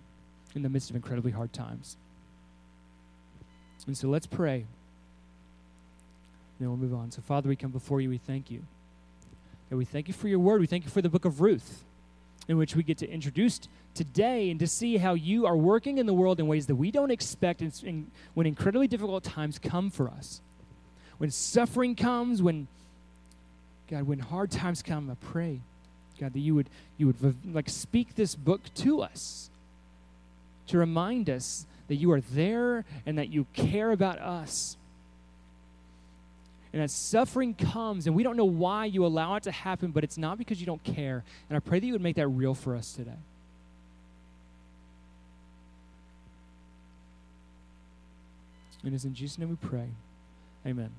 in 0.55 0.64
the 0.64 0.70
midst 0.70 0.89
of 0.89 0.95
incredibly 0.95 1.32
hard 1.32 1.53
times. 1.53 1.97
And 3.88 3.97
so 3.97 4.07
let's 4.07 4.28
pray. 4.28 4.66
Then 6.60 6.68
we'll 6.68 6.78
move 6.78 6.93
on. 6.93 7.12
So, 7.12 7.22
Father, 7.22 7.49
we 7.49 7.55
come 7.55 7.72
before 7.72 8.01
you. 8.01 8.10
We 8.10 8.18
thank 8.18 8.51
you. 8.51 8.62
And 9.70 9.78
we 9.78 9.86
thank 9.86 10.07
you 10.07 10.14
for 10.14 10.28
your 10.28 10.39
word. 10.39 10.62
We 10.62 10.68
thank 10.68 10.84
you 10.84 10.89
for 10.89 11.01
the 11.01 11.10
book 11.10 11.26
of 11.26 11.41
Ruth, 11.41 11.84
in 12.47 12.57
which 12.57 12.76
we 12.76 12.84
get 12.84 12.97
to 12.99 13.10
introduce 13.10 13.62
today 13.93 14.49
and 14.49 14.60
to 14.60 14.68
see 14.68 14.97
how 14.97 15.14
you 15.14 15.45
are 15.45 15.55
working 15.55 15.97
in 15.97 16.05
the 16.05 16.14
world 16.14 16.39
in 16.39 16.47
ways 16.47 16.68
that 16.68 16.76
we 16.76 16.91
don't 16.91 17.12
expect 17.12 17.62
and 17.62 18.12
when 18.34 18.45
incredibly 18.45 18.88
difficult 18.88 19.24
times 19.24 19.60
come 19.60 19.89
for 19.89 20.10
us. 20.10 20.41
When 21.18 21.32
suffering 21.32 21.95
comes, 21.95 22.41
when 22.41 22.68
God, 23.89 24.03
when 24.03 24.20
hard 24.20 24.51
times 24.51 24.82
come, 24.82 25.10
I 25.10 25.16
pray, 25.16 25.62
God, 26.20 26.34
that 26.34 26.40
you 26.40 26.56
would 26.56 26.70
you 26.98 27.08
would 27.08 27.54
like 27.54 27.70
speak 27.70 28.16
this 28.16 28.36
book 28.36 28.62
to 28.76 29.02
us 29.02 29.50
to 30.68 30.78
remind 30.78 31.30
us 31.30 31.66
that 31.88 31.96
you 31.96 32.12
are 32.12 32.22
there 32.22 32.86
and 33.06 33.18
that 33.18 33.30
you 33.30 33.46
care 33.54 33.92
about 33.92 34.20
us. 34.20 34.78
And 36.72 36.84
as 36.84 36.94
suffering 36.94 37.56
comes, 37.56 38.06
and 38.06 38.16
we 38.16 38.22
don't 38.22 38.38
know 38.38 38.46
why 38.46 38.86
you 38.86 39.04
allow 39.04 39.36
it 39.36 39.44
to 39.44 39.52
happen, 39.52 39.90
but 39.90 40.04
it's 40.04 40.20
not 40.20 40.38
because 40.38 40.60
you 40.60 40.68
don't 40.68 40.84
care. 40.84 41.24
And 41.50 41.58
I 41.58 41.60
pray 41.60 41.80
that 41.80 41.86
you 41.86 41.94
would 41.94 42.02
make 42.02 42.18
that 42.18 42.28
real 42.28 42.54
for 42.54 42.76
us 42.76 42.94
today. 42.94 43.18
And 48.84 48.94
it's 48.94 49.04
in 49.04 49.16
Jesus' 49.16 49.40
name 49.40 49.50
we 49.50 49.56
pray. 49.56 49.90
Amen. 50.66 50.92